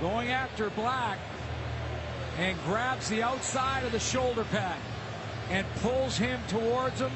[0.00, 1.18] going after Black
[2.38, 4.78] and grabs the outside of the shoulder pad
[5.50, 7.12] and pulls him towards him.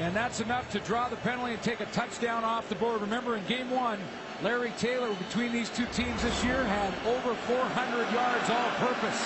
[0.00, 3.00] And that's enough to draw the penalty and take a touchdown off the board.
[3.00, 3.98] Remember, in game one,
[4.42, 9.20] Larry Taylor, between these two teams this year, had over 400 yards all purpose.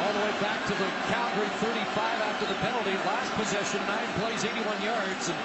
[0.00, 2.92] All the way back to the Calgary 35 after the penalty.
[3.04, 5.28] Last possession, nine plays, 81 yards.
[5.28, 5.38] And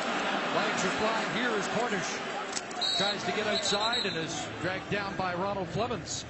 [0.51, 5.33] flags are flying here as Cornish tries to get outside and is dragged down by
[5.33, 6.25] Ronald Flemons.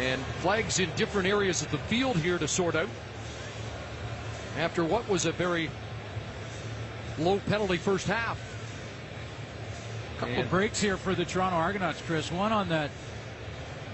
[0.00, 2.88] And flags in different areas of the field here to sort out.
[4.58, 5.70] After what was a very
[7.18, 8.36] low penalty first half.
[10.16, 12.32] A Couple and breaks here for the Toronto Argonauts, Chris.
[12.32, 12.90] One on that,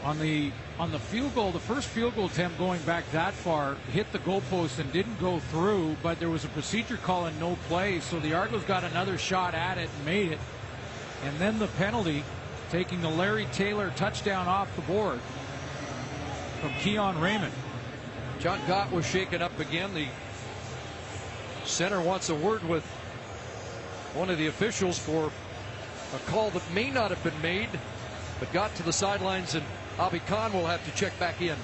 [0.04, 3.74] on the on the field goal, the first field goal attempt going back that far
[3.92, 7.56] hit the goalpost and didn't go through, but there was a procedure call and no
[7.68, 10.38] play, so the Argos got another shot at it and made it.
[11.24, 12.24] And then the penalty,
[12.70, 15.20] taking the Larry Taylor touchdown off the board
[16.60, 17.52] from Keon Raymond.
[18.38, 19.92] Jon Gott was shaken up again.
[19.92, 20.08] The
[21.64, 22.84] center wants a word with
[24.14, 25.30] one of the officials for
[26.14, 27.68] a call that may not have been made,
[28.38, 29.64] but got to the sidelines, and
[30.00, 31.54] Avi Khan will have to check back in.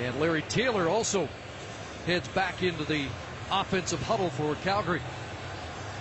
[0.00, 1.28] And Larry Taylor also
[2.06, 3.04] heads back into the
[3.52, 5.02] offensive huddle for Calgary.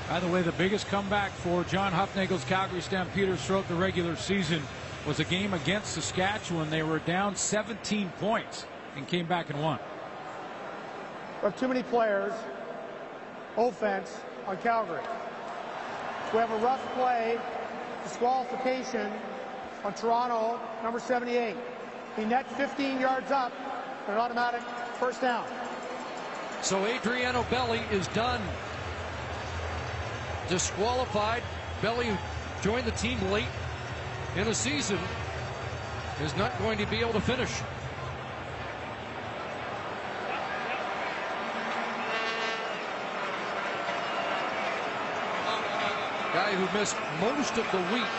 [0.08, 4.62] By the way, the biggest comeback for John Hufnagel's Calgary Stampeders throughout the regular season
[5.06, 6.70] was a game against Saskatchewan.
[6.70, 8.66] They were down 17 points
[8.96, 9.78] and came back and won.
[11.42, 12.32] But too many players
[13.58, 15.04] offense on Calgary.
[16.32, 17.38] We have a rough play,
[18.06, 19.12] disqualification
[19.84, 21.56] on Toronto, number 78.
[22.16, 23.52] He net 15 yards up,
[24.08, 24.62] an automatic
[25.00, 25.46] first down.
[26.62, 28.42] So Adriano Belli is done.
[30.48, 31.44] Disqualified.
[31.82, 32.18] Belli
[32.62, 33.46] joined the team late
[34.36, 35.00] in the season
[36.22, 37.52] is not going to be able to finish.
[46.36, 48.12] Guy who missed most of the week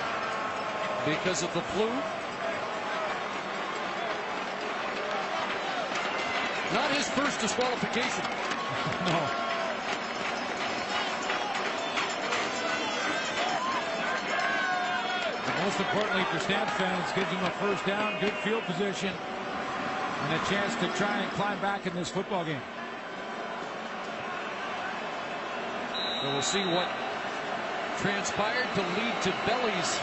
[1.04, 1.84] because of the flu.
[6.72, 8.24] Not his first disqualification.
[9.04, 9.20] no.
[15.62, 19.12] most importantly for Stamps fans, gives them a first down, good field position,
[20.22, 22.62] and a chance to try and climb back in this football game.
[26.22, 26.88] So we'll see what
[27.98, 30.00] transpired to lead to Belli's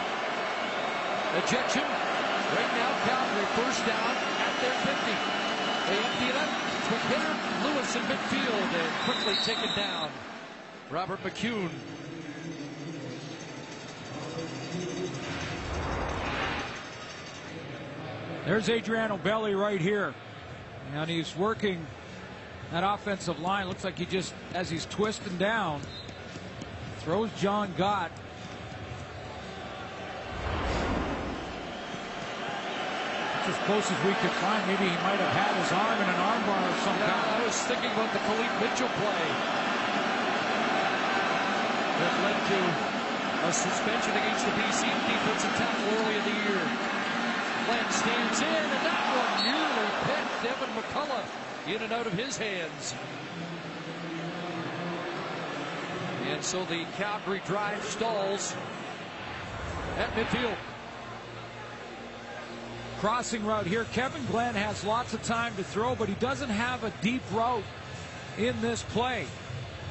[1.37, 1.81] Ejection.
[1.81, 5.43] Right now, Calgary first down at their 50.
[5.89, 6.49] They empty it up.
[6.85, 7.33] Quick hitter,
[7.63, 10.09] Lewis in midfield, and quickly taken down.
[10.91, 11.71] Robert McCune.
[18.45, 20.13] There's Adriano Belli right here.
[20.93, 21.85] And he's working
[22.71, 23.67] that offensive line.
[23.67, 25.81] Looks like he just, as he's twisting down,
[27.03, 28.11] throws Jon Gott.
[33.35, 34.63] That's as close as we could find.
[34.71, 37.43] Maybe he might have had his arm in an armbar of some Yeah, kind.
[37.43, 39.25] I was thinking about the Khalif Mitchell play
[41.99, 42.59] that led to
[43.43, 46.63] a suspension against the BC defensive tackle early in the year.
[47.67, 51.27] Glenn stands in, and that one nearly picked Devin McCullough
[51.67, 52.95] in and out of his hands.
[56.33, 58.55] And so the Calgary drive stalls
[59.99, 60.55] at midfield.
[62.97, 63.83] Crossing route here.
[63.93, 67.63] Kevin Glenn has lots of time to throw, but he doesn't have a deep route
[68.39, 69.27] in this play.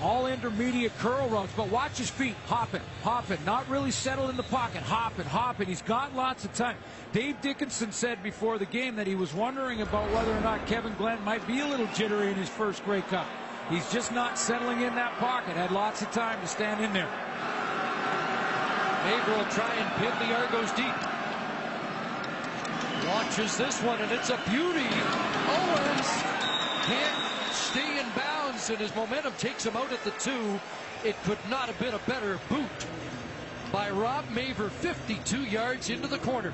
[0.02, 4.42] All intermediate curl routes, but watch his feet hopping, hopping, not really settled in the
[4.42, 5.68] pocket, hopping, hopping.
[5.68, 6.76] He's got lots of time.
[7.12, 10.94] Dave Dickenson said before the game that he was wondering about whether or not Kevin
[10.94, 13.28] Glenn might be a little jittery in his first Grey Cup.
[13.68, 15.56] He's just not settling in that pocket.
[15.56, 17.08] Had lots of time to stand in there.
[19.04, 20.94] Maver will try and pin the Argos deep.
[23.06, 24.86] Launches this one, and it's a beauty.
[25.48, 26.08] Owens
[26.86, 30.60] can't stay in bounds, and his momentum takes him out at the two.
[31.04, 32.86] It could not have been a better boot
[33.72, 36.52] by Rob Maver, 52 yards into the corner.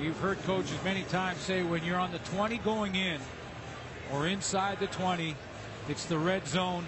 [0.00, 3.20] You've heard coaches many times say when you're on the 20 going in
[4.12, 5.36] or inside the 20,
[5.88, 6.84] it's the red zone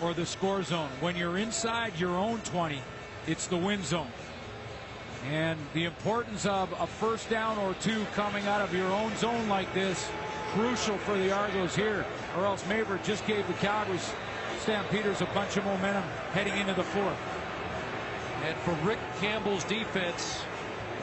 [0.00, 0.88] or the score zone.
[1.00, 2.80] When you're inside your own 20,
[3.26, 4.10] it's the win zone.
[5.30, 9.48] And the importance of a first down or two coming out of your own zone
[9.48, 10.08] like this,
[10.52, 12.06] crucial for the Argos here,
[12.36, 13.98] or else Maver just gave the Calgary
[14.60, 16.02] Stampeders a bunch of momentum
[16.32, 17.18] heading into the fourth.
[18.46, 20.40] And for Rick Campbell's defense,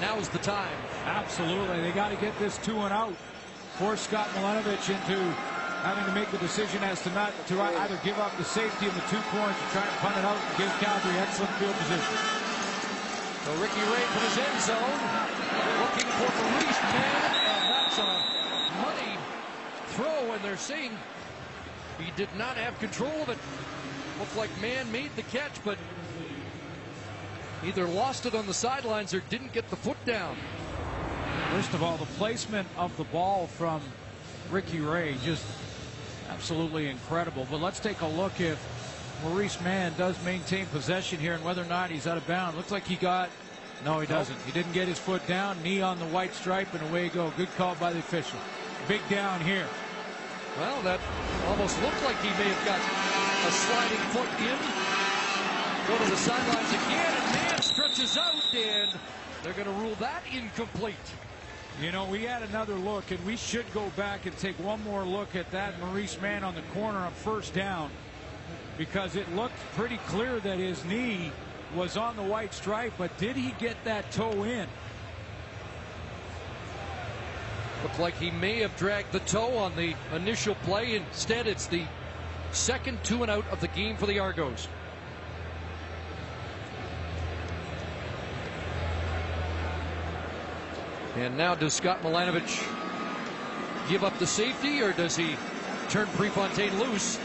[0.02, 0.76] now's the time.
[1.06, 1.82] Absolutely.
[1.82, 3.14] They got to get this two and out.
[3.78, 5.36] Force Scott Milanovich into
[5.88, 8.96] having to make the decision as to not to either give up the safety and
[8.98, 12.16] the two points or try and punt it out and give Calgary excellent field position.
[13.48, 15.00] So Ricky Ray from his end zone,
[15.80, 18.12] looking for Maurice Mann, and that's a
[18.84, 19.16] money
[19.96, 20.92] throw, and they're seeing
[22.04, 23.38] he did not have control of it.
[24.20, 25.78] Looked like Mann made the catch, but
[27.64, 30.36] either lost it on the sidelines or didn't get the foot down.
[31.52, 33.80] First of all, the placement of the ball from
[34.52, 35.46] Ricky Ray just
[36.30, 37.48] absolutely incredible.
[37.50, 38.60] But let's take a look if
[39.24, 42.58] Maurice Mann does maintain possession here and whether or not he's out of bounds.
[42.58, 43.30] Looks like he got.
[43.86, 44.40] No, he doesn't.
[44.42, 45.62] He didn't get his foot down.
[45.62, 47.32] Knee on the white stripe, and away you go.
[47.38, 48.40] Good call by the official.
[48.88, 49.68] Big down here.
[50.58, 51.00] Well, that
[51.48, 54.58] almost looked like he may have got a sliding foot in.
[55.88, 58.92] Go to the sidelines again, and Mann stretches out, and
[59.44, 60.96] they're going to rule that incomplete.
[61.80, 65.06] You know, we had another look, and we should go back and take one more
[65.06, 67.92] look at that Maurice Mann on the corner on first down
[68.80, 71.32] because it looked pretty clear that his knee
[71.76, 74.68] was on the white stripe, but did he get that toe in?
[77.84, 80.96] Looked like he may have dragged the toe on the initial play.
[80.96, 81.84] Instead, it's the
[82.52, 84.68] second two and out of the game for the Argos.
[91.18, 92.64] And now does Scott Milanovich
[93.90, 95.36] give up the safety or does he
[95.90, 97.18] turn Prefontaine loose?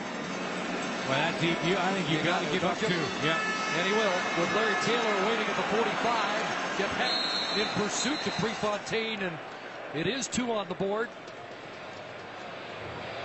[1.08, 2.94] Well, that deep, you, I think you, You got to give up two.
[3.22, 3.38] Yeah.
[3.76, 6.78] And he will, with Larry Taylor waiting at the 45.
[6.78, 9.38] Get back in pursuit to Prefontaine, and
[9.94, 11.10] it is two on the board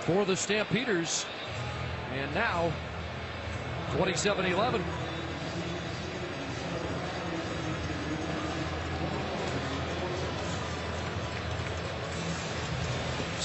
[0.00, 1.24] for the Stampeders.
[2.12, 2.70] And now,
[3.92, 4.82] 27-11.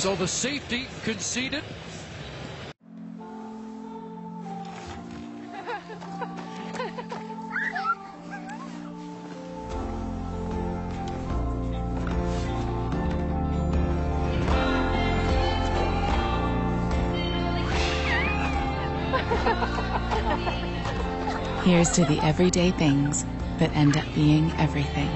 [0.03, 1.63] So the safety conceded.
[21.63, 23.23] Here's to the everyday things
[23.57, 25.07] that end up being everything.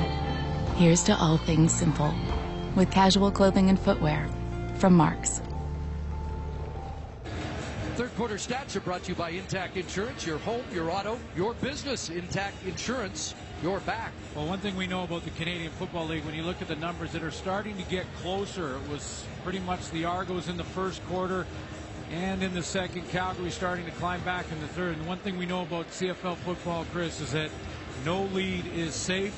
[0.77, 2.13] Here's to all things simple
[2.77, 4.29] with casual clothing and footwear
[4.77, 5.41] from Marks.
[7.95, 11.55] Third quarter stats are brought to you by Intact Insurance, your home, your auto, your
[11.55, 12.09] business.
[12.09, 13.33] Intact Insurance
[13.63, 14.11] you're back.
[14.35, 16.75] Well, one thing we know about the Canadian Football League, when you look at the
[16.75, 20.63] numbers that are starting to get closer, it was pretty much the Argos in the
[20.63, 21.47] first quarter
[22.11, 23.09] and in the second.
[23.09, 24.95] Calgary starting to climb back in the third.
[24.95, 27.49] And one thing we know about CFL football, Chris, is that
[28.05, 29.35] no lead is safe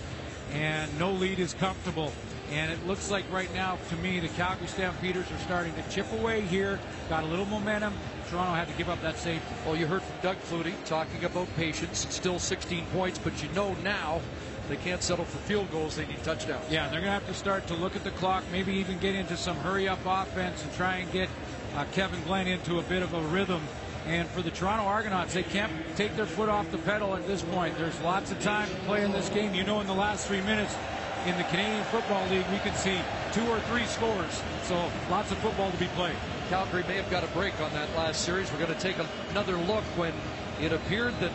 [0.52, 2.11] and no lead is comfortable.
[2.52, 6.12] And it looks like right now, to me, the Calgary Stampeders are starting to chip
[6.14, 6.80] away here.
[7.08, 7.94] Got a little momentum.
[8.30, 9.54] Toronto had to give up that safety.
[9.66, 12.08] Well, you heard from Doug Flutie talking about patience.
[12.10, 14.22] Still 16 points, but you know now
[14.68, 15.96] they can't settle for field goals.
[15.96, 16.72] They need touchdowns.
[16.72, 19.16] Yeah, they're going to have to start to look at the clock, maybe even get
[19.16, 21.30] into some hurry-up offense and try and get
[21.76, 23.62] uh, Kevin Glenn into a bit of a rhythm.
[24.06, 27.42] And for the Toronto Argonauts, they can't take their foot off the pedal at this
[27.42, 27.78] point.
[27.78, 29.54] There's lots of time to play in this game.
[29.54, 30.76] You know, in the last three minutes,
[31.26, 32.98] in the Canadian Football League, we could see
[33.34, 34.41] two or three scores.
[34.64, 36.16] So lots of football to be played.
[36.50, 38.52] Calgary may have got a break on that last series.
[38.52, 38.96] We're going to take
[39.32, 40.14] another look when
[40.62, 41.32] it appeared that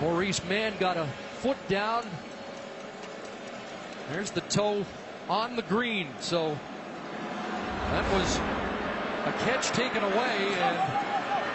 [0.00, 1.06] Maurice Mann got a
[1.40, 2.04] foot down.
[4.10, 4.84] There's the toe
[5.28, 6.08] on the green.
[6.20, 6.58] So
[7.90, 8.36] that was
[9.26, 10.76] a catch taken away, and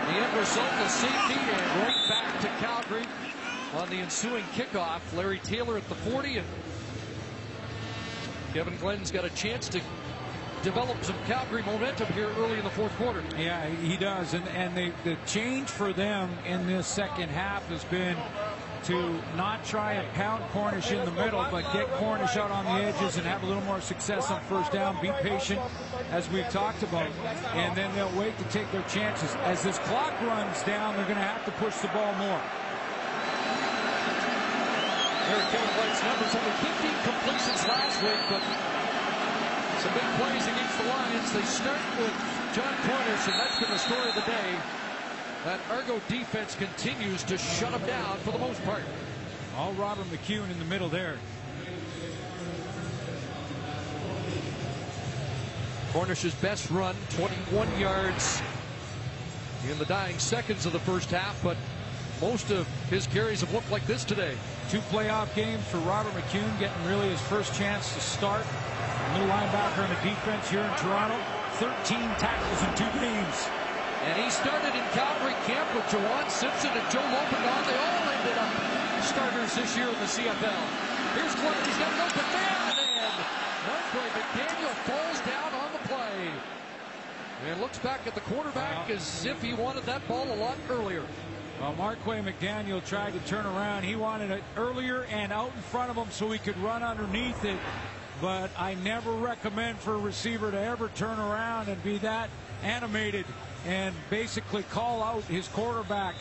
[0.07, 3.05] the end result is safety and right back to Calgary
[3.75, 5.01] on the ensuing kickoff.
[5.15, 6.47] Larry Taylor at the 40, and
[8.53, 9.81] Kevin Glenn's got a chance to
[10.63, 13.21] develop some Calgary momentum here early in the fourth quarter.
[13.37, 14.33] Yeah, he does.
[14.33, 18.15] And, and they, the change for them in this second half has been
[18.85, 22.85] to not try and pound Cornish in the middle, but get Cornish out on the
[22.85, 25.01] edges and have a little more success on first down.
[25.01, 25.59] Be patient,
[26.11, 27.09] as we've talked about.
[27.53, 29.33] And then they'll wait to take their chances.
[29.43, 32.41] As this clock runs down, they're going to have to push the ball more.
[35.33, 35.49] Eric
[36.03, 38.43] numbers only 15 completions last week, but
[39.81, 41.33] some big plays against the Lions.
[41.33, 42.13] They start with
[42.53, 44.55] Jon Cornish, and that's been the story of the day.
[45.45, 48.83] That Argo defense continues to shut them down for the most part.
[49.57, 51.17] All Robert McCune in the middle there.
[55.93, 58.39] Cornish's best run, 21 yards
[59.67, 61.57] in the dying seconds of the first half, but
[62.23, 64.31] most of his carries have looked like this today.
[64.71, 68.47] Two playoff games for Robert McCune, getting really his first chance to start.
[69.11, 71.19] New linebacker in the defense here in Toronto.
[71.59, 73.35] 13 tackles in two games.
[74.07, 77.63] And he started in Calgary camp with Juwan Simpson and Joe Lobendahn.
[77.67, 78.51] They all ended up
[79.03, 80.63] starters this year in the CFL.
[81.19, 81.59] Here's Clark.
[81.67, 82.71] He's got an open man.
[82.87, 83.15] And
[83.67, 86.31] Marquay McDaniel falls down on the play.
[87.51, 88.95] And looks back at the quarterback wow.
[88.95, 91.03] as if he wanted that ball a lot earlier.
[91.63, 93.83] Well, Marquay McDaniel tried to turn around.
[93.83, 97.45] He wanted it earlier and out in front of him so he could run underneath
[97.45, 97.57] it.
[98.19, 102.29] But I never recommend for a receiver to ever turn around and be that
[102.63, 103.25] animated
[103.65, 106.15] and basically call out his quarterback.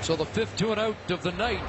[0.00, 1.60] So the fifth two and out of the night.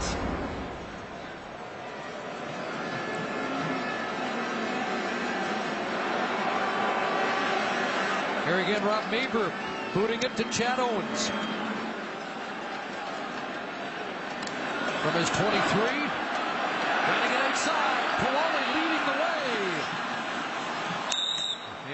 [8.48, 9.52] Here again, Rob Maver
[9.94, 11.28] booting it to Chad Owens.
[15.02, 16.07] From his 23, running
[17.28, 18.07] it outside.
[18.24, 19.60] Kuale leading the way.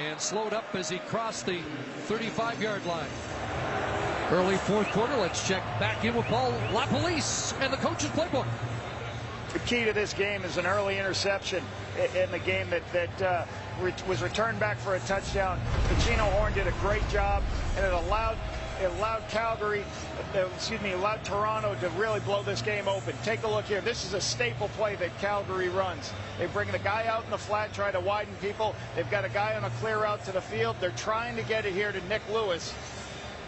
[0.05, 1.59] And slowed up as he crossed the
[2.07, 3.09] 35-yard line.
[4.29, 8.45] Early fourth quarter, let's check back in with Paul LaPolice and the coach's playbook.
[9.53, 11.63] The key to this game is an early interception
[12.15, 13.45] in the game that, that uh,
[14.07, 15.61] was returned back for a touchdown.
[15.87, 17.43] Pacino Horne did a great job,
[17.77, 18.37] and it allowed
[18.81, 19.85] it allowed Calgary,
[20.35, 23.15] uh, excuse me, allowed Toronto to really blow this game open.
[23.23, 23.81] Take a look here.
[23.81, 26.11] This is a staple play that Calgary runs.
[26.39, 28.75] They bring the guy out in the flat, try to widen people.
[28.95, 30.77] They've got a guy on a clear out to the field.
[30.81, 32.73] They're trying to get it here to Nik Lewis.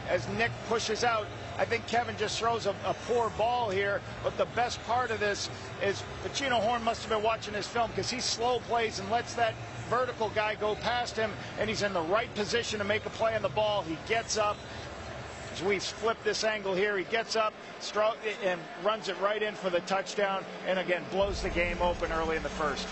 [0.08, 1.26] As Nik pushes out,
[1.58, 4.02] I think Kevin just throws a, a, poor ball here.
[4.24, 5.50] But the best part of this
[5.82, 9.34] is Pacino Horne must have been watching his film because he slow plays and lets
[9.36, 9.54] that
[9.90, 13.36] vertical guy go past him, and he's in the right position to make a play
[13.36, 13.84] on the ball.
[13.84, 14.58] He gets up.
[15.54, 17.54] As we flip this angle here, he gets up
[18.44, 22.36] and runs it right in for the touchdown, and again blows the game open early
[22.36, 22.86] in the first.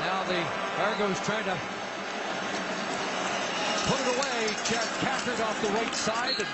[0.00, 0.42] Now the
[0.82, 1.77] Argos trying to
[3.88, 4.48] put it away.
[4.64, 6.48] Chad Kackert off the right side and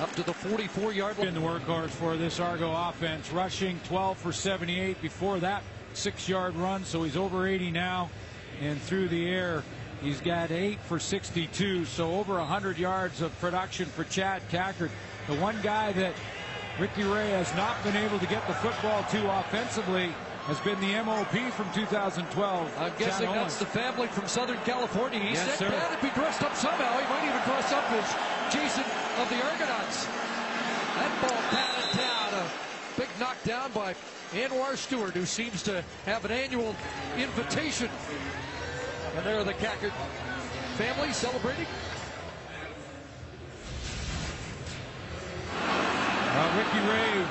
[0.00, 1.28] up to the 44-yard line.
[1.28, 5.62] In the workhorse for this Argo offense, rushing 12 for 78 before that
[5.92, 8.08] six-yard run, so he's over 80 now.
[8.62, 9.62] And through the air,
[10.00, 14.90] he's got eight for 62, so over 100 yards of production for Chad Kackert.
[15.28, 16.14] The one guy that
[16.78, 20.14] Ricky Ray has not been able to get the football to offensively
[20.50, 22.26] has been the MOP from 2012.
[22.78, 23.58] I'm guessing Chad that's Owens.
[23.58, 25.20] the family from Southern California.
[25.20, 25.70] He Yes, said sir.
[25.70, 28.06] that if he dressed up somehow, he might even dress up as
[28.52, 28.82] Jason
[29.22, 30.06] of the Argonauts.
[30.98, 32.34] That ball batted down.
[32.42, 32.50] A
[32.98, 33.94] big knockdown by
[34.32, 36.74] Anwar Stewart, who seems to have an annual
[37.16, 37.88] invitation.
[39.16, 39.92] And there are the Kackert
[40.76, 41.66] family celebrating.
[45.54, 47.24] Uh, Ricky Ray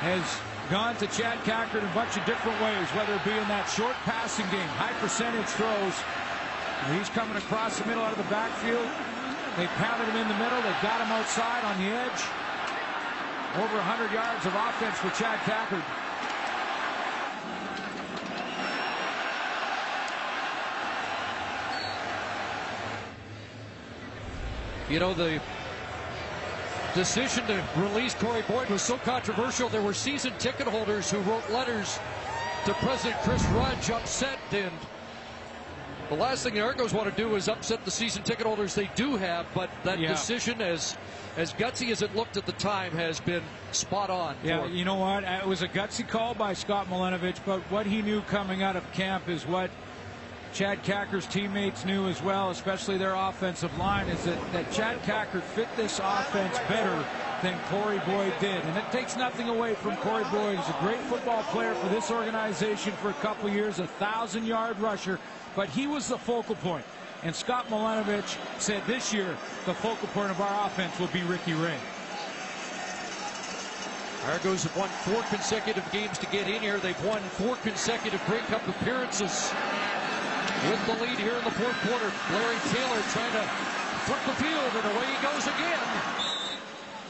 [0.00, 0.24] has
[0.70, 1.42] gone to Chad
[1.74, 4.94] in a bunch of different ways, whether it be in that short passing game, high
[5.02, 5.98] percentage throws.
[6.94, 8.86] He's coming across the middle out of the backfield.
[9.58, 10.62] They pounded him in the middle.
[10.62, 12.22] They got him outside on the edge.
[13.58, 15.82] Over 100 yards of offense for Chad Kackert.
[24.88, 25.42] You know, the
[26.94, 29.68] decision to release Corey Boyd was so controversial.
[29.68, 31.98] There were season ticket holders who wrote letters
[32.64, 34.38] to President Chris Rudge upset.
[34.52, 34.70] And
[36.08, 38.90] the last thing the Argos want to do is upset the season ticket holders they
[38.94, 39.46] do have.
[39.54, 40.08] But that Yeah.
[40.08, 40.96] decision, as
[41.36, 44.36] as gutsy as it looked at the time, has been spot on.
[44.42, 45.22] Yeah, you know what?
[45.22, 48.90] It was a gutsy call by Scott Milanovich, but what he knew coming out of
[48.92, 49.70] camp is what
[50.52, 55.42] Chad Kackert's teammates knew as well, especially their offensive line, is that, that Chad Kackert
[55.42, 57.04] fit this offense better
[57.40, 58.62] than Corey Boyd did.
[58.64, 60.58] And it takes nothing away from Corey Boyd.
[60.58, 64.78] He's a great football player for this organization for a couple years, a thousand yard
[64.80, 65.18] rusher,
[65.54, 66.84] but he was the focal point.
[67.22, 69.36] And Scott Milanovich said this year
[69.66, 71.76] the focal point of our offense will be Ricky Ray.
[74.26, 76.78] Argos have won four consecutive games to get in here.
[76.78, 79.50] They've won four consecutive Grey Cup appearances
[80.68, 82.12] with the lead here in the fourth quarter.
[82.32, 83.44] Larry Taylor trying to
[84.04, 85.80] flip the field, and away he goes again.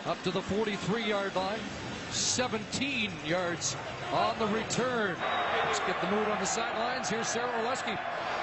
[0.06, 1.60] Up to the 43-yard line.
[2.10, 3.76] 17 yards
[4.12, 5.16] on the return.
[5.64, 7.08] Let's get the mood on the sidelines.
[7.08, 7.98] Here's Sara Orlesky.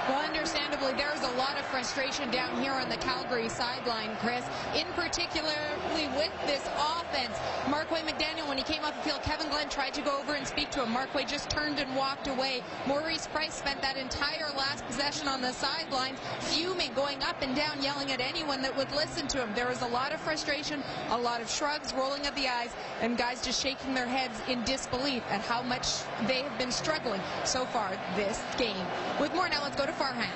[0.07, 4.45] Well, understandably, there's a lot of frustration down here on the Calgary sideline, Chris.
[4.73, 7.37] In particularly with this offense.
[7.69, 10.47] Marquay McDaniel, when he came off the field, Kevin Glenn tried to go over and
[10.47, 10.91] speak to him.
[10.93, 12.63] Marquay just turned and walked away.
[12.87, 17.81] Maurice Price spent that entire last possession on the sidelines, fuming, going up and down,
[17.83, 19.49] yelling at anyone that would listen to him.
[19.55, 22.71] There was a lot of frustration, a lot of shrugs, rolling of the eyes,
[23.01, 25.87] and guys just shaking their heads in disbelief at how much
[26.27, 28.85] they have been struggling so far this game.
[29.19, 30.29] With more now, let's go to Farhan.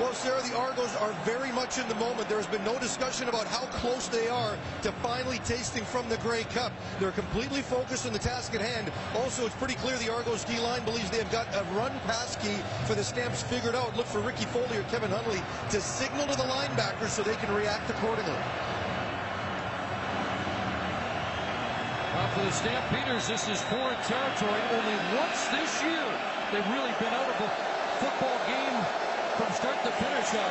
[0.00, 2.28] Well, Sarah, the Argos are very much in the moment.
[2.28, 6.18] There has been no discussion about how close they are to finally tasting from the
[6.18, 6.72] Grey Cup.
[7.00, 8.92] They're completely focused on the task at hand.
[9.14, 12.56] Also, it's pretty clear the Argos D-line believes they have got a run-pass key
[12.86, 13.96] for the Stamps figured out.
[13.96, 15.40] Look for Ricky Foley or Kevin Huntley
[15.70, 18.40] to signal to the linebackers so they can react accordingly.
[22.12, 24.60] Well, for the Stampeders, this is foreign territory.
[24.72, 26.04] Only once this year
[26.52, 27.48] they've really been out of a
[27.96, 28.45] football game
[29.36, 30.32] from start to finish.
[30.32, 30.46] A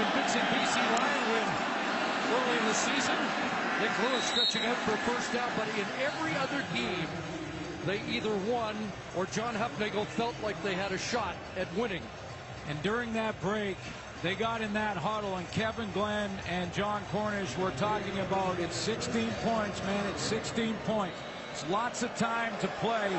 [0.00, 1.48] convincing BC Lion win
[2.32, 3.16] early in the season.
[3.80, 7.08] Nik Lewis stretching out for a first down, but in every other game,
[7.86, 8.76] they either won
[9.16, 12.02] or John Hufnagel felt like they had a shot at winning.
[12.68, 13.76] And during that break,
[14.22, 18.76] they got in that huddle, and Kevin Glenn and Jon Cornish were talking about it's
[18.76, 20.06] 16 points, man.
[20.06, 21.16] It's 16 points.
[21.52, 23.10] It's lots of time to play.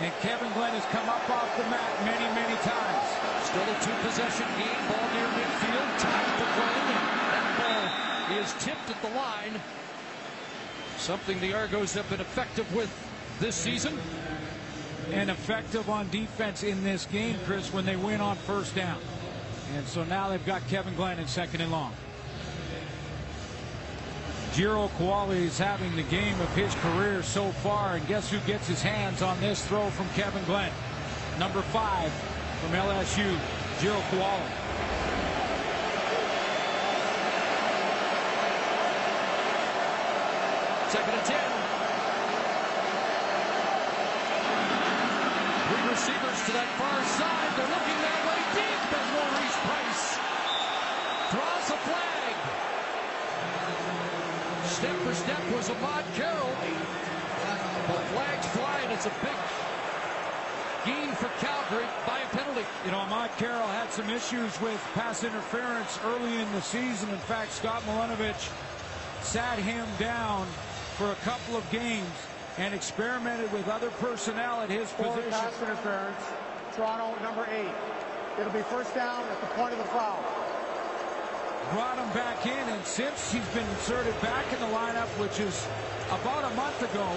[0.00, 3.27] And Kevin Glenn has come up off the mat many, many times.
[3.48, 4.88] Still a two-possession game.
[4.90, 5.98] Ball near midfield.
[5.98, 6.86] Tied for Glenn.
[7.32, 9.58] That ball is tipped at the line.
[10.98, 12.92] Something the Argos have been effective with
[13.40, 13.98] this season.
[15.12, 18.98] And effective on defense in this game, Chris, when they win on first down.
[19.76, 21.94] And so now they've got Kevin Glenn in second and long.
[24.50, 28.68] Ejiro Kuale is having the game of his career so far, and guess who gets
[28.68, 30.72] his hands on this throw from Kevin Glenn?
[31.38, 32.12] Number five
[32.58, 33.38] from LSU,
[33.78, 34.42] Ejiro Kuale.
[40.90, 41.50] Second and ten.
[45.68, 47.50] Three receivers to that far side.
[47.54, 50.04] They're looking that way deep as Maurice Price
[51.30, 52.34] draws a flag.
[54.66, 56.56] Step for step was Ahmad Carroll.
[57.86, 58.90] The flags flying.
[58.90, 59.36] it's a big
[60.88, 62.47] gain for Calgary by a penalty.
[62.88, 67.10] You know, Ahmad Carroll had some issues with pass interference early in the season.
[67.10, 68.50] In fact, Scott Milanovich
[69.20, 70.46] sat him down
[70.96, 72.08] for a couple of games
[72.56, 75.30] and experimented with other personnel at his Four position.
[75.32, 76.16] pass interference.
[76.74, 77.76] Toronto, number eight.
[78.40, 80.24] It'll be first down at the point of the foul.
[81.74, 85.68] Brought him back in, and since he's been inserted back in the lineup, which is
[86.08, 87.12] about a month ago,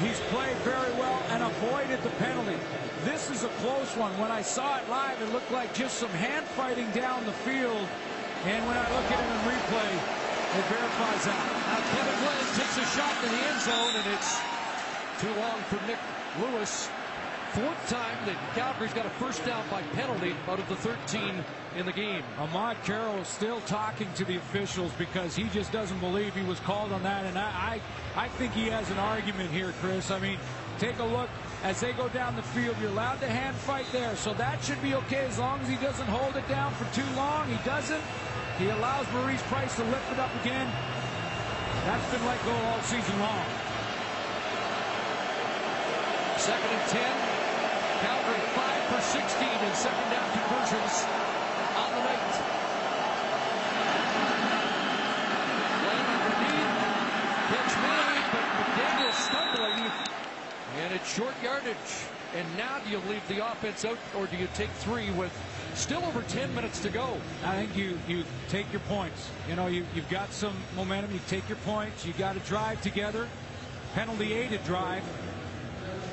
[0.00, 2.56] He's played very well and avoided the penalty.
[3.04, 4.16] This is a close one.
[4.18, 7.88] When I saw it live, it looked like just some hand fighting down the field.
[8.46, 9.90] And when I look at it in replay,
[10.54, 11.42] it verifies that.
[11.66, 14.38] Now Kevin Glenn takes a shot to the end zone, and it's
[15.18, 15.98] too long for Nik
[16.38, 16.88] Lewis.
[17.52, 21.44] Fourth time that Calgary's got a first down by penalty out of the 13
[21.78, 22.24] in the game.
[22.38, 26.58] Ahmad Carroll is still talking to the officials because he just doesn't believe he was
[26.60, 27.24] called on that.
[27.24, 27.80] And I,
[28.16, 30.10] I, I think he has an argument here, Chris.
[30.10, 30.38] I mean,
[30.80, 31.30] take a look
[31.62, 32.76] as they go down the field.
[32.80, 35.76] You're allowed to hand fight there, so that should be okay as long as he
[35.76, 37.48] doesn't hold it down for too long.
[37.48, 38.02] He doesn't.
[38.58, 40.66] He allows Maurice Price to lift it up again.
[41.86, 43.46] That's been let go all season long.
[46.38, 47.38] Second and 10.
[48.02, 51.06] Calgary 5 for 16 in second down conversions
[51.78, 52.34] on the night.
[55.82, 56.74] Glenn underneath.
[57.50, 59.90] Catch made, but McDaniel stumbling.
[60.76, 61.76] And it's short yardage.
[62.36, 65.32] And now do you leave the offense out or do you take three with
[65.74, 67.16] still over 10 minutes to go?
[67.44, 69.30] I think you you take your points.
[69.48, 71.12] You know, you, you've got some momentum.
[71.12, 72.04] You take your points.
[72.04, 73.28] You got to drive together.
[73.94, 75.02] Penalty aided drive.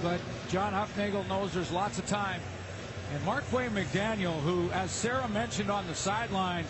[0.01, 2.39] But John Hufnagel knows there's lots of time.
[3.13, 6.65] And Marquay McDaniel, who, as Sarah mentioned on the sideline,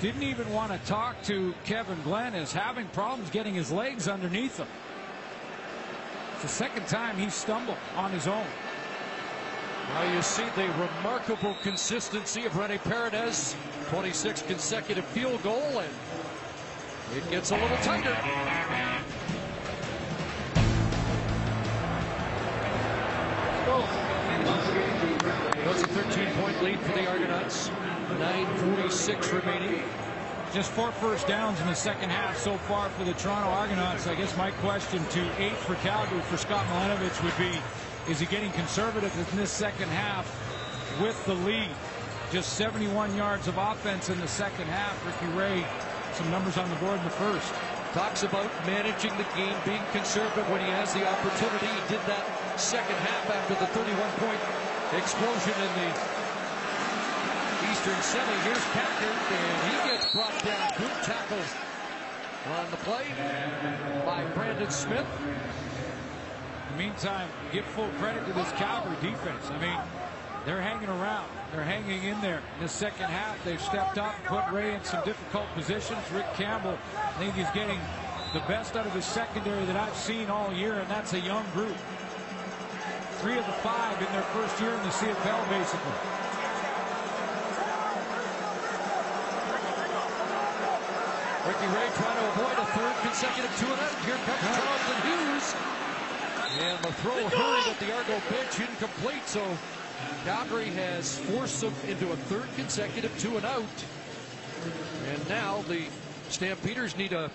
[0.00, 4.58] didn't even want to talk to Kevin Glenn, is having problems getting his legs underneath
[4.58, 4.68] him.
[6.42, 8.46] It's the second time he stumbled on his own.
[9.88, 13.54] Now you see the remarkable consistency of Rene Paredes.
[13.90, 15.92] 26 consecutive field goal, and
[17.14, 18.16] it gets a little tighter.
[25.66, 27.68] That's a 13-point lead for the Argonauts.
[27.68, 29.82] 9.46 remaining.
[30.52, 34.08] Just four first downs in the second half so far for the Toronto Argonauts.
[34.08, 37.56] I guess my question to eight for Calgary for Scott Milanovich would be,
[38.10, 40.26] is he getting conservative in this second half
[41.00, 41.70] with the lead?
[42.32, 44.98] Just 71 yards of offense in the second half.
[45.06, 45.64] Ricky Ray,
[46.14, 47.52] some numbers on the board in the first.
[47.94, 51.66] Talks about managing the game, being conservative when he has the opportunity.
[51.66, 52.26] He did that
[52.58, 56.09] second half after the 31-point explosion in the
[57.68, 58.32] Eastern Semi.
[58.44, 60.72] Here's Kackert, and he gets brought down.
[60.78, 61.38] Good tackle
[62.56, 63.04] on the play
[64.06, 65.06] by Brandon Smith.
[65.20, 69.50] In the meantime, give full credit to this Calgary defense.
[69.50, 69.78] I mean,
[70.46, 71.28] they're hanging around.
[71.52, 72.40] They're hanging in there.
[72.56, 76.00] In the second half, they've stepped up, and put Ray in some difficult positions.
[76.14, 77.78] Rick Campbell, I think he's getting
[78.32, 81.44] the best out of his secondary that I've seen all year, and that's a young
[81.52, 81.76] group.
[83.18, 86.19] Three of the five in their first year in the CFL, basically.
[91.50, 93.90] Ricky Ray trying to avoid a third consecutive two and out.
[94.06, 95.54] Here comes Charleston Hughes.
[96.60, 99.26] And the throw hurried at the Argo bench, incomplete.
[99.26, 99.44] So
[100.24, 103.64] Calgary has forced them into a third consecutive two and out.
[105.08, 105.86] And now the
[106.28, 107.32] Stampeders need a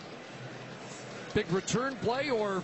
[1.33, 2.63] big return play or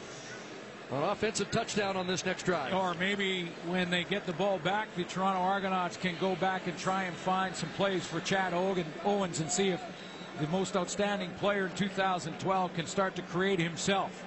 [0.94, 2.74] an offensive touchdown on this next drive.
[2.74, 6.78] Or maybe when they get the ball back, the Toronto Argonauts can go back and
[6.78, 9.82] try and find some plays for Chad Owens and see if
[10.40, 14.24] the most outstanding player in 2012 can start to create himself.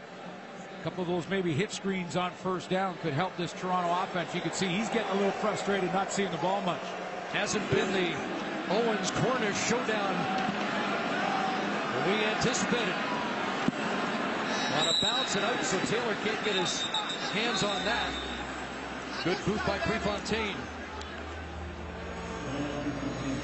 [0.80, 4.34] A couple of those maybe hit screens on first down could help this Toronto offense.
[4.34, 6.82] You can see he's getting a little frustrated not seeing the ball much.
[7.32, 8.14] Hasn't been the
[8.70, 10.52] Owens Cornish showdown
[12.06, 12.94] we anticipated.
[14.76, 16.82] On a bounce and out, so Taylor can't get his
[17.32, 18.10] hands on that.
[19.24, 20.56] Good boot by Prefontaine.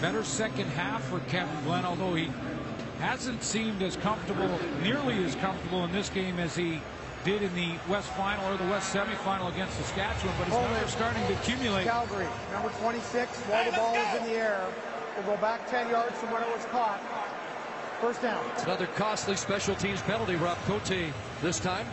[0.00, 2.30] Better second half for Kevin Glenn, although he
[3.00, 6.80] hasn't seemed as comfortable, nearly as comfortable in this game as he
[7.24, 10.84] did in the West Final or the West Semifinal against Saskatchewan, but his Oh, numbers
[10.84, 11.84] are starting to accumulate.
[11.84, 14.60] Calgary, number 26, while the ball is in the air,
[15.16, 17.00] will go back 10 yards from where it was caught.
[18.00, 18.42] First down.
[18.54, 21.12] It's another costly special teams penalty, Rob Cote
[21.42, 21.86] this time.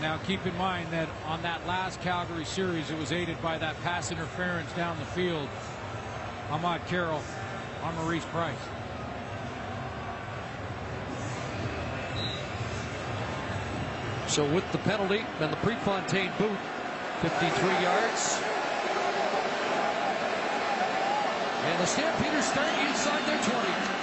[0.00, 3.80] Now keep in mind that on that last Calgary series, it was aided by that
[3.82, 5.48] pass interference down the field.
[6.50, 7.22] Ahmad Carroll
[7.82, 8.54] on Maurice Price.
[14.28, 16.58] So with the penalty and the Prefontaine boot,
[17.22, 18.38] 53 yards.
[21.64, 23.98] And the Stampeders start inside their 20.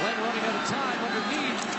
[0.00, 1.76] Glenn running out of time underneath.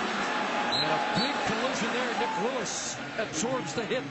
[0.77, 2.11] And a big collision there.
[2.19, 4.03] Nik Lewis absorbs the hit.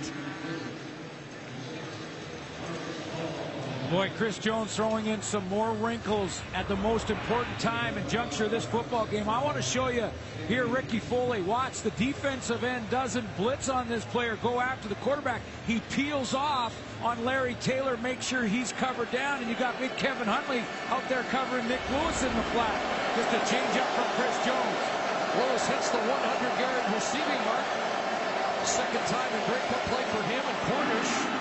[3.90, 8.46] Boy, Chris Jones throwing in some more wrinkles at the most important time and juncture
[8.46, 9.28] of this football game.
[9.28, 10.10] I want to show you
[10.48, 11.40] here Ricky Foley.
[11.40, 15.40] Watch, the defensive end doesn't blitz on this player, go after the quarterback.
[15.68, 19.96] He peels off on Larry Taylor, make sure he's covered down, and you got big
[19.96, 22.74] Kevin Huntley out there covering Nik Lewis in the flat.
[23.14, 24.82] Just a change up from Chris Jones.
[25.38, 27.64] Lewis hits the 100-yard receiving mark.
[28.66, 31.35] Second time in Grey Cup play for him and Cornish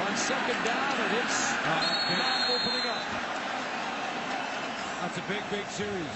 [0.00, 3.04] on second down, and it's not opening up.
[5.02, 6.14] That's a big, big series.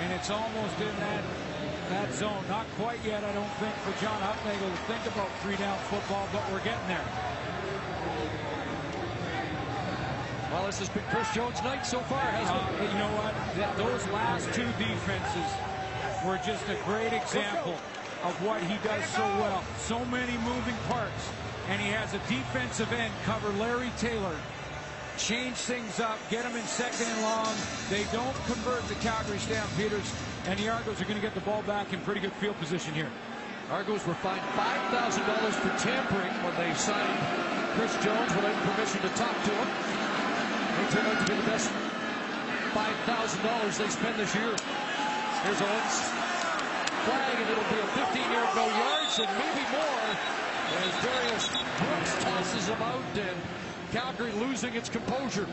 [0.00, 1.24] And it's almost in that
[1.90, 2.44] that zone.
[2.48, 6.42] Not quite yet, I don't think, for John Hufnagel to think about three-down football, but
[6.52, 7.04] we're getting there.
[10.52, 12.92] Well, this has been Chris Jones' night so far, hasn't uh, it?
[12.92, 13.34] You know what?
[13.76, 15.50] Those last two defenses
[16.24, 17.74] were just a great example
[18.22, 19.64] of what he does so well.
[19.78, 21.30] So many moving parts
[21.70, 24.34] and he has a defensive end cover Larry Taylor.
[25.16, 27.54] Change things up, get him in second and long.
[27.88, 30.10] They don't convert the Calgary Stampeders,
[30.50, 32.92] and the Argos are going to get the ball back in pretty good field position
[32.92, 33.08] here.
[33.70, 35.22] Argos were fined $5,000
[35.62, 37.22] for tampering when they signed
[37.78, 39.68] Chris Jones without permission to talk to him.
[40.74, 41.70] They turned out to be the best
[42.74, 44.58] $5,000 they spent this year.
[45.46, 45.96] Here's Owens.
[47.06, 50.39] Flag, and it'll be a 15-yard no yards and maybe more
[50.76, 53.36] as Darius Brooks tosses him out and
[53.92, 55.46] Calgary losing its composure.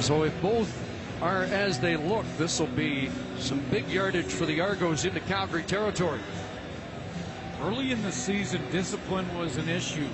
[0.00, 0.83] So if both
[1.24, 5.62] are as they look, this will be some big yardage for the Argos into Calgary
[5.62, 6.20] territory.
[7.62, 10.06] Early in the season, discipline was an issue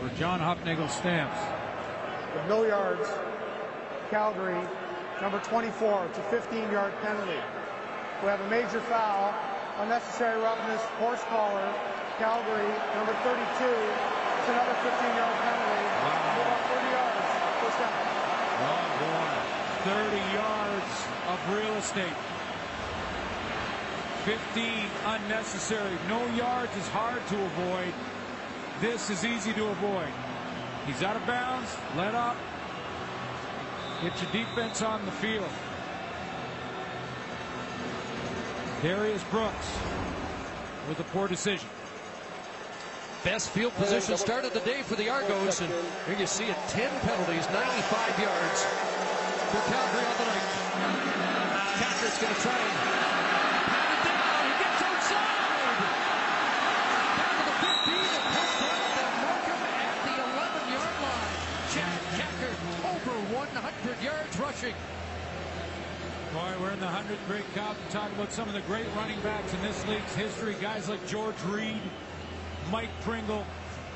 [0.00, 1.38] for John Hufnagel Stamps.
[2.34, 3.08] With no yards,
[4.10, 4.60] Calgary,
[5.22, 7.38] number 24, it's a 15-yard penalty.
[8.20, 9.32] We have a major foul,
[9.78, 11.72] unnecessary roughness, horse collar,
[12.18, 15.86] Calgary, number 32, it's another 15-yard penalty.
[16.02, 16.42] Wow.
[16.42, 17.22] About 30 yards,
[17.62, 17.94] first down.
[18.58, 18.88] Oh,
[19.88, 22.18] 30 yards of real estate.
[24.26, 25.96] 15 unnecessary.
[26.10, 27.94] No yards is hard to avoid.
[28.82, 30.12] This is easy to avoid.
[30.86, 32.36] He's out of bounds, let up.
[34.02, 35.48] Get your defense on the field.
[38.82, 39.72] Darius Brooks
[40.86, 41.68] with a poor decision.
[43.24, 45.72] Best field position start of the day for the Argos, and
[46.06, 48.87] here you see it 10 penalties, 95 yards
[49.48, 50.48] for Calgary on the night.
[52.18, 52.74] Going to try and
[53.70, 54.42] pat it down.
[54.42, 55.78] He gets outside.
[57.14, 61.30] Down to the 15 and pushed down to Markham at the 11-yard line.
[61.70, 62.58] Chad Kackert
[62.90, 64.74] over 100 yards rushing.
[66.34, 67.76] Boy, we're in the 100th Grey Cup.
[67.90, 70.56] Talk about some of the great running backs in this league's history.
[70.60, 71.80] Guys like George Reed,
[72.72, 73.46] Mike Pringle.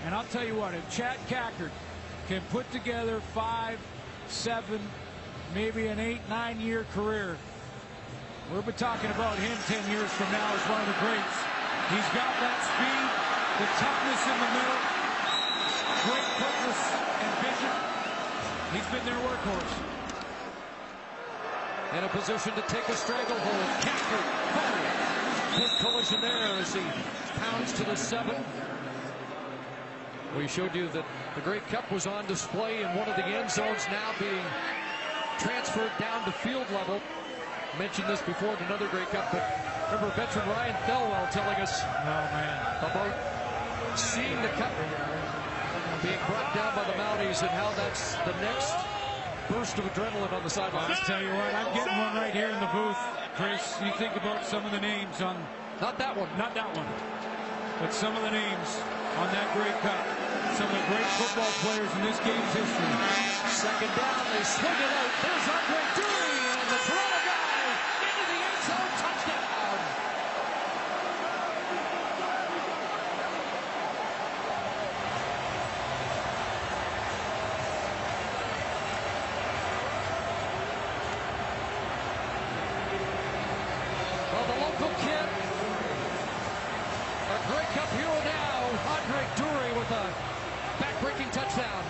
[0.04, 1.72] And I'll tell you what, if Chad Kackert
[2.28, 3.80] can put together five,
[4.28, 4.80] seven,
[5.54, 7.36] maybe an eight, nine year career,
[8.50, 11.36] we'll be talking about him 10 years from now as one of the greats.
[11.92, 13.06] He's got that speed,
[13.60, 14.80] the toughness in the middle,
[16.08, 16.80] great quickness
[17.20, 17.74] and vision.
[18.72, 19.74] He's been their workhorse.
[21.98, 23.68] In a position to take a stranglehold.
[23.84, 24.24] Kackert,
[24.56, 26.80] oh, collision there as he
[27.38, 28.42] pounds to the seven.
[30.38, 33.50] We showed you that the Grey Cup was on display in one of the end
[33.50, 34.40] zones now being
[35.38, 37.00] transferred down to field level.
[37.78, 39.42] Mentioned this before in another Grey Cup, but
[39.92, 42.60] remember veteran Ryan Thelwell telling us oh, man.
[42.84, 44.72] about seeing the cup
[46.02, 48.74] being brought down by the Mounties and how that's the next
[49.48, 50.90] burst of adrenaline on the sideline.
[50.90, 52.98] I'll tell you what, I'm getting one right here in the booth.
[53.36, 55.36] Chris, you think about some of the names on...
[55.80, 56.28] Not that one.
[56.36, 56.86] Not that one.
[57.80, 58.80] But some of the names
[59.18, 60.21] on that Grey Cup.
[60.52, 62.92] Some of the great football players in this game's history.
[63.48, 65.10] Second down, they swing it out.
[65.22, 67.72] There's Andre Durie, and the Toronto guy
[68.04, 69.80] into the end zone, touchdown.
[84.32, 85.28] Well, the local kid,
[87.24, 90.04] a Grey Cup hero now, Andre Durie with a
[90.80, 91.84] back-breaking touchdown.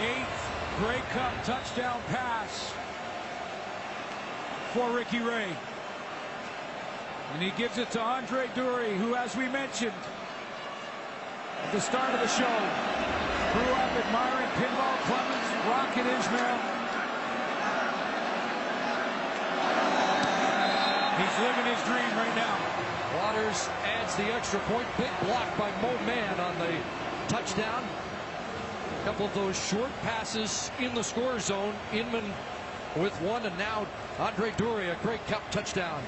[0.00, 2.74] Eighth Grey Cup touchdown pass
[4.72, 5.48] for Ricky Ray.
[7.32, 9.92] And he gives it to Andre Durie, who, as we mentioned
[11.64, 12.56] at the start of the show,
[13.52, 16.58] grew up admiring Pinball Clemens, Rocket Ismail.
[21.20, 22.56] He's living his dream right now.
[23.20, 24.86] Waters adds the extra point.
[24.96, 26.72] Big block by Mo Mann on the
[27.28, 27.84] touchdown.
[29.00, 31.74] A couple of those short passes in the score zone.
[31.92, 32.24] Inman
[32.96, 33.86] with one, and now
[34.18, 36.02] Andre Durie, a Grey Cup touchdown.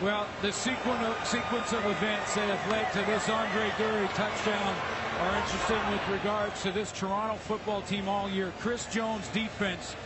[0.00, 4.76] Well, the sequence of, sequence of events that have led to this Andre Durie touchdown
[5.18, 8.52] are interesting with regards to this Toronto football team all year.
[8.60, 9.96] Chris Jones' defense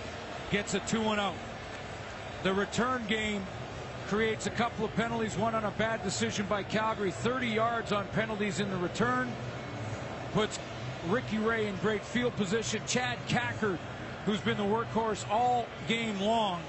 [0.51, 1.35] gets a 2 0.
[2.43, 3.45] The return game
[4.07, 8.07] creates a couple of penalties, one on a bad decision by Calgary, 30 yards on
[8.15, 9.31] penalties in the return,
[10.33, 10.59] puts
[11.11, 12.81] Ricky Ray in great field position.
[12.87, 13.79] Chad Kackert,
[14.25, 16.63] who's been the workhorse all game long,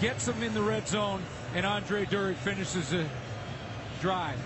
[0.00, 1.22] gets him in the red zone,
[1.54, 3.04] and Andre Durie finishes the
[4.00, 4.38] drive.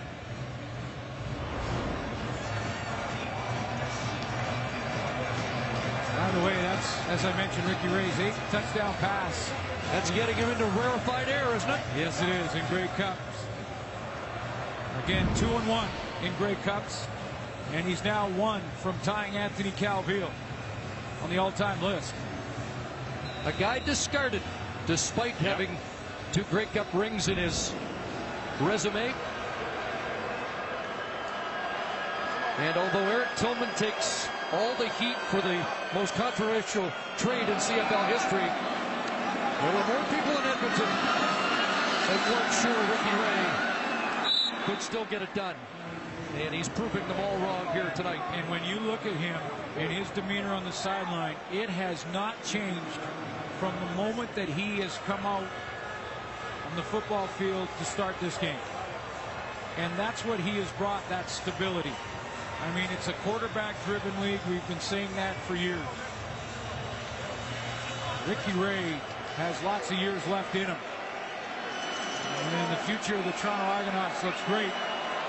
[6.17, 9.53] By the way, that's, as I mentioned, Ricky Ray's eighth touchdown pass.
[9.93, 11.81] That's getting him into rarefied air, isn't it?
[11.97, 13.21] Yes, it is in Grey Cups.
[15.05, 15.89] Again, two and one
[16.23, 17.07] in Grey Cups,
[17.73, 20.31] and he's now one from tying Anthony Calvillo
[21.23, 22.15] on the all-time list.
[23.45, 24.43] A guy discarded
[24.87, 25.59] despite yep.
[25.59, 25.77] having
[26.35, 27.73] two Grey Cup rings in his
[28.61, 29.15] resume.
[32.59, 35.65] And although Eric Tillman takes all the heat for the
[35.95, 38.51] most controversial trade in CFL history,
[39.61, 40.91] there were more people in Edmonton
[42.03, 45.55] that weren't sure Ricky Ray could still get it done.
[46.35, 48.23] And he's proving them all wrong here tonight.
[48.33, 49.39] And when you look at him
[49.79, 52.99] and his demeanor on the sideline, it has not changed
[53.61, 55.45] from the moment that he has come out
[56.71, 58.57] on the football field to start this game.
[59.77, 61.93] And that's what he has brought, that stability.
[62.63, 64.41] I mean, it's a quarterback-driven league.
[64.49, 65.83] We've been saying that for years.
[68.29, 68.97] Ricky Ray
[69.37, 70.77] has lots of years left in him.
[72.55, 74.73] And the future of the Toronto Argonauts looks great,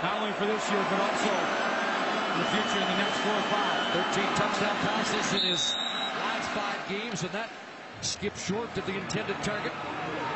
[0.03, 3.47] not only for this year, but also for the future in the next four or
[3.51, 4.13] five.
[4.15, 7.49] 13 touchdown passes in his last five games, and that
[8.01, 9.71] skipped short to the intended target.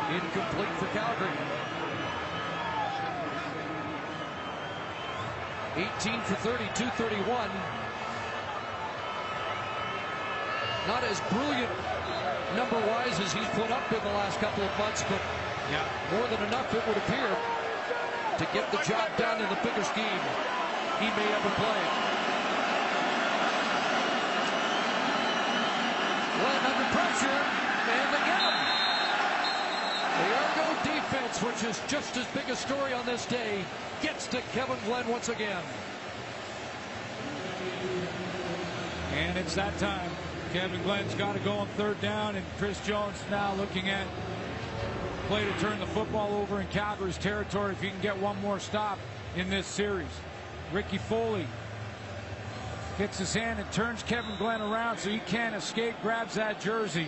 [0.10, 1.30] Incomplete for Calgary.
[5.76, 7.50] 18 for 30, 231.
[10.88, 11.72] Not as brilliant
[12.56, 15.22] number-wise as he's put up in the last couple of months, but
[15.70, 15.86] yeah.
[16.12, 17.30] more than enough, it would appear,
[18.38, 20.22] to get the job done in the biggest game
[21.00, 22.10] he may ever play.
[26.60, 27.42] Under pressure,
[27.90, 28.58] and they get him.
[30.20, 33.64] The Argo defense, which is just as big a story on this day,
[34.02, 35.64] gets to Kevin Glenn once again.
[39.14, 40.10] And it's that time.
[40.54, 44.08] Kevin Glenn's got to go on third down, and Chris Jones now looking at
[45.28, 48.60] play to turn the football over in Calgary's territory if he can get one more
[48.60, 48.98] stop
[49.36, 50.08] in this series.
[50.74, 51.46] Ricky Foley
[53.00, 57.08] gets his hand and turns Kevin Glenn around so he can't escape, grabs that jersey.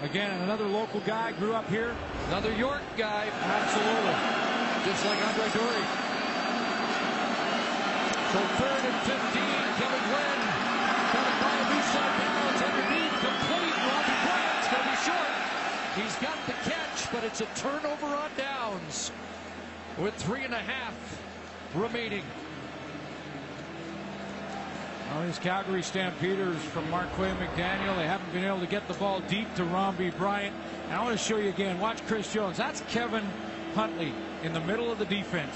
[0.00, 1.94] Again, another local guy, grew up here.
[2.28, 3.28] Another York guy.
[3.44, 4.16] Absolutely.
[4.88, 5.88] Just like Andre Durie.
[8.32, 9.20] So third and 15,
[9.76, 10.40] Kevin Glenn.
[11.12, 13.16] Got to find a new side balance underneath.
[13.20, 13.76] Complete.
[13.84, 15.32] Romby Bryant's going to be short.
[15.92, 19.12] He's got the catch, but it's a turnover on downs
[19.98, 20.96] with three and a half
[21.74, 22.24] remaining.
[25.12, 29.20] Well, these Calgary Stampeders from Marquay McDaniel, they haven't been able to get the ball
[29.28, 30.56] deep to Romby Bryant.
[30.86, 31.78] And I want to show you again.
[31.78, 32.56] Watch Chris Jones.
[32.56, 33.22] That's Kevin
[33.74, 35.52] Huntley in the middle of the defense.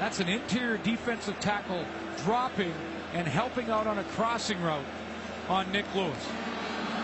[0.00, 1.84] That's an interior defensive tackle
[2.24, 2.74] dropping
[3.14, 4.84] and helping out on a crossing route
[5.48, 6.26] on Nik Lewis.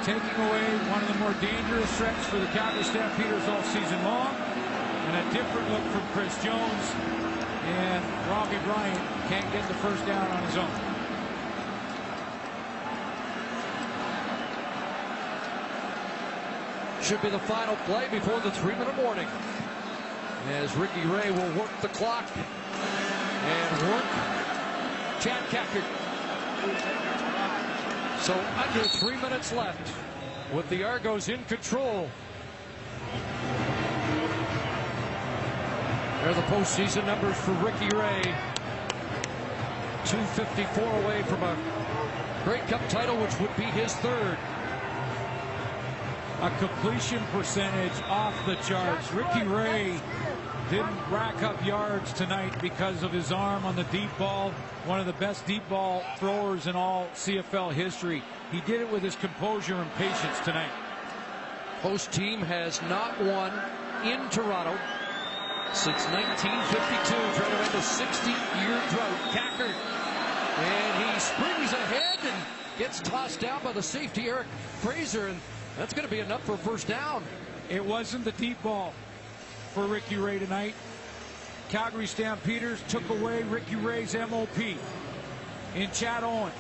[0.03, 4.35] Taking away one of the more dangerous threats for the Calgary Stampeders all season long.
[4.35, 6.93] And a different look from Chris Jones.
[7.71, 8.99] And Romby Bryant
[9.29, 10.88] can't get the first down on his own.
[17.09, 19.27] Should be the final play before the three-minute warning.
[20.51, 24.05] As Ricky Ray will work the clock and work
[25.19, 25.87] Chad Kackert.
[28.21, 29.91] So under three minutes left
[30.53, 32.11] with the Argos in control.
[36.21, 38.21] There are the postseason numbers for Ricky Ray.
[40.05, 41.57] 254 away from a
[42.45, 44.37] Grey Cup title, which would be his third
[46.41, 49.13] a completion percentage off the charts.
[49.13, 49.99] Ricky Ray
[50.71, 54.51] didn't rack up yards tonight because of his arm on the deep ball.
[54.87, 58.23] One of the best deep ball throwers in all CFL history.
[58.53, 60.71] He did it with his composure and patience tonight.
[61.83, 63.53] Host team has not won
[64.05, 64.79] in Toronto
[65.73, 69.19] since 1952, trying to end a 60-year drought.
[69.35, 69.75] Kackert,
[70.59, 74.47] and he springs ahead and gets tossed down by the safety Eric
[74.81, 75.41] Fraser, and
[75.79, 77.23] that's going to be enough for first down.
[77.71, 78.93] It wasn't the deep ball
[79.73, 80.75] for Ricky Ray tonight.
[81.69, 84.59] Calgary Stampeders took away Ricky Ray's MOP
[85.75, 86.55] in Chad Owens.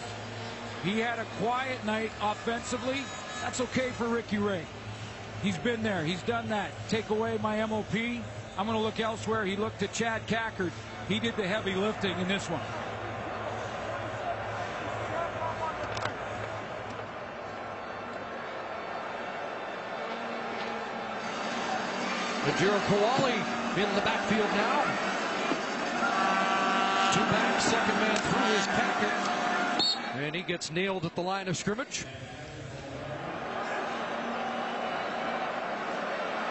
[0.84, 2.98] He had a quiet night offensively.
[3.42, 4.64] That's okay for Ricky Ray.
[5.42, 6.05] He's been there.
[6.05, 6.70] He's done that.
[6.88, 7.94] Take away my MOP.
[7.94, 9.44] I'm going to look elsewhere.
[9.44, 10.72] He looked at Chad Kackert.
[11.08, 12.60] He did the heavy lifting in this one.
[22.49, 23.35] Najiro Kuale
[23.77, 24.81] in the backfield now.
[27.12, 30.25] Two back, second man through his Kackert.
[30.25, 32.07] And he gets nailed at the line of scrimmage.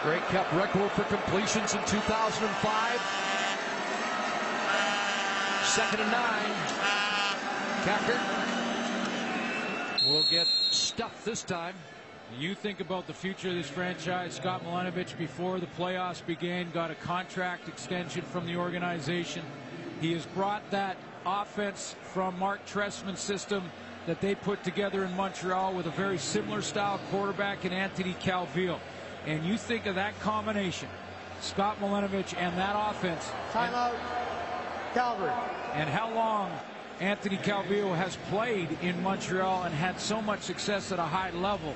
[0.04, 3.00] Grey Cup record for completions in 2005.
[5.64, 6.52] Second and nine.
[7.82, 8.20] Kackert
[10.06, 11.74] will get stuffed this time.
[12.36, 14.34] You think about the future of this franchise.
[14.34, 19.42] Scott Milanovich, before the playoffs began, got a contract extension from the organization.
[20.00, 23.64] He has brought that offense from Marc Trestman's system
[24.06, 28.78] that they put together in Montreal with a very similar style quarterback in Anthony Calvillo.
[29.26, 30.88] And you think of that combination,
[31.40, 33.30] Scott Milanovich and that offense.
[33.52, 33.94] Timeout,
[34.94, 35.32] Calgary.
[35.74, 36.52] And how long
[37.00, 41.74] Anthony Calvillo has played in Montreal and had so much success at a high level.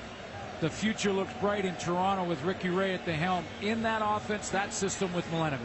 [0.63, 4.47] The future looks bright in Toronto with Ricky Ray at the helm in that offense,
[4.51, 5.59] that system with Milanovich.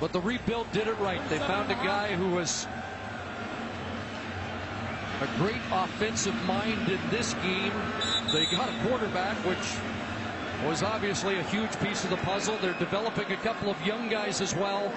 [0.00, 1.20] But the rebuild did it right.
[1.28, 2.66] They found a guy who was
[5.20, 7.70] a great offensive mind in this game.
[8.32, 12.58] They got a quarterback, which was obviously a huge piece of the puzzle.
[12.60, 14.92] They're developing a couple of young guys as well.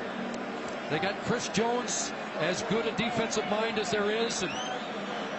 [0.90, 4.52] They got Chris Jones, as good a defensive mind as there is, and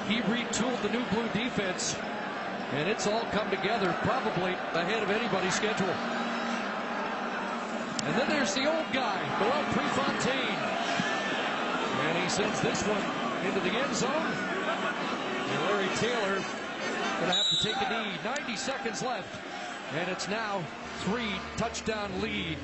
[0.06, 1.96] he retooled the new blue defense,
[2.72, 5.94] and it's all come together probably ahead of anybody's schedule.
[8.04, 10.58] And then there's the old guy, Noel Prefontaine.
[12.06, 13.02] And he sends this one
[13.46, 14.10] into the end zone.
[14.10, 16.34] And Larry Taylor
[17.20, 18.12] going to have to take a knee.
[18.24, 19.40] 90 seconds left.
[19.94, 20.62] And it's now
[21.00, 22.58] three touchdown lead.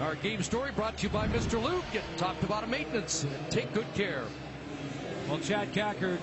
[0.00, 1.62] Our game story brought to you by Mr.
[1.62, 1.84] Lube.
[1.92, 3.26] Get talked about a maintenance.
[3.50, 4.24] Take good care.
[5.28, 6.18] Well, Chad Kackert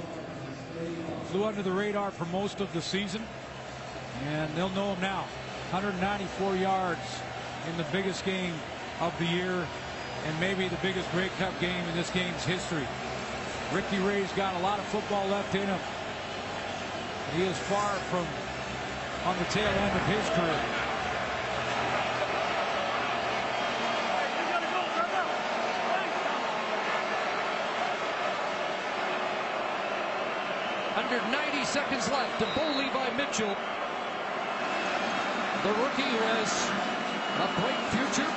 [1.25, 3.21] flew under the radar for most of the season.
[4.25, 5.25] And they'll know him now.
[5.71, 6.99] 194 yards
[7.69, 8.53] in the biggest game
[8.99, 9.67] of the year
[10.25, 12.87] and maybe the biggest Grey Cup game in this game's history.
[13.73, 15.79] Ricky Ray's got a lot of football left in him.
[17.35, 18.25] He is far from
[19.25, 20.86] on the tail end of his career.
[31.07, 33.55] Under 90 seconds left, and Bo Levi Mitchell,
[35.63, 36.51] the rookie who has
[37.39, 38.27] a bright future,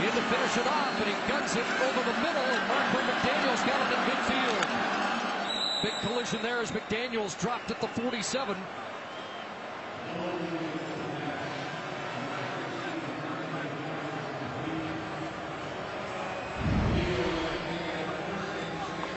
[0.00, 3.60] in to finish it off, and he guns it over the middle, and Marquay McDaniel's
[3.68, 4.64] got it in midfield.
[5.82, 8.56] Big collision there as McDaniels dropped at the 47.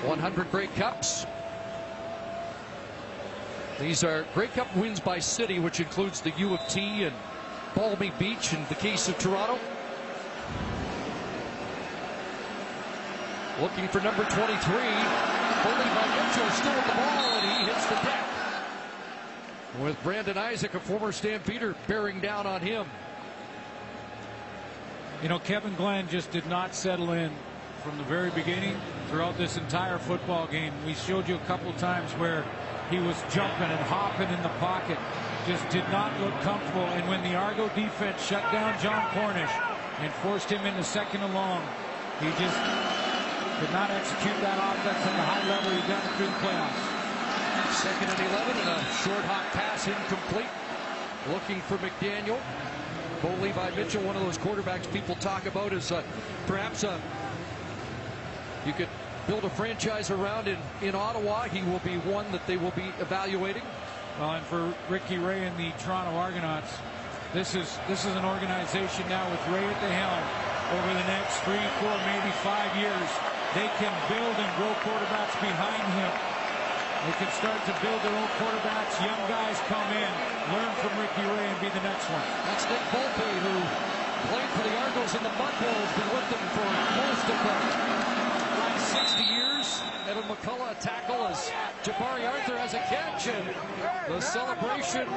[0.06, 1.26] One hundred Grey Cups.
[3.80, 7.16] These are Grey Cup wins by city, which includes the U of T and
[7.76, 9.60] Balmy Beach in the case of Toronto.
[13.60, 14.44] Looking for number 23.
[14.44, 18.26] Holding by Mitchell, still with the ball, and he hits the deck.
[19.82, 22.86] With Brandon Isaac, a former Stampeder, bearing down on him.
[25.24, 27.32] You know, Kevin Glenn just did not settle in
[27.84, 28.76] from the very beginning
[29.10, 30.74] throughout this entire football game.
[30.86, 32.46] We showed you a couple times where
[32.90, 34.98] he was jumping and hopping in the pocket.
[35.48, 36.86] Just did not look comfortable.
[36.96, 39.52] And when the Argo defense shut down Jon Cornish
[40.00, 41.62] and forced him into second and long,
[42.20, 42.58] he just
[43.60, 47.04] could not execute that offense at the high level he done through the playoffs.
[47.74, 50.52] Second and 11 and a short hot pass incomplete.
[51.32, 52.40] Looking for McDaniel.
[53.22, 56.04] Bo Levi Mitchell, one of those quarterbacks people talk about is uh,
[56.46, 57.00] perhaps a,
[58.66, 58.90] you could
[59.28, 61.44] build a franchise around in, in Ottawa.
[61.44, 63.64] He will be one that they will be evaluating.
[64.20, 66.72] Well, and for Ricky Ray and the Toronto Argonauts,
[67.34, 70.22] This is this is an organization now with Ray at the helm
[70.78, 73.10] over the next three, four, maybe five years.
[73.58, 76.14] They can build and grow quarterbacks behind him.
[77.10, 79.02] They can start to build their own quarterbacks.
[79.02, 80.12] Young guys come in,
[80.54, 82.22] learn from Ricky Ray, and be the next one.
[82.46, 83.56] That's Nick Volpe, who
[84.30, 86.66] played for the Argos in the Mud Bowl, has been with them for
[87.02, 88.13] most
[88.94, 89.82] of the 60 years.
[90.08, 91.52] Evan McCullough tackle as
[91.84, 93.50] Jabari Arthur has a catch, and
[94.08, 95.08] the celebration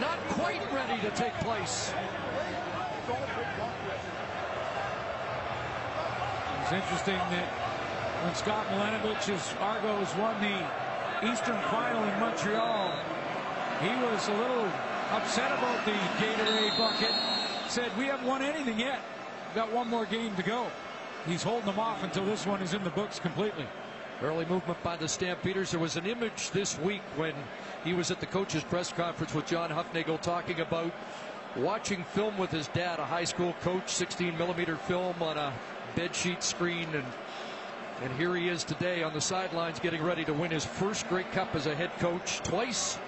[0.00, 1.92] not quite ready to take place.
[6.62, 7.48] It's interesting that
[8.24, 12.92] when Scott Milanovich's Argos won the Eastern Final in Montreal,
[13.80, 14.68] he was a little
[15.10, 17.14] upset about the Gatorade bucket.
[17.68, 19.00] Said, we haven't won anything yet.
[19.54, 20.66] Got one more game to go.
[21.28, 23.66] He's holding them off until this one is in the books completely.
[24.22, 25.70] Early movement by the Stampeders.
[25.70, 27.34] There was an image this week when
[27.84, 30.90] he was at the coach's press conference with John Hufnagel talking about
[31.54, 35.52] watching film with his dad, a high school coach, 16 millimeter film on a
[35.94, 36.88] bedsheet screen.
[36.94, 37.04] And,
[38.02, 41.24] and here he is today on the sidelines getting ready to win his first Grey
[41.24, 42.38] Cup as a head coach.
[42.38, 42.98] Twice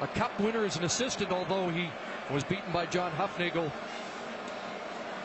[0.00, 1.90] a cup winner as an assistant, although he
[2.32, 3.70] was beaten by John Hufnagel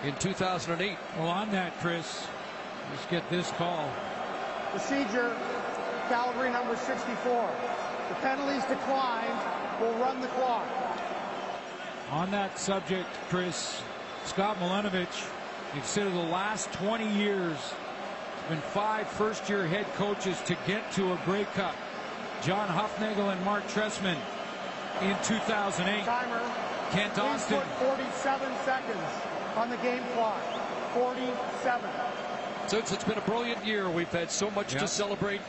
[0.03, 0.97] in 2008.
[1.17, 2.27] Well, on that, Chris,
[2.89, 3.89] let's get this call.
[4.71, 5.35] Procedure,
[6.09, 7.49] Calgary number 64.
[8.09, 9.39] The penalties declined.
[9.79, 10.67] We'll run the clock.
[12.11, 13.81] On that subject, Chris,
[14.25, 15.29] Scott Milanovich,
[15.73, 17.57] consider the last 20 years,
[18.49, 21.75] been five first-year head coaches to get to a Grey Cup.
[22.41, 24.17] John Hufnagel and Marc Trestman
[25.01, 26.03] in 2008.
[26.05, 26.41] Timer.
[26.91, 27.61] Kent Please Austin.
[27.77, 28.97] 47 seconds
[29.55, 30.41] on the game clock.
[30.93, 31.89] 47.
[32.69, 34.81] Since it's been a brilliant year, we've had so much Yeah.
[34.81, 35.41] to celebrate.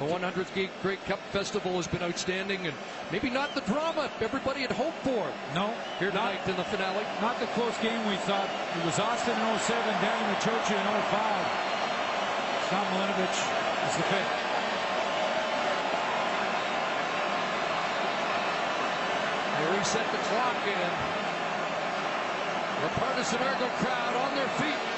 [0.00, 2.74] The 100th Gate Grey Cup Festival has been outstanding, and
[3.12, 5.30] maybe not the drama everybody had hoped for.
[5.54, 7.06] No, Here tonight in the finale.
[7.22, 8.50] Not the close game we thought.
[8.76, 11.46] It was Austin in 07, Danny Maciocia in 05.
[12.66, 13.38] Scott Milanovich
[13.86, 14.26] is the pick.
[19.54, 20.92] They reset the clock, and
[22.82, 24.95] the partisan Argo crowd on their feet.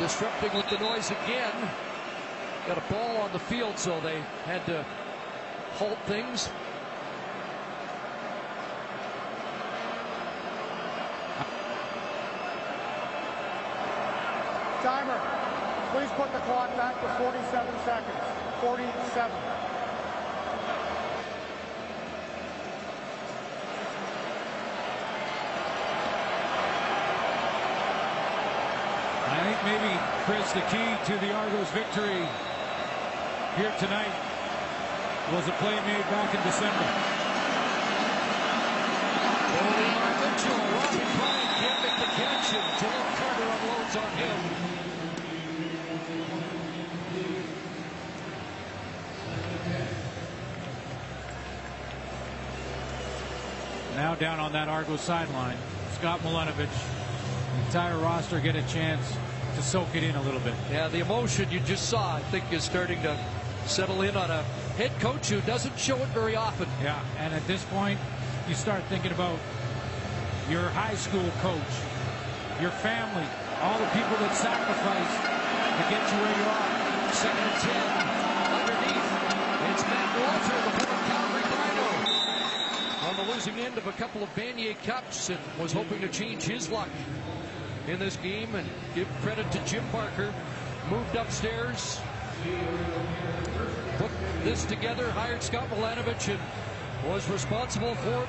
[0.00, 1.52] Disrupting with the noise again.
[2.66, 4.84] Got a ball on the field, so they had to
[5.74, 6.48] halt things.
[14.82, 15.20] Timer.
[15.92, 18.16] Please put the clock back to 47 seconds.
[18.62, 19.69] 47.
[29.62, 29.92] Maybe,
[30.24, 32.26] Chris, the key to the Argos victory
[33.56, 34.10] here tonight
[35.34, 36.86] was a play made back in December.
[39.60, 44.38] Lamar Mitchell, Romby Bryant can't make the catch, and Joel Carter unloads on him.
[53.94, 55.58] Now down on that Argos sideline,
[55.98, 56.70] Scott Milanovich,
[57.56, 59.14] the entire roster get a chance
[59.54, 60.54] to soak it in a little bit.
[60.70, 63.16] Yeah, the emotion you just saw, I think, is starting to
[63.66, 64.42] settle in on a
[64.76, 66.68] head coach who doesn't show it very often.
[66.82, 67.98] Yeah, and at this point,
[68.48, 69.38] you start thinking about
[70.48, 71.72] your high school coach,
[72.60, 73.26] your family,
[73.62, 75.20] all the people that sacrificed
[75.78, 77.12] to get you where you are.
[77.12, 77.84] Second and ten,
[78.60, 79.08] underneath.
[79.70, 81.88] It's Matt Walter, the former Calgary Dino,
[83.08, 86.42] on the losing end of a couple of Vanier Cups and was hoping to change
[86.42, 86.88] his luck
[87.90, 90.32] in this game and give credit to Jim Barker.
[90.88, 92.00] Moved upstairs,
[93.98, 94.10] put
[94.44, 96.40] this together, hired Scott Milanovich, and
[97.10, 98.26] was responsible for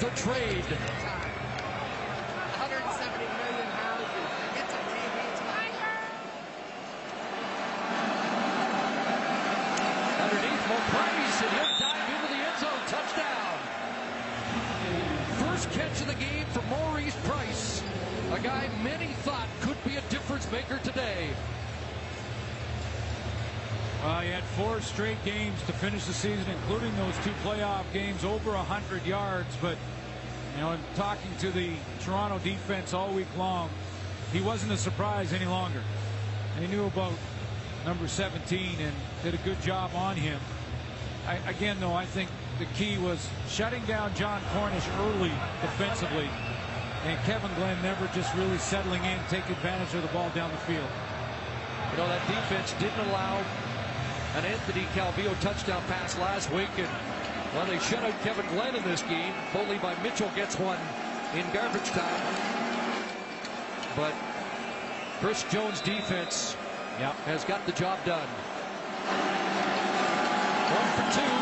[0.00, 0.64] the trade.
[26.06, 29.56] The season, including those two playoff games, over 100 yards.
[29.62, 29.78] But,
[30.54, 33.70] you know, in talking to the Toronto defense all week long,
[34.30, 35.80] he wasn't a surprise any longer.
[36.60, 37.14] They knew about
[37.86, 38.92] number 17 and
[39.22, 40.38] did a good job on him.
[41.26, 46.28] I, again, though, I think the key was shutting down Jon Cornish early defensively,
[47.06, 50.58] and Kevin Glenn never just really settling in, take advantage of the ball down the
[50.58, 50.90] field.
[51.92, 53.42] You know, that defense didn't allow
[54.34, 56.70] an Anthony Calvillo touchdown pass last week.
[56.76, 56.88] And
[57.54, 59.32] well, they shut out Kevin Glenn in this game.
[59.52, 60.78] Foley by Mitchell gets one
[61.34, 62.22] in garbage time.
[63.94, 64.12] But
[65.20, 66.56] Chris Jones' defense
[66.98, 67.14] yep.
[67.26, 68.26] has got the job done.
[70.74, 71.34] One for two.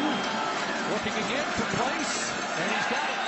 [0.93, 2.31] Looking again for Price,
[2.61, 3.23] and he's got it.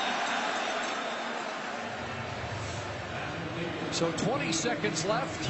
[3.94, 5.48] So 20 seconds left.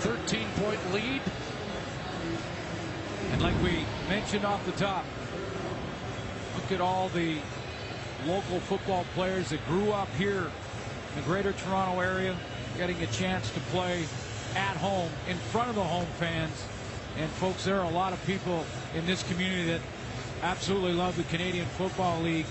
[0.00, 1.20] 13 point lead.
[3.36, 5.04] And like we mentioned off the top,
[6.54, 7.36] look at all the
[8.24, 10.38] local football players that grew up here
[11.10, 12.34] in the greater Toronto area,
[12.78, 14.06] getting a chance to play
[14.54, 16.64] at home in front of the home fans.
[17.18, 19.82] And folks, there are a lot of people in this community that
[20.42, 22.46] absolutely love the Canadian Football League,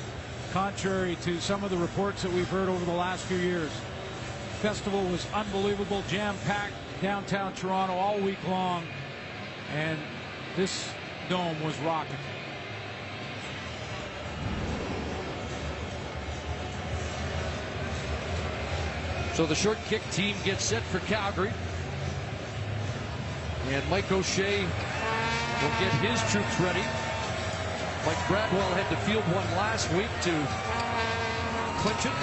[0.53, 3.71] contrary to some of the reports that we've heard over the last few years.
[4.61, 8.83] Festival was unbelievable, jam-packed downtown Toronto all week long,
[9.73, 9.97] and
[10.55, 10.89] this
[11.29, 12.15] dome was rocking.
[19.33, 21.51] So the short kick team gets set for Calgary.
[23.69, 26.83] And Mike O'Shea will get his troops ready.
[28.05, 30.31] Mike Bradwell had to field one last week to
[31.81, 32.13] clinch it.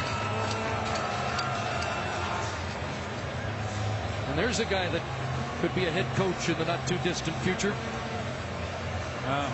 [4.28, 5.02] And there's a guy that
[5.60, 7.74] could be a head coach in the not too distant future.
[9.24, 9.52] Wow.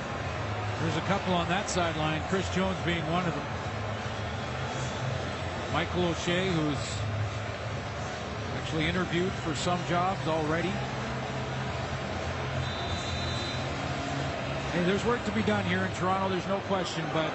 [0.80, 3.44] There's a couple on that sideline, Chris Jones being one of them.
[5.72, 6.78] Michael O'Shea, who's
[8.56, 10.72] actually interviewed for some jobs already.
[14.72, 17.30] Hey, there's work to be done here in Toronto, there's no question, but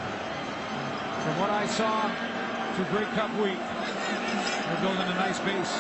[1.24, 2.10] from what I saw
[2.76, 5.74] through Grey Cup week, they're building a nice base.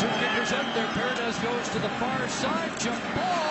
[0.00, 0.86] Two kickers out there.
[0.92, 3.45] Paredes goes to the far side, jump ball,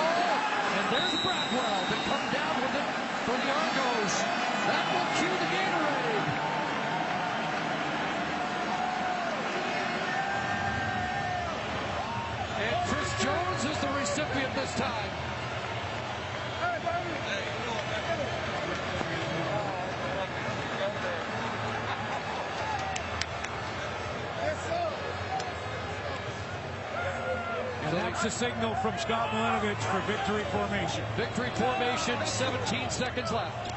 [0.95, 2.89] there's Bradwell to come down with it
[3.27, 4.13] for the Argos.
[4.63, 6.27] That will cue the Gatorade.
[12.63, 15.11] And Chris Jones is the recipient this time.
[16.63, 17.64] And
[28.15, 31.03] that's the signal from Scott Milanovich for victory formation.
[31.17, 33.73] Victory formation, 17 seconds left.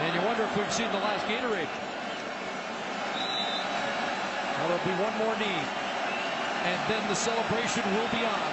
[0.00, 1.70] And you wonder if we've seen the last Gatorade.
[4.58, 5.62] Well, there'll be one more knee.
[6.64, 8.50] And then the celebration will be on.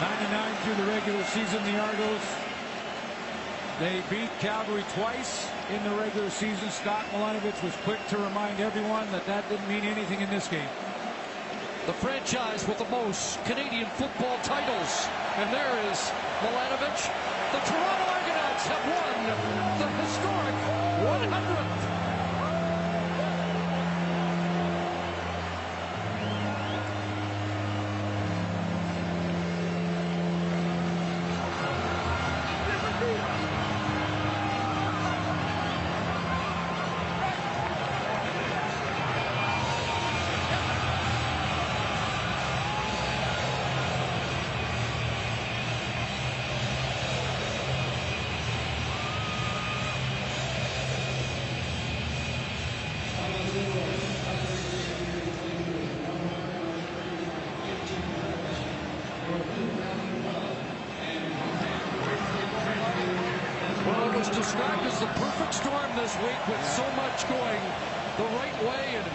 [0.00, 2.43] 99 through the regular season, the Argos.
[3.80, 6.70] They beat Calgary twice in the regular season.
[6.70, 10.68] Scott Milanovich was quick to remind everyone that that didn't mean anything in this game.
[11.86, 15.08] The franchise with the most Canadian football titles.
[15.36, 15.98] And there is
[16.38, 17.10] Milanovich.
[17.50, 19.18] The Toronto Argonauts have won
[19.82, 20.43] the historic
[65.96, 67.60] this week with so much going
[68.16, 68.96] the right way.
[68.96, 69.06] And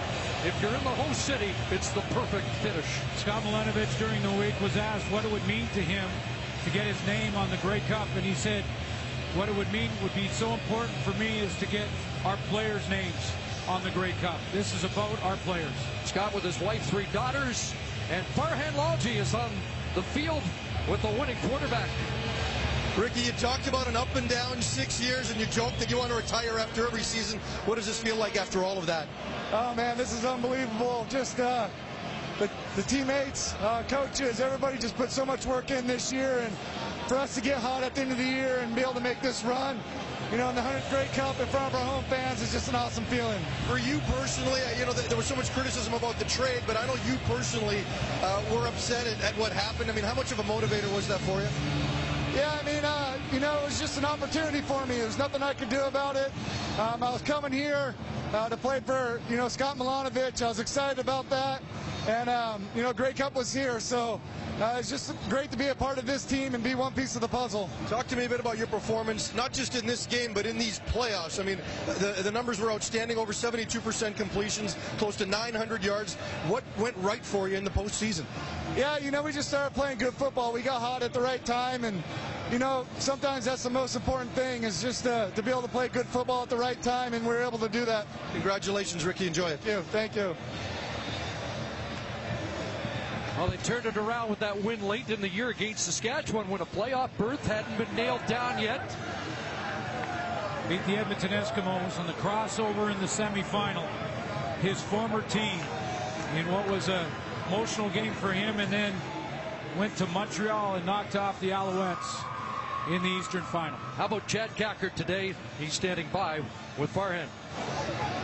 [0.46, 2.86] if you're in the host city, it's the perfect finish.
[3.16, 6.08] Scott Milanovich during the week was asked what it would mean to him
[6.64, 8.64] to get his name on the Grey Cup, and he said,
[9.36, 11.88] what it would mean would be so important for me is to get
[12.26, 13.34] our players' names
[13.68, 14.40] on the Grey Cup.
[14.54, 15.72] This is about our players.
[16.06, 17.74] Scott with his wife, three daughters,
[18.12, 19.50] and Farhan Lalji is on
[19.96, 20.42] the field
[20.90, 21.90] with the winning quarterback.
[23.00, 25.98] Ricky, you talked about an up and down six years, and you joked that you
[25.98, 27.40] want to retire after every season.
[27.66, 29.08] What does this feel like after all of that?
[29.54, 31.08] Oh man, this is unbelievable.
[31.10, 31.70] Just uh,
[32.40, 36.54] the, the teammates, uh, coaches, everybody just put so much work in this year, and
[37.08, 39.00] for us to get hot at the end of the year and be able to
[39.00, 39.80] make this run,
[40.30, 42.68] you know, in the 100th Grey Cup in front of our home fans is just
[42.68, 43.42] an awesome feeling.
[43.70, 46.86] For you personally, you know, there was so much criticism about the trade, but I
[46.86, 47.82] know you personally
[48.22, 49.90] uh, were upset at, at what happened.
[49.90, 51.89] I mean, how much of a motivator was that for you?
[52.36, 54.98] Yeah, I mean, uh, you know, it was just an opportunity for me.
[54.98, 56.32] There's nothing I could do about it.
[56.78, 57.96] Um, I was coming here
[58.34, 60.42] uh, to play for, you know, Scott Milanovich.
[60.42, 61.62] I was excited about that.
[62.10, 64.20] And, um, you know, Grey Cup was here, so
[64.60, 67.14] uh, it's just great to be a part of this team and be one piece
[67.14, 67.70] of the puzzle.
[67.88, 70.58] Talk to me a bit about your performance, not just in this game, but in
[70.58, 71.40] these playoffs.
[71.40, 76.16] I mean, the, the numbers were outstanding, over 72% completions, close to 900 yards.
[76.48, 78.24] What went right for you in the postseason?
[78.76, 80.52] Yeah, you know, we just started playing good football.
[80.52, 82.02] We got hot at the right time, and,
[82.52, 85.68] you know, sometimes that's the most important thing is just uh, to be able to
[85.68, 88.08] play good football at the right time, and we are able to do that.
[88.32, 89.28] Congratulations, Ricky.
[89.28, 89.60] Enjoy it.
[89.60, 89.84] Thank you.
[89.92, 90.36] Thank you.
[93.40, 96.60] Well, they turned it around with that win late in the year against Saskatchewan when
[96.60, 98.82] a playoff berth hadn't been nailed down yet.
[100.68, 103.88] Beat the Edmonton Eskimos on the crossover in the semifinal.
[104.58, 105.58] His former team
[106.36, 107.10] in what was a
[107.48, 108.94] emotional game for him and then
[109.78, 112.26] went to Montreal and knocked off the Alouettes
[112.94, 113.78] in the Eastern Final.
[113.96, 115.34] How about Chad Kackert today?
[115.58, 116.42] He's standing by
[116.78, 117.28] with Farhan.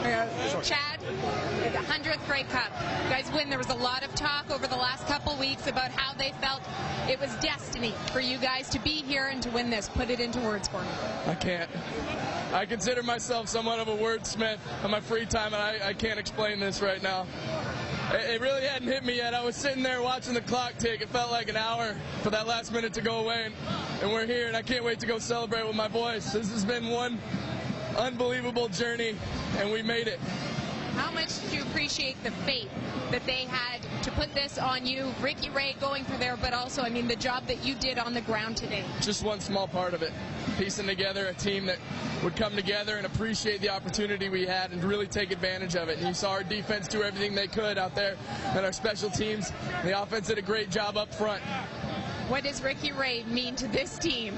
[0.03, 2.71] Uh, Chad, the 100th Grey Cup.
[3.03, 3.49] You guys win.
[3.49, 6.61] There was a lot of talk over the last couple weeks about how they felt
[7.09, 9.89] it was destiny for you guys to be here and to win this.
[9.89, 10.87] Put it into words for me.
[11.27, 11.69] I can't.
[12.53, 16.19] I consider myself somewhat of a wordsmith on my free time, and I, I can't
[16.19, 17.25] explain this right now.
[18.11, 19.33] It, it really hadn't hit me yet.
[19.33, 21.01] I was sitting there watching the clock tick.
[21.01, 23.53] It felt like an hour for that last minute to go away, and,
[24.01, 26.31] and we're here, and I can't wait to go celebrate with my boys.
[26.31, 27.19] This has been one
[27.97, 29.15] unbelievable journey,
[29.57, 30.19] and we made it.
[30.95, 32.69] How much did you appreciate the faith
[33.11, 36.83] that they had to put this on you, Ricky Ray going through there, but also,
[36.83, 38.83] I mean, the job that you did on the ground today?
[39.01, 40.13] Just one small part of it.
[40.57, 41.79] Piecing together a team that
[42.23, 45.97] would come together and appreciate the opportunity we had and really take advantage of it.
[45.97, 48.15] And you saw our defense do everything they could out there,
[48.53, 49.51] and our special teams.
[49.83, 51.41] The offense did a great job up front.
[52.29, 54.33] What does Ricky Ray mean to this team?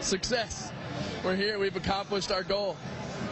[0.00, 0.72] Success.
[1.24, 1.58] We're here.
[1.58, 2.76] We've accomplished our goal.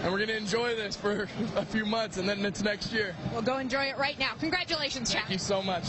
[0.03, 3.15] And we're going to enjoy this for a few months, and then it's next year.
[3.33, 4.33] We'll go enjoy it right now.
[4.41, 5.23] Congratulations, Chad.
[5.23, 5.85] Thank you so much.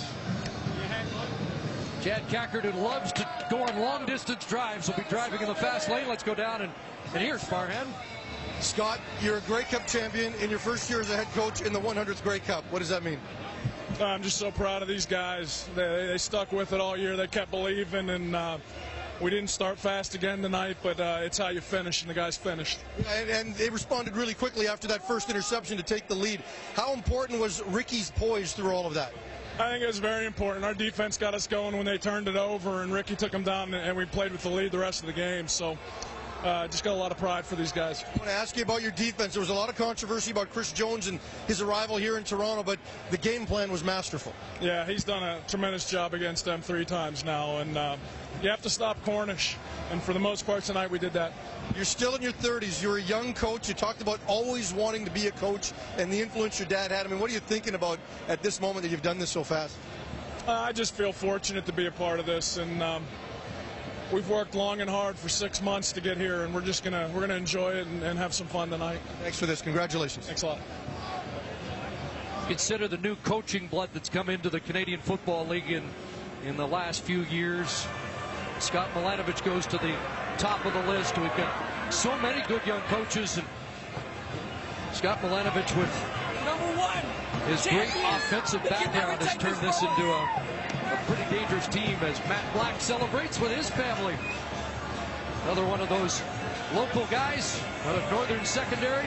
[2.02, 5.56] Chad Kackert, who loves to go on long distance drives, will be driving in the
[5.56, 6.08] fast lane.
[6.08, 6.72] Let's go down and,
[7.14, 7.88] and here's Farhan.
[8.60, 11.74] Scott, you're a Grey Cup champion in your first year as a head coach in
[11.74, 12.64] the 100th Grey Cup.
[12.70, 13.20] What does that mean?
[14.00, 15.68] I'm just so proud of these guys.
[15.76, 17.16] They, they stuck with it all year.
[17.16, 18.58] They kept believing, and uh,
[19.20, 22.38] we didn't start fast again tonight, but uh, it's how you finish, and the guys
[22.38, 22.80] finished.
[23.16, 26.42] And, and, they responded really quickly after that first interception to take the lead.
[26.76, 29.14] How important was Ricky's poise through all of that?
[29.60, 30.64] I think it was very important.
[30.64, 33.74] Our defense got us going when they turned it over, and Ricky took them down,
[33.74, 35.48] and we played with the lead the rest of the game.
[35.48, 35.78] So
[36.44, 38.04] uh, just got a lot of pride for these guys.
[38.04, 39.34] I want to ask you about your defense.
[39.34, 42.64] There was a lot of controversy about Chris Jones and his arrival here in Toronto,
[42.64, 44.34] but the game plan was masterful.
[44.62, 47.98] Yeah, he's done a tremendous job against them three times now, and uh,
[48.42, 49.56] you have to stop Cornish.
[49.92, 51.34] And for the most part tonight, we did that.
[51.76, 52.82] You're still in your 30s.
[52.82, 53.68] You're a young coach.
[53.68, 57.06] You talked about always wanting to be a coach and the influence your dad had.
[57.06, 59.44] I mean, what are you thinking about at this moment that you've done this so
[59.44, 59.76] fast?
[60.48, 63.04] Uh, I just feel fortunate to be a part of this, and um,
[64.12, 67.10] we've worked long and hard for six months to get here, and we're just gonna
[67.14, 69.00] we're gonna enjoy it and, and have some fun tonight.
[69.22, 69.62] Thanks for this.
[69.62, 70.26] Congratulations.
[70.26, 70.60] Thanks a lot.
[72.48, 75.84] Consider the new coaching blood that's come into the Canadian Football League in
[76.46, 77.88] in the last few years.
[78.60, 79.94] Scott Milanovich goes to the
[80.38, 81.18] top of the list.
[81.18, 81.54] We've got
[81.94, 83.48] so many good young coaches, and
[84.94, 87.04] Scott Milanovich with number one
[87.48, 90.57] his great offensive background has turned this into a, a
[91.08, 94.14] pretty dangerous team as Matt Black celebrates with his family.
[95.46, 96.22] Another one of those
[96.76, 99.06] local guys out of Northern Secondary.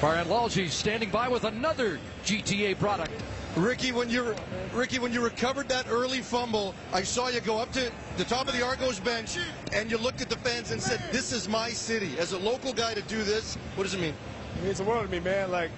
[0.00, 3.12] Farhan Lalji standing by with another GTA product.
[3.56, 4.34] Ricky, when you
[4.72, 8.46] Ricky, when you recovered that early fumble, I saw you go up to the top
[8.46, 9.36] of the Argos bench
[9.72, 12.72] and you looked at the fans and said, "This is my city." As a local
[12.72, 14.14] guy to do this, what does it mean?
[14.58, 15.50] It means the world to me, man.
[15.50, 15.70] Like,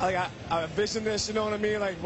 [0.00, 1.28] like I, I envision this.
[1.28, 1.80] You know what I mean?
[1.80, 1.96] Like,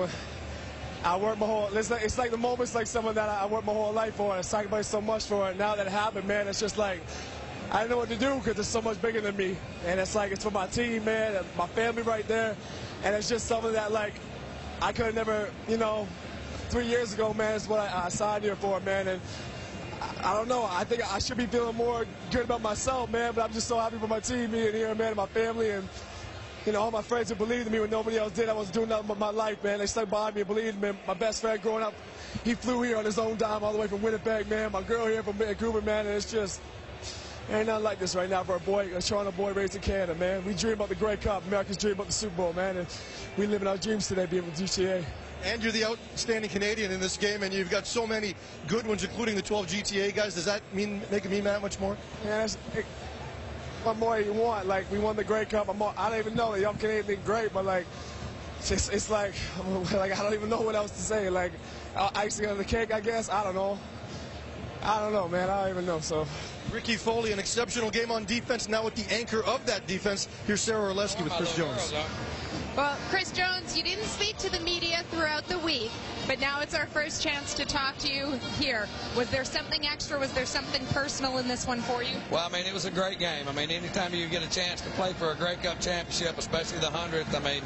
[1.05, 1.69] I worked my whole.
[1.77, 4.15] It's like, it's like the moments like someone that I, I worked my whole life
[4.15, 4.33] for.
[4.33, 5.59] I sacrificed so much for it.
[5.59, 7.01] Now that it happened, man, it's just like.
[7.73, 9.57] I didn't know what to do because it's so much bigger than me.
[9.85, 12.55] And it's like, it's for my team, man, and my family right there.
[13.03, 14.15] And it's just something that, like,
[14.81, 16.07] I could have never, you know,
[16.69, 19.09] three years ago, man, is what I, I signed here for, man.
[19.09, 19.21] And
[20.01, 20.69] I, I, don't know.
[20.71, 23.33] I think I should be feeling more good about myself, man.
[23.35, 25.89] But I'm just so happy for my team being here, man, and my family, and
[26.67, 28.49] you know all my friends who believed in me when nobody else did.
[28.49, 29.79] I was doing nothing but my life, man.
[29.79, 30.99] They stuck by me and believed in me.
[31.07, 31.95] My best friend growing up,
[32.45, 34.73] he flew here on his own dime all the way from Winnipeg, man.
[34.73, 36.07] My girl here from Vancouver, man.
[36.07, 36.61] And it's just
[37.51, 40.15] Ain't nothing like this right now for a boy, a Toronto boy raised in Canada,
[40.15, 40.43] man.
[40.47, 41.47] We dream about the Grey Cup.
[41.47, 42.79] Americans dream about the Super Bowl, man.
[42.79, 42.87] And
[43.37, 45.05] we living our dreams today being with GTA.
[45.45, 48.35] And you're the outstanding Canadian in this game, and you've got so many
[48.67, 50.35] good ones, including the 12 GTA guys.
[50.35, 51.99] Does that mean make it mean that much more?
[52.25, 52.47] Yeah,
[53.85, 54.67] what more you want?
[54.67, 55.69] Like, we won the Grey Cup.
[55.69, 56.51] I'm all, I don't even know.
[56.51, 57.87] Like, I'm Canadian great, but like,
[58.61, 59.35] it's, it's like,
[59.93, 61.29] like I don't even know what else to say.
[61.31, 61.53] Like,
[61.97, 63.29] uh, icing on the cake, I guess.
[63.29, 63.79] I don't know.
[64.83, 65.49] I don't know, man.
[65.51, 66.01] I don't even know.
[66.01, 66.27] So.
[66.73, 68.69] Ricky Foley, an exceptional game on defense.
[68.69, 71.93] Now with the anchor of that defense, here's Sara Orlesky with Chris Jones.
[72.77, 75.93] Well, Chris Jones, you didn't speak to the media throughout the week,
[76.27, 78.89] but now it's our first chance to talk to you here.
[79.17, 80.19] Was there something extra?
[80.19, 82.17] Was there something personal in this one for you?
[82.33, 83.47] Well, I mean, it was a great game.
[83.47, 86.81] I mean, anytime you get a chance to play for a Grey Cup championship, especially
[86.81, 87.63] the 100th, I mean,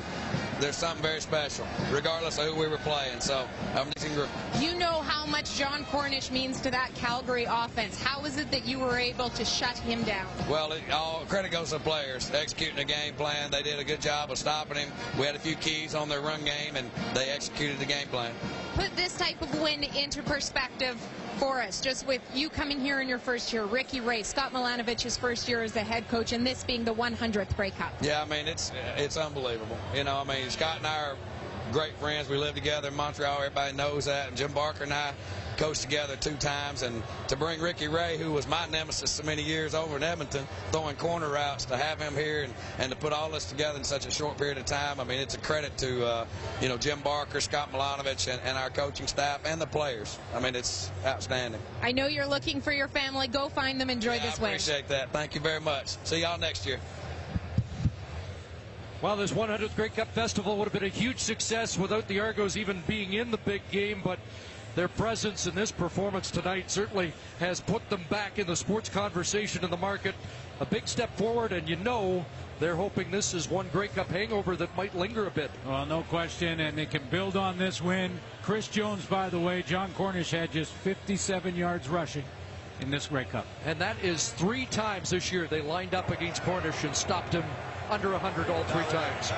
[0.60, 3.20] there's something very special, regardless of who we were playing.
[3.20, 4.28] So, amazing group.
[4.58, 8.02] You know how much Jon Cornish means to that Calgary offense.
[8.02, 10.26] How is it that you were able to shut him down?
[10.50, 13.50] Well, it, all credit goes to the players executing the game plan.
[13.50, 14.92] They did a good job of stopping him.
[15.18, 18.32] We had a few keys on their run game, and they executed the game plan.
[18.74, 20.96] Put this type of win into perspective
[21.38, 25.16] for us, just with you coming here in your first year, Ricky Ray, Scott Milanovich's
[25.16, 27.92] first year as the head coach, and this being the 100th Grey Cup.
[28.00, 29.78] Yeah, I mean, it's it's unbelievable.
[29.94, 31.16] You know, I mean, Scott and I are
[31.72, 32.28] great friends.
[32.28, 33.38] We live together in Montreal.
[33.38, 34.28] Everybody knows that.
[34.28, 35.12] And Jim Barker and I
[35.58, 36.82] coached together two times.
[36.82, 40.46] And to bring Ricky Ray, who was my nemesis so many years over in Edmonton,
[40.70, 43.84] throwing corner routes, to have him here and, and to put all this together in
[43.84, 46.26] such a short period of time, I mean, it's a credit to, uh,
[46.62, 50.18] you know, Jim Barker, Scott Milanovich, and, and our coaching staff and the players.
[50.34, 51.60] I mean, it's outstanding.
[51.82, 53.28] I know you're looking for your family.
[53.28, 53.90] Go find them.
[53.90, 54.50] Enjoy yeah, this I win.
[54.52, 55.12] appreciate that.
[55.12, 55.88] Thank you very much.
[56.04, 56.78] See y'all next year.
[59.00, 62.56] Well, this 100th Grey Cup Festival would have been a huge success without the Argos
[62.56, 64.18] even being in the big game, but
[64.74, 69.62] their presence in this performance tonight certainly has put them back in the sports conversation
[69.62, 70.16] in the market.
[70.58, 72.24] A big step forward, and you know
[72.58, 75.52] they're hoping this is one Grey Cup hangover that might linger a bit.
[75.64, 78.18] Well, no question, and they can build on this win.
[78.42, 82.24] Chris Jones, by the way, Jon Cornish had just 57 yards rushing
[82.80, 83.46] in this Grey Cup.
[83.64, 87.44] And that is three times this year they lined up against Cornish and stopped him
[87.90, 89.32] under 100 all three times.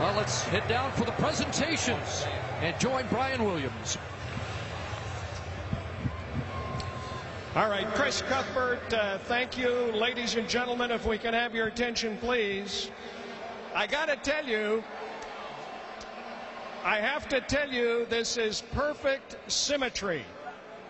[0.00, 2.24] Well, let's head down for the presentations
[2.60, 3.98] and join Brian Williams.
[7.54, 9.68] All right, Chris Cuthbert, uh, thank you.
[9.92, 12.90] Ladies and gentlemen, if we can have your attention, please.
[13.74, 14.82] I got to tell you,
[16.82, 20.24] I have to tell you, this is perfect symmetry.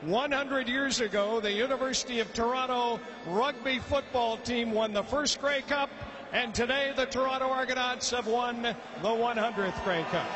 [0.03, 2.99] 100 years ago, the University of Toronto
[3.29, 5.91] rugby football team won the first Grey Cup,
[6.33, 10.27] and today the Toronto Argonauts have won the 100th Grey Cup.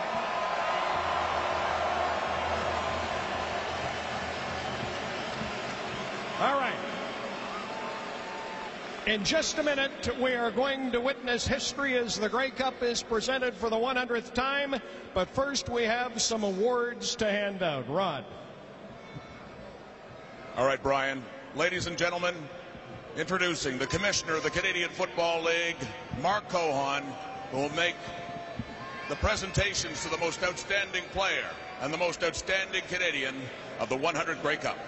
[6.41, 6.73] All right.
[9.09, 13.03] In just a minute, we are going to witness history as the Grey Cup is
[13.03, 14.77] presented for the 100th time.
[15.12, 17.89] But first, we have some awards to hand out.
[17.89, 18.25] Rod.
[20.57, 21.23] All right, Brian.
[21.55, 22.35] Ladies and gentlemen,
[23.18, 25.76] introducing the commissioner of the Canadian Football League,
[26.23, 27.02] Mark Cohon,
[27.51, 27.94] who will make
[29.10, 31.44] the presentations to the most outstanding player
[31.83, 33.35] and the most outstanding Canadian
[33.81, 34.78] of the 100 Grey Cup.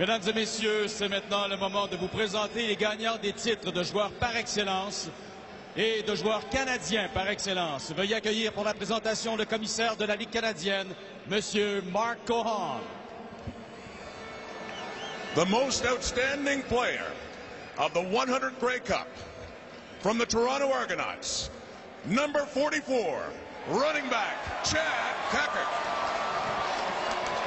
[0.00, 3.84] Mesdames et messieurs, c'est maintenant le moment de vous présenter les gagnants des titres de
[3.84, 5.08] joueurs par excellence
[5.76, 7.92] et de joueurs canadiens par excellence.
[7.92, 10.88] Veuillez accueillir pour la présentation le commissaire de la Ligue canadienne,
[11.28, 12.80] Monsieur Mark Cohon.
[15.36, 17.04] The most outstanding player
[17.76, 19.06] of the 100 Grey Cup
[20.00, 21.50] from the Toronto Argonauts,
[22.06, 23.22] number 44,
[23.68, 24.80] running back, Chad
[25.28, 25.68] Kackert.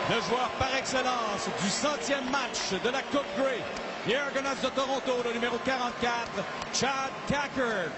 [0.07, 3.57] Le joueur par excellence du centième match de la Coupe Grey.
[4.05, 6.29] Les Argonauts de Toronto, le numéro 44,
[6.71, 7.91] Chad Kackert.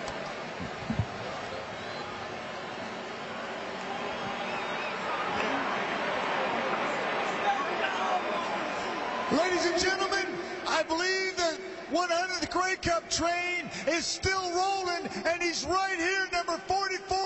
[9.32, 10.26] Ladies and gentlemen,
[10.68, 11.58] I believe that
[11.90, 17.18] 100 the Grey Cup train is still rolling, and he's right here, number 44,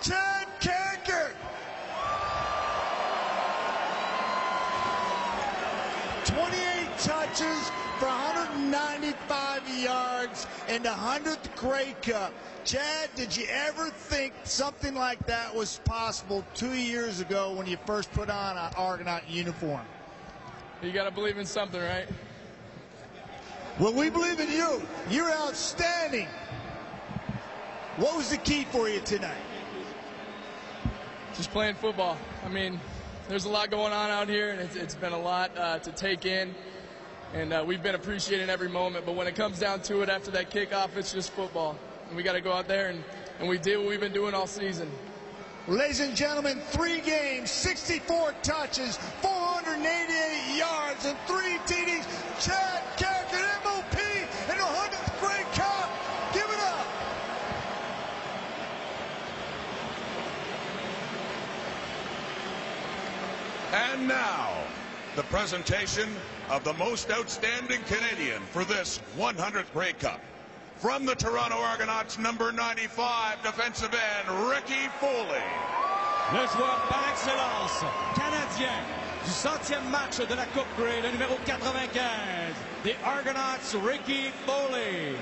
[0.00, 1.34] Chad Kackert.
[6.24, 12.32] 28 touches for 195 yards in the 100th Grey Cup.
[12.64, 17.76] Chad, did you ever think something like that was possible two years ago when you
[17.84, 19.84] first put on an Argonaut uniform?
[20.82, 22.06] You got to believe in something, right?
[23.78, 24.82] Well, we believe in you.
[25.10, 26.26] You're outstanding.
[27.96, 29.36] What was the key for you tonight?
[31.36, 32.16] Just playing football.
[32.46, 32.80] I mean,
[33.28, 35.92] there's a lot going on out here, and it's, it's been a lot uh, to
[35.92, 36.54] take in.
[37.34, 39.04] And uh, we've been appreciating every moment.
[39.04, 41.76] But when it comes down to it, after that kickoff, it's just football.
[42.08, 43.04] And we got to go out there and,
[43.38, 44.90] and we did what we've been doing all season.
[45.70, 52.04] Ladies and gentlemen, three games, 64 touches, 488 yards, and three TDs.
[52.44, 53.94] Chad Carrigan, MOP,
[54.50, 55.88] in the 100th Grey Cup.
[56.34, 56.86] Give it up.
[63.72, 64.64] And now,
[65.14, 66.08] the presentation
[66.48, 70.20] of the most outstanding Canadian for this 100th Grey Cup.
[70.80, 75.44] From the Toronto Argonauts, number 95, defensive end, Ricky Foley.
[76.32, 77.84] Le joueur par excellence
[78.14, 78.80] canadien
[79.22, 85.16] du centième match de la Coupe Grey, le numéro 95, des Argonauts, Ricky Foley.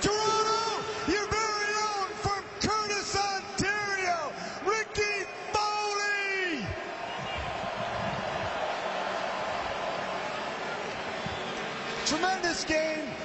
[0.00, 4.32] Toronto, your very own from Courtice, Ontario,
[4.66, 6.66] Ricky Foley.
[12.06, 13.23] Tremendous game, four tackles,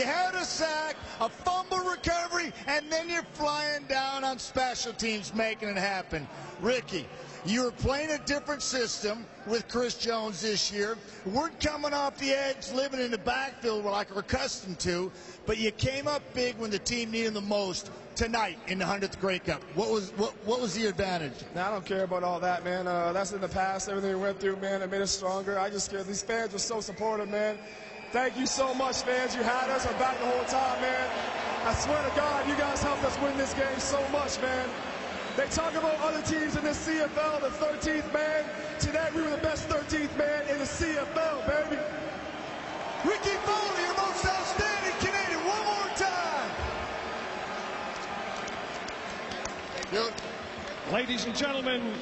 [0.00, 5.34] you had a sack, a fumble recovery, and then you're flying down on special teams
[5.34, 6.26] making it happen.
[6.62, 7.06] Ricky,
[7.44, 10.96] you were playing a different system with Chris Jones this year.
[11.26, 15.12] We weren't coming off the edge, living in the backfield like we're accustomed to,
[15.44, 19.20] but you came up big when the team needed the most tonight in the 100th
[19.20, 19.62] Grey Cup.
[19.74, 21.44] What was what, what was the advantage?
[21.54, 22.86] Now, I don't care about all that, man.
[22.86, 23.90] Uh, that's in the past.
[23.90, 25.58] Everything we went through, man, it made us stronger.
[25.58, 26.02] I just care.
[26.02, 27.58] These fans were so supportive, man.
[28.12, 29.36] Thank you so much, fans.
[29.36, 29.86] You had us.
[29.86, 31.08] I'm back the whole time, man.
[31.64, 34.68] I swear to God, you guys helped us win this game so much, man.
[35.36, 38.44] They talk about other teams in the CFL, the 13th man.
[38.80, 41.80] Today, we were the best 13th man in the CFL, baby.
[43.04, 45.38] Ricky Foley, your most outstanding Canadian.
[45.46, 46.50] One more time.
[50.92, 51.94] Ladies and gentlemen,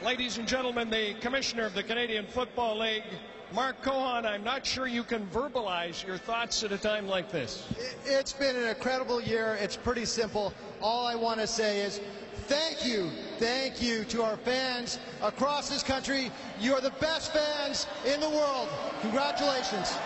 [0.00, 3.02] ladies and gentlemen, the commissioner of the Canadian Football League,
[3.54, 7.64] Mark Cohon, I'm not sure you can verbalize your thoughts at a time like this.
[8.04, 9.56] It's been an incredible year.
[9.60, 10.52] It's pretty simple.
[10.82, 12.00] All I want to say is
[12.48, 16.32] thank you, thank you to our fans across this country.
[16.58, 18.68] You are the best fans in the world.
[19.02, 19.96] Congratulations.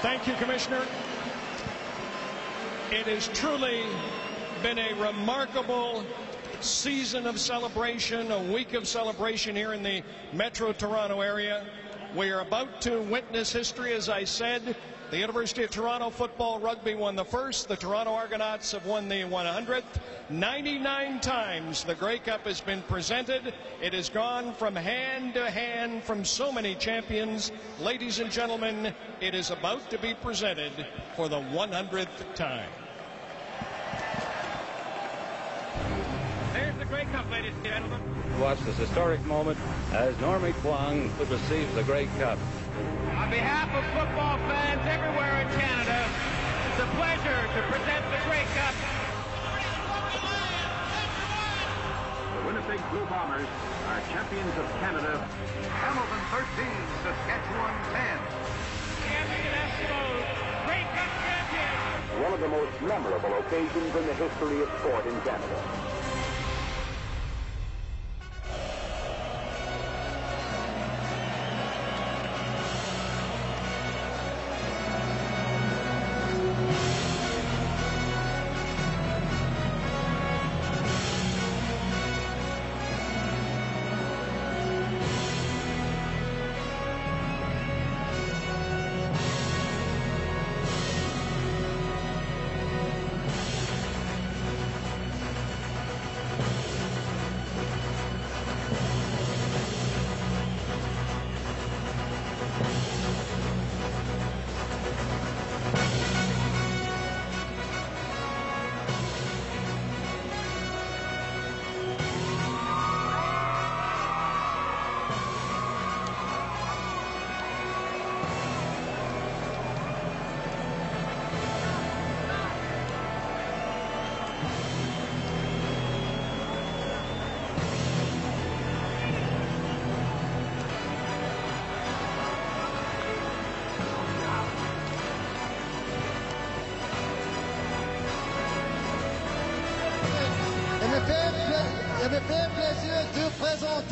[0.00, 0.86] Thank you, Commissioner.
[2.92, 3.82] It has truly
[4.62, 6.04] been a remarkable
[6.64, 10.02] season of celebration, a week of celebration here in the
[10.32, 11.64] Metro Toronto area.
[12.16, 14.74] We are about to witness history, as I said.
[15.10, 17.68] The University of Toronto football rugby won the first.
[17.68, 19.82] The Toronto Argonauts have won the 100th.
[20.30, 23.52] 99 times the Grey Cup has been presented.
[23.82, 27.52] It has gone from hand to hand from so many champions.
[27.78, 30.72] Ladies and gentlemen, it is about to be presented
[31.14, 32.70] for the 100th time.
[37.30, 38.00] There's the Grey Cup, ladies and gentlemen.
[38.40, 39.58] Watch this historic moment
[39.92, 42.38] as Normie Kwong receives the Grey Cup.
[43.16, 46.04] On behalf of football fans everywhere in Canada,
[46.68, 48.74] it's a pleasure to present the Grey Cup.
[52.34, 53.46] The Winnipeg Blue Bombers
[53.88, 55.28] are champions of Canada.
[55.80, 56.66] Hamilton 13,
[57.02, 58.18] Saskatchewan 10.
[60.66, 62.22] Grey Cup champions.
[62.22, 65.93] One of the most memorable occasions in the history of sport in Canada.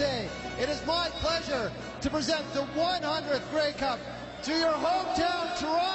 [0.02, 0.28] Présenter.
[0.60, 3.98] It is my pleasure to present the 100th Grey Cup
[4.42, 5.91] to your hometown Toronto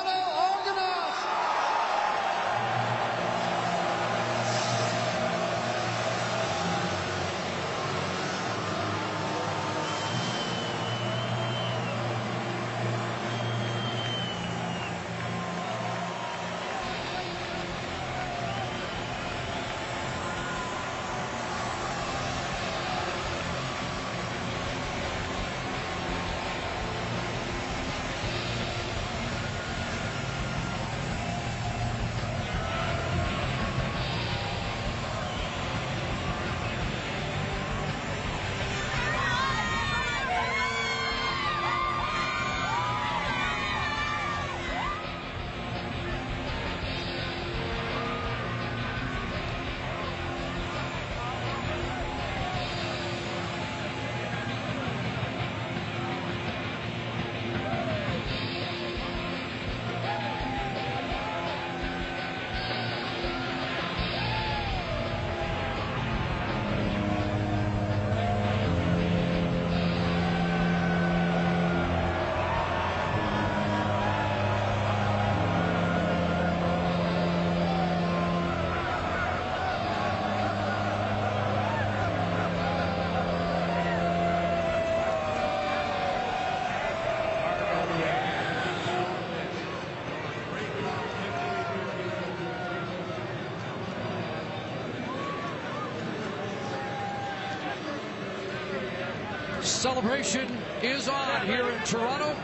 [99.98, 100.48] Celebration
[100.84, 102.36] is on here in Toronto.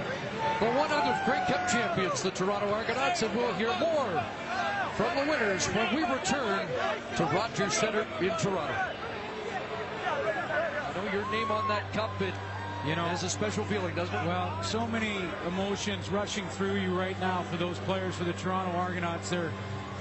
[0.58, 4.24] For one of the 100th Grey Cup champions, the Toronto Argonauts, and we'll hear more
[4.96, 6.68] from the winners when we return
[7.16, 8.74] to Rogers Centre in Toronto.
[10.04, 12.34] I know your name on that cup, it
[12.88, 14.26] you know, has a special feeling, doesn't it?
[14.26, 18.76] Well, so many emotions rushing through you right now for those players for the Toronto
[18.76, 19.30] Argonauts.
[19.30, 19.52] They're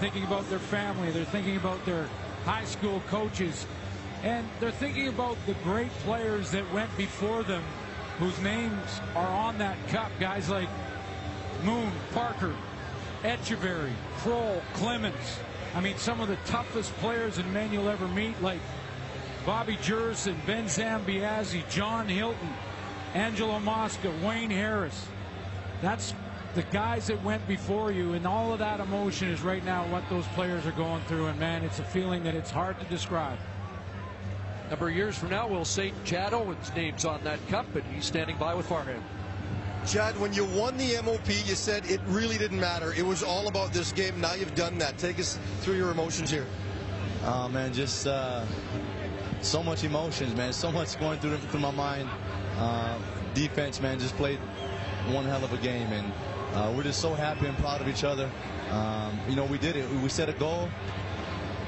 [0.01, 1.11] thinking about their family.
[1.11, 2.09] They're thinking about their
[2.47, 3.67] high school coaches.
[4.23, 7.65] And they're thinking about the great players that went before them
[8.19, 10.11] whose names are on that cup.
[10.21, 10.69] Guys like
[11.65, 12.55] Moon, Parker,
[13.23, 15.39] Etcheverry, Krol, Clemens.
[15.75, 18.61] I mean, some of the toughest players in men you'll ever meet, like
[19.45, 22.53] Bobby Jurasin, Ben Zambiasi, John Helton,
[23.15, 25.07] Angelo Mosca, Wayne Harris.
[25.81, 26.15] That's
[26.55, 30.05] the guys that went before you, and all of that emotion is right now what
[30.11, 31.27] those players are going through.
[31.27, 33.39] And man, it's a feeling that it's hard to describe.
[34.73, 37.85] A number of years from now, we'll say Chad Owens' name's on that cup, and
[37.95, 39.03] he's standing by with Farhan.
[39.87, 42.95] Chad, when you won the MOP, you said it really didn't matter.
[42.95, 44.19] It was all about this game.
[44.19, 44.97] Now you've done that.
[44.97, 46.47] Take us through your emotions here.
[47.27, 48.47] Oh, man, just uh,
[49.43, 50.55] so much emotions, man.
[50.55, 52.09] So much going through, through my mind.
[52.57, 52.97] Uh,
[53.35, 54.39] defense, man, just played
[55.11, 56.11] one hell of a game, and
[56.55, 58.31] uh, we're just so happy and proud of each other.
[58.71, 59.87] Um, you know, we did it.
[59.91, 60.71] We set a goal,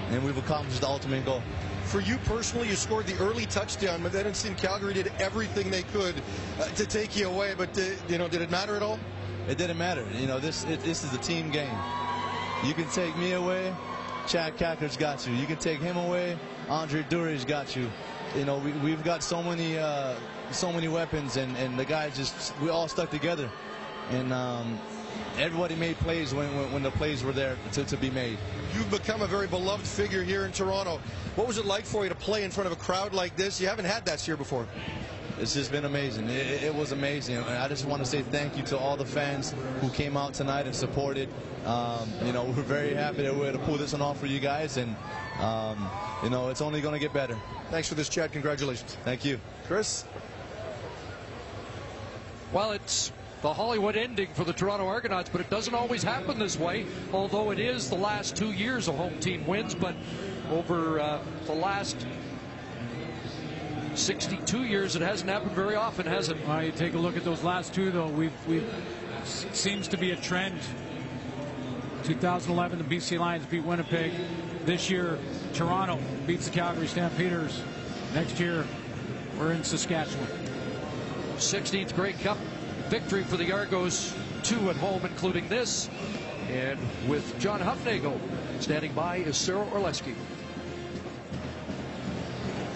[0.09, 1.43] and we've accomplished the ultimate goal.
[1.85, 5.71] For you personally, you scored the early touchdown, but then it seemed Calgary did everything
[5.71, 6.15] they could
[6.59, 7.55] uh, to take you away.
[7.57, 8.99] But uh, you know, did it matter at all?
[9.49, 10.07] It didn't matter.
[10.19, 11.77] You know, this it, this is a team game.
[12.65, 13.75] You can take me away,
[14.27, 15.35] Chad Kackert's got you.
[15.35, 16.39] You can take him away,
[16.69, 17.91] Andre Durie's got you.
[18.37, 20.15] You know, we, we've got so many uh,
[20.51, 23.51] so many weapons, and, and the guys just we all stuck together,
[24.11, 24.79] and um,
[25.39, 28.39] everybody made plays when, when, when the plays were there to, to be made.
[28.75, 31.01] You've become a very beloved figure here in Toronto.
[31.37, 33.61] What was it like for you to play in front of a crowd like this?
[33.61, 34.67] You haven't had that here before.
[35.39, 36.29] It's just been amazing.
[36.29, 37.37] It, it, was amazing.
[37.37, 40.33] And I just want to say thank you to all the fans who came out
[40.33, 41.29] tonight and supported.
[41.67, 44.27] Um, you know, we're very happy that we're able to pull this one off for
[44.27, 44.77] you guys.
[44.77, 44.95] And,
[45.41, 45.91] um,
[46.23, 47.37] you know, it's only going to get better.
[47.71, 48.31] Thanks for this, Chad.
[48.31, 48.97] Congratulations.
[49.05, 49.41] Thank you.
[49.67, 50.05] Chris?
[52.53, 53.11] Well, it's
[53.45, 57.51] the Hollywood ending for the Toronto Argonauts, but it doesn't always happen this way, although
[57.51, 59.95] it is the last two years a home team wins, but
[60.51, 62.07] over uh, the last
[63.95, 66.39] 62 years, it hasn't happened very often, has it?
[66.47, 68.07] Well, you take a look at those last two, though.
[68.07, 68.67] We've, we've
[69.25, 70.59] seems to be a trend.
[72.05, 74.13] 2011, the BC Lions beat Winnipeg.
[74.65, 75.19] This year,
[75.53, 77.63] Toronto beats the Calgary Stampeders.
[78.15, 78.65] Next year,
[79.39, 80.29] we're in Saskatchewan.
[81.37, 82.39] 16th Grey Cup
[83.01, 84.15] victory for the Argos,
[84.45, 85.91] two at home, including this.
[86.49, 88.17] And with John Hufnagel
[88.61, 90.15] standing by is Sara Orlesky.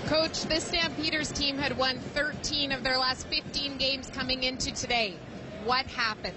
[0.07, 5.15] Coach, this Stampeders team had won 13 of their last 15 games coming into today.
[5.63, 6.35] What happened?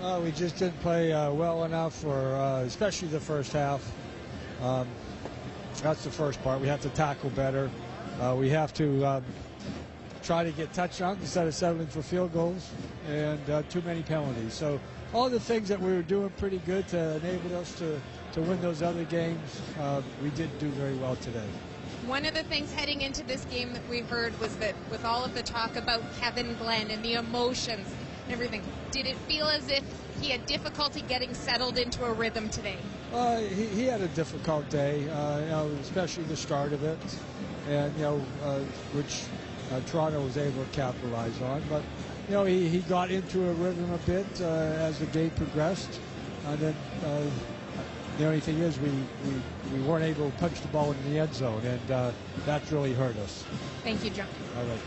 [0.00, 3.84] Uh, we just didn't play uh, well enough, for uh, especially the first half.
[4.62, 4.86] Um,
[5.82, 6.60] that's the first part.
[6.60, 7.68] We have to tackle better.
[8.20, 9.24] Uh, we have to um,
[10.28, 12.70] try to get touchdowns instead of settling for field goals,
[13.08, 14.52] and uh, too many penalties.
[14.52, 14.78] So
[15.14, 17.98] all the things that we were doing pretty good to enable us to,
[18.32, 21.48] to win those other games, uh, we didn't do very well today.
[22.06, 25.24] One of the things heading into this game that we heard was that with all
[25.24, 27.88] of the talk about Kevin Glenn and the emotions
[28.24, 29.82] and everything, did it feel as if
[30.20, 32.76] he had difficulty getting settled into a rhythm today?
[33.14, 36.98] Uh, he, he, had a difficult day, uh, you know, especially the start of it,
[37.66, 38.58] and you know, uh,
[38.92, 39.22] which
[39.72, 41.62] uh, Toronto was able to capitalize on.
[41.68, 41.82] But
[42.28, 46.00] you know, he, he got into a rhythm a bit uh, as the game progressed,
[46.46, 47.22] and then uh,
[48.18, 51.18] the only thing is we, we, we weren't able to punch the ball in the
[51.18, 52.10] end zone, and uh,
[52.46, 53.44] that really hurt us.
[53.82, 54.26] Thank you, John.
[54.58, 54.78] All right.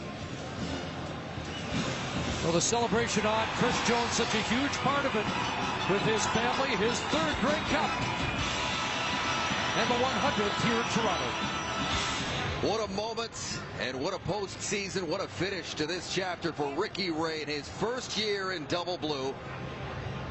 [2.44, 5.26] Well, the celebration on Chris Jones, such a huge part of it
[5.90, 7.92] with his family, his third Grey Cup,
[9.78, 11.51] and the 100th here in Toronto.
[12.62, 17.10] What a moment and what a postseason, what a finish to this chapter for Ricky
[17.10, 19.34] Ray in his first year in double blue.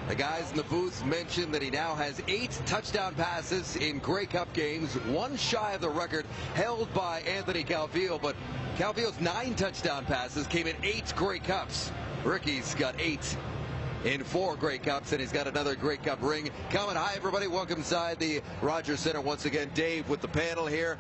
[0.07, 4.27] The guys in the booth mentioned that he now has eight touchdown passes in Grey
[4.27, 8.37] Cup games, one shy of the record held by Anthony Calvillo, but
[8.77, 11.91] Calvillo's nine touchdown passes came in eight Grey Cups.
[12.23, 13.37] Ricky's got eight
[14.05, 16.95] in four Grey Cups, and he's got another Grey Cup ring coming.
[16.95, 17.49] Hi, everybody.
[17.49, 19.69] Welcome inside the Rogers Centre once again.
[19.75, 20.97] Dave with the panel here.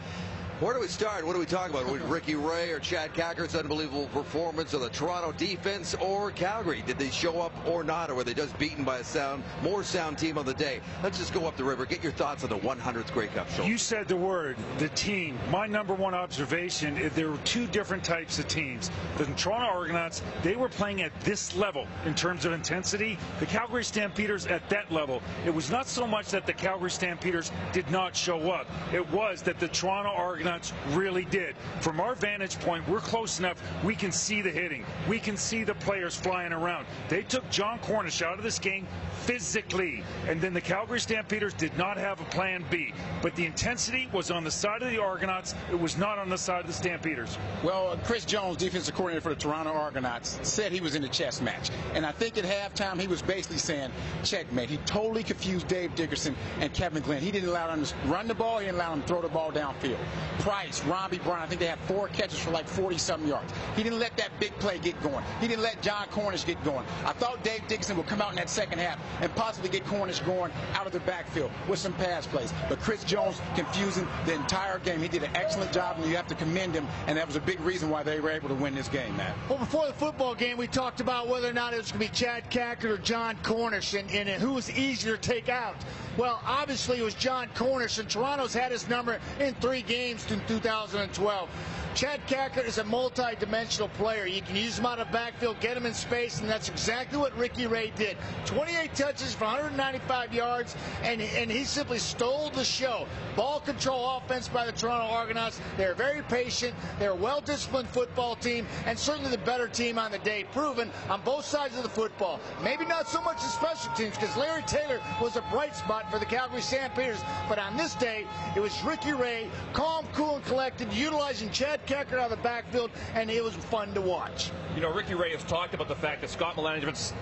[0.60, 1.26] Where do we start?
[1.26, 1.90] What do we talk about?
[1.90, 6.82] With Ricky Ray or Chad Kackert's unbelievable performance, or the Toronto defense, or Calgary?
[6.86, 9.82] Did they show up or not, or were they just beaten by a sound, more
[9.82, 10.82] sound team on the day?
[11.02, 11.86] Let's just go up the river.
[11.86, 13.64] Get your thoughts on the 100th Grey Cup show.
[13.64, 15.38] You said the word, the team.
[15.50, 18.90] My number one observation is there were two different types of teams.
[19.16, 23.16] The Toronto Argonauts, they were playing at this level in terms of intensity.
[23.38, 25.22] The Calgary Stampeders at that level.
[25.46, 28.66] It was not so much that the Calgary Stampeders did not show up.
[28.92, 30.49] It was that the Toronto Argonauts
[30.90, 31.56] really did.
[31.80, 33.62] From our vantage point, we're close enough.
[33.84, 34.84] We can see the hitting.
[35.08, 36.86] We can see the players flying around.
[37.08, 38.86] They took Jon Cornish out of this game
[39.22, 40.02] physically.
[40.26, 42.92] And then the Calgary Stampeders did not have a plan B.
[43.22, 45.54] But the intensity was on the side of the Argonauts.
[45.70, 47.38] It was not on the side of the Stampeders.
[47.62, 51.08] Well, uh, Chris Jones, defensive coordinator for the Toronto Argonauts, said he was in a
[51.08, 51.70] chess match.
[51.94, 53.90] And I think at halftime he was basically saying,
[54.24, 54.70] checkmate.
[54.70, 57.22] He totally confused Dave Dickenson and Kevin Glenn.
[57.22, 58.58] He didn't allow them to run the ball.
[58.58, 59.98] He didn't allow them to throw the ball downfield.
[60.40, 63.52] Price, Robbie Brown, I think they had four catches for like 40-something yards.
[63.76, 65.22] He didn't let that big play get going.
[65.40, 66.84] He didn't let Jon Cornish get going.
[67.04, 70.20] I thought Dave Dickenson would come out in that second half and possibly get Cornish
[70.20, 72.52] going out of the backfield with some pass plays.
[72.68, 75.00] But Chris Jones confusing the entire game.
[75.00, 76.86] He did an excellent job, and you have to commend him.
[77.06, 79.34] And that was a big reason why they were able to win this game, man.
[79.48, 82.12] Well, before the football game, we talked about whether or not it was going to
[82.12, 85.76] be Chad Kackert or Jon Cornish, and, and who was easier to take out.
[86.16, 90.40] Well, obviously it was Jon Cornish, and Toronto's had his number in three games in
[90.46, 91.48] 2012.
[91.94, 94.24] Chad Kackert is a multi-dimensional player.
[94.24, 97.36] You can use him out of backfield, get him in space, and that's exactly what
[97.36, 98.16] Ricky Ray did.
[98.46, 103.06] 28 touches for 195 yards, and, and he simply stole the show.
[103.34, 105.60] Ball control offense by the Toronto Argonauts.
[105.76, 106.74] They're very patient.
[107.00, 111.20] They're a well-disciplined football team, and certainly the better team on the day, proven on
[111.22, 112.38] both sides of the football.
[112.62, 116.20] Maybe not so much the special teams, because Larry Taylor was a bright spot for
[116.20, 120.92] the Calgary Stampeders, but on this day, it was Ricky Ray, calm, cool, and collected,
[120.92, 124.52] utilizing Chad Kackert out of the backfield, and it was fun to watch.
[124.76, 127.12] You know, Ricky Ray has talked about the fact that Scott Milanovich's,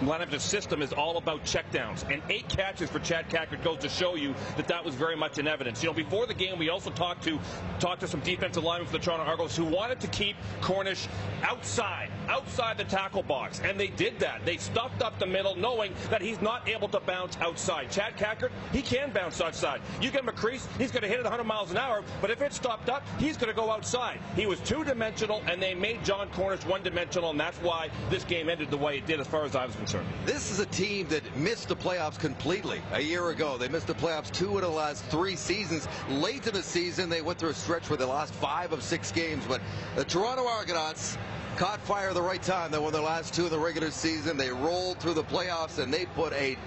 [0.00, 4.14] Milanovich's system is all about checkdowns, and eight catches for Chad Kackert goes to show
[4.14, 5.82] you that that was very much in evidence.
[5.82, 7.38] You know, before the game, we also talked to
[7.78, 11.08] talked to some defensive linemen for the Toronto Argos who wanted to keep Cornish
[11.42, 14.46] outside, outside the tackle box, and they did that.
[14.46, 17.90] They stuffed up the middle, knowing that he's not able to bounce outside.
[17.90, 19.82] Chad Kackert, he can bounce outside.
[20.00, 22.56] You a crease, he's going to hit it 100 miles an hour, but if it's
[22.56, 23.95] stopped up, he's going to go outside.
[24.36, 28.70] He was two-dimensional, and they made Jon Cornish one-dimensional, and that's why this game ended
[28.70, 30.06] the way it did as far as I was concerned.
[30.26, 33.56] This is a team that missed the playoffs completely a year ago.
[33.56, 35.88] They missed the playoffs two of the last three seasons.
[36.10, 39.10] Late in the season, they went through a stretch where they lost five of six
[39.10, 39.62] games, but
[39.96, 41.16] the Toronto Argonauts
[41.56, 42.70] caught fire the right time.
[42.70, 44.36] They won their last two of the regular season.
[44.36, 46.58] They rolled through the playoffs, and they put a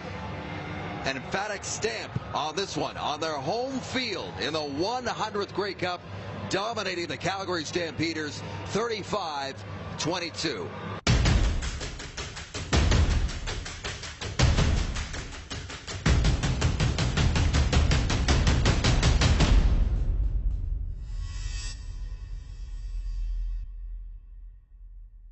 [1.06, 6.02] an emphatic stamp on this one on their home field in the 100th Grey Cup,
[6.50, 9.64] dominating the Calgary Stampeders 35
[9.98, 10.68] 22.